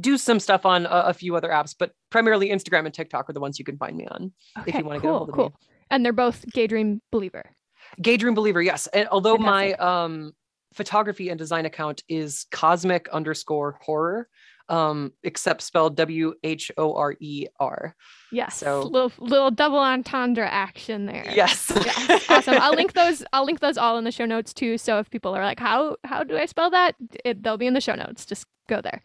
do 0.00 0.16
some 0.16 0.40
stuff 0.40 0.64
on 0.64 0.86
a, 0.86 0.88
a 1.06 1.14
few 1.14 1.36
other 1.36 1.48
apps, 1.48 1.74
but 1.78 1.92
primarily 2.10 2.50
Instagram 2.50 2.86
and 2.86 2.94
TikTok 2.94 3.28
are 3.28 3.32
the 3.32 3.40
ones 3.40 3.58
you 3.58 3.64
can 3.64 3.76
find 3.76 3.96
me 3.96 4.06
on. 4.06 4.32
Okay, 4.58 4.78
you 4.78 4.84
wanna 4.84 5.00
get 5.00 5.08
a 5.08 5.10
cool, 5.10 5.18
hold 5.18 5.28
of 5.28 5.34
cool. 5.34 5.44
me. 5.46 5.54
And 5.90 6.04
they're 6.04 6.12
both 6.12 6.44
Gay 6.52 6.66
Dream 6.66 7.02
Believer. 7.10 7.54
Gay 8.00 8.16
Dream 8.16 8.34
Believer, 8.34 8.62
yes. 8.62 8.86
And 8.88 9.08
although 9.08 9.36
Fantastic. 9.36 9.78
my 9.80 10.04
um, 10.04 10.32
photography 10.72 11.28
and 11.28 11.38
design 11.38 11.66
account 11.66 12.02
is 12.08 12.46
cosmic 12.50 13.08
underscore 13.10 13.78
horror, 13.82 14.28
um, 14.72 15.12
except 15.22 15.60
spelled 15.62 15.96
W 15.96 16.34
H 16.42 16.72
O 16.78 16.94
R 16.94 17.14
E 17.20 17.46
R. 17.60 17.94
Yes. 18.32 18.56
So- 18.56 18.82
little 18.82 19.12
little 19.18 19.50
double 19.50 19.78
entendre 19.78 20.48
action 20.48 21.06
there. 21.06 21.24
Yes. 21.34 21.70
Yes, 21.76 22.30
awesome. 22.30 22.56
I'll 22.58 22.72
link 22.74 22.94
those. 22.94 23.22
I'll 23.32 23.44
link 23.44 23.60
those 23.60 23.76
all 23.76 23.98
in 23.98 24.04
the 24.04 24.10
show 24.10 24.24
notes 24.24 24.54
too. 24.54 24.78
So 24.78 24.98
if 24.98 25.10
people 25.10 25.36
are 25.36 25.44
like, 25.44 25.60
"How 25.60 25.96
how 26.04 26.24
do 26.24 26.36
I 26.36 26.46
spell 26.46 26.70
that?" 26.70 26.96
It, 27.24 27.42
they'll 27.42 27.58
be 27.58 27.66
in 27.66 27.74
the 27.74 27.80
show 27.82 27.94
notes. 27.94 28.24
Just 28.24 28.46
go 28.68 28.80
there. 28.80 29.02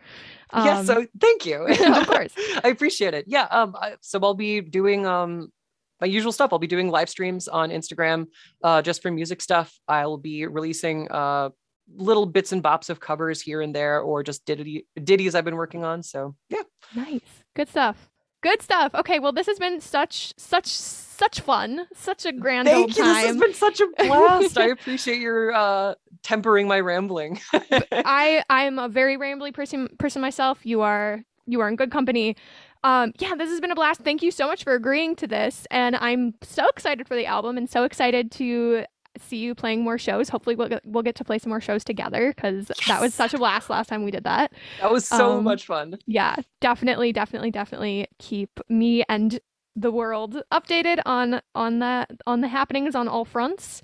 yes. 0.55 0.79
Um, 0.79 0.85
So 0.85 1.05
thank 1.19 1.45
you. 1.45 1.65
of 1.67 2.07
course. 2.07 2.33
I 2.63 2.69
appreciate 2.69 3.13
it. 3.13 3.25
Yeah. 3.27 3.47
Um. 3.51 3.75
I, 3.77 3.95
so 4.01 4.19
I'll 4.23 4.33
be 4.33 4.61
doing 4.61 5.05
um 5.05 5.51
my 5.99 6.07
usual 6.07 6.31
stuff. 6.31 6.53
I'll 6.53 6.59
be 6.59 6.67
doing 6.67 6.89
live 6.89 7.09
streams 7.09 7.47
on 7.49 7.71
Instagram, 7.71 8.27
uh, 8.63 8.81
just 8.81 9.01
for 9.01 9.11
music 9.11 9.41
stuff. 9.41 9.77
I'll 9.87 10.17
be 10.17 10.45
releasing 10.45 11.09
uh 11.11 11.49
little 11.95 12.25
bits 12.25 12.51
and 12.51 12.63
bops 12.63 12.89
of 12.89 12.99
covers 12.99 13.41
here 13.41 13.61
and 13.61 13.73
there, 13.73 13.99
or 13.99 14.23
just 14.23 14.45
ditty 14.45 14.85
ditties 15.03 15.35
I've 15.35 15.45
been 15.45 15.55
working 15.55 15.83
on. 15.83 16.03
So 16.03 16.35
yeah. 16.49 16.63
Nice. 16.95 17.21
Good 17.55 17.69
stuff. 17.69 18.09
Good 18.41 18.61
stuff. 18.61 18.93
Okay, 18.93 19.19
well 19.19 19.31
this 19.31 19.47
has 19.47 19.59
been 19.59 19.81
such 19.81 20.33
such 20.37 20.67
such 20.67 21.39
fun. 21.39 21.87
Such 21.95 22.25
a 22.25 22.31
grand 22.31 22.67
old 22.67 22.93
Thank 22.93 22.97
you. 22.97 23.03
This 23.03 23.25
has 23.25 23.37
been 23.37 23.53
such 23.53 23.81
a 23.81 23.87
blast. 24.05 24.57
I 24.57 24.67
appreciate 24.67 25.19
your 25.19 25.53
uh 25.53 25.95
tempering 26.23 26.67
my 26.67 26.79
rambling. 26.79 27.39
I 27.51 28.43
I'm 28.49 28.77
a 28.79 28.87
very 28.87 29.17
rambly 29.17 29.53
person 29.53 29.89
person 29.97 30.21
myself. 30.21 30.59
You 30.63 30.81
are 30.81 31.23
you 31.47 31.61
are 31.61 31.67
in 31.67 31.75
good 31.75 31.91
company. 31.91 32.35
Um 32.83 33.11
yeah, 33.17 33.33
this 33.35 33.49
has 33.49 33.59
been 33.59 33.71
a 33.71 33.75
blast. 33.75 34.01
Thank 34.01 34.21
you 34.21 34.29
so 34.29 34.45
much 34.45 34.63
for 34.63 34.75
agreeing 34.75 35.15
to 35.17 35.27
this 35.27 35.65
and 35.71 35.95
I'm 35.95 36.35
so 36.43 36.67
excited 36.67 37.07
for 37.07 37.15
the 37.15 37.25
album 37.25 37.57
and 37.57 37.67
so 37.67 37.85
excited 37.85 38.31
to 38.33 38.85
see 39.21 39.37
you 39.37 39.55
playing 39.55 39.83
more 39.83 39.97
shows. 39.97 40.29
Hopefully 40.29 40.55
we'll 40.55 40.69
get, 40.69 40.81
we'll 40.85 41.03
get 41.03 41.15
to 41.15 41.23
play 41.23 41.37
some 41.39 41.49
more 41.49 41.61
shows 41.61 41.83
together 41.83 42.33
cuz 42.33 42.71
that 42.87 43.01
was 43.01 43.13
such 43.13 43.33
a 43.33 43.37
blast 43.37 43.69
last 43.69 43.87
time 43.87 44.03
we 44.03 44.11
did 44.11 44.23
that. 44.23 44.51
that 44.81 44.91
was 44.91 45.07
so 45.07 45.37
Um, 45.37 45.43
much 45.43 45.65
fun. 45.65 45.97
yeah, 46.05 46.35
definitely, 46.61 47.11
definitely, 47.13 47.51
definitely 47.51 48.07
keep 48.19 48.59
me 48.69 49.03
and 49.09 49.39
the 49.75 49.91
world 49.91 50.41
updated 50.51 50.99
on 51.05 51.39
on 51.53 51.79
the 51.79 52.07
on 52.25 52.41
the 52.41 52.47
happenings 52.47 52.95
on 52.95 53.07
all 53.07 53.25
fronts. 53.25 53.81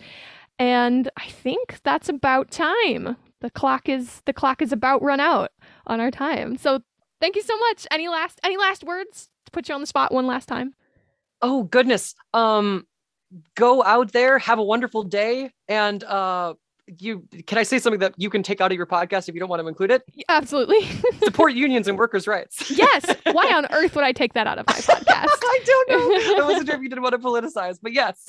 And 0.60 1.10
I 1.18 1.28
think 1.28 1.80
that's 1.84 2.10
about 2.10 2.52
time. 2.52 3.18
The 3.42 3.50
clock 3.50 3.90
is 3.90 4.22
the 4.26 4.34
clock 4.34 4.62
is 4.62 4.72
about 4.72 5.02
run 5.04 5.20
out 5.20 5.52
on 5.88 6.00
our 6.00 6.12
time. 6.12 6.58
So 6.58 6.82
thank 7.20 7.36
you 7.36 7.42
so 7.42 7.58
much. 7.58 7.86
Any 7.92 8.08
last 8.08 8.40
any 8.44 8.58
last 8.58 8.84
words 8.84 9.30
to 9.46 9.52
put 9.52 9.68
you 9.70 9.76
on 9.76 9.82
the 9.82 9.88
spot 9.88 10.12
one 10.14 10.26
last 10.28 10.48
time? 10.48 10.74
Oh 11.42 11.64
goodness. 11.64 12.16
Um 12.34 12.88
go 13.56 13.84
out 13.84 14.12
there, 14.12 14.40
have 14.40 14.60
a 14.60 14.64
wonderful 14.64 15.04
day, 15.04 15.52
and 15.68 16.04
uh 16.04 16.54
you 17.00 17.26
can 17.48 17.58
I 17.58 17.64
say 17.64 17.80
something 17.80 18.02
that 18.02 18.14
you 18.18 18.30
can 18.30 18.44
take 18.44 18.60
out 18.60 18.70
of 18.72 18.76
your 18.76 18.86
podcast 18.86 19.30
if 19.30 19.34
you 19.36 19.40
don't 19.40 19.48
want 19.48 19.62
to 19.62 19.68
include 19.70 19.90
it? 19.90 20.04
Absolutely. 20.28 20.86
Support 21.24 21.54
unions 21.54 21.88
and 21.88 21.98
workers' 21.98 22.28
rights. 22.28 22.70
yes. 22.72 23.06
Why 23.32 23.54
on 23.56 23.66
earth 23.72 23.96
would 23.96 24.04
I 24.04 24.12
take 24.12 24.34
that 24.34 24.48
out 24.48 24.60
of 24.60 24.68
my 24.68 24.74
podcast? 24.74 25.06
I 25.08 25.60
don't 25.66 25.90
know. 25.90 26.44
I 26.44 26.46
wasn't 26.46 26.68
sure 26.68 26.76
if 26.76 26.82
you 26.82 26.90
didn't 26.90 27.02
want 27.04 27.14
to 27.14 27.20
politicize, 27.20 27.78
but 27.82 27.94
yes. 27.94 28.26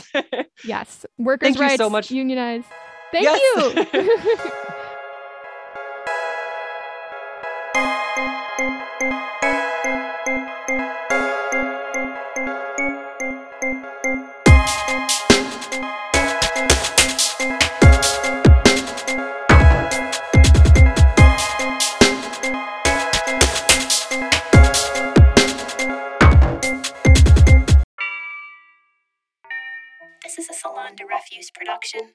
yes. 0.65 1.05
Workers' 1.19 1.57
Thank 1.57 1.73
you 1.73 1.77
so 1.77 1.91
much. 1.91 2.13
Unionize. 2.13 2.63
Thank 3.11 3.25
Yes. 3.25 3.87
you. 3.93 4.71
Production. 31.51 32.13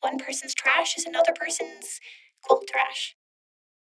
One 0.00 0.18
person's 0.18 0.54
trash 0.54 0.96
is 0.96 1.06
another 1.06 1.32
person's 1.34 2.00
cool 2.48 2.62
trash. 2.70 3.16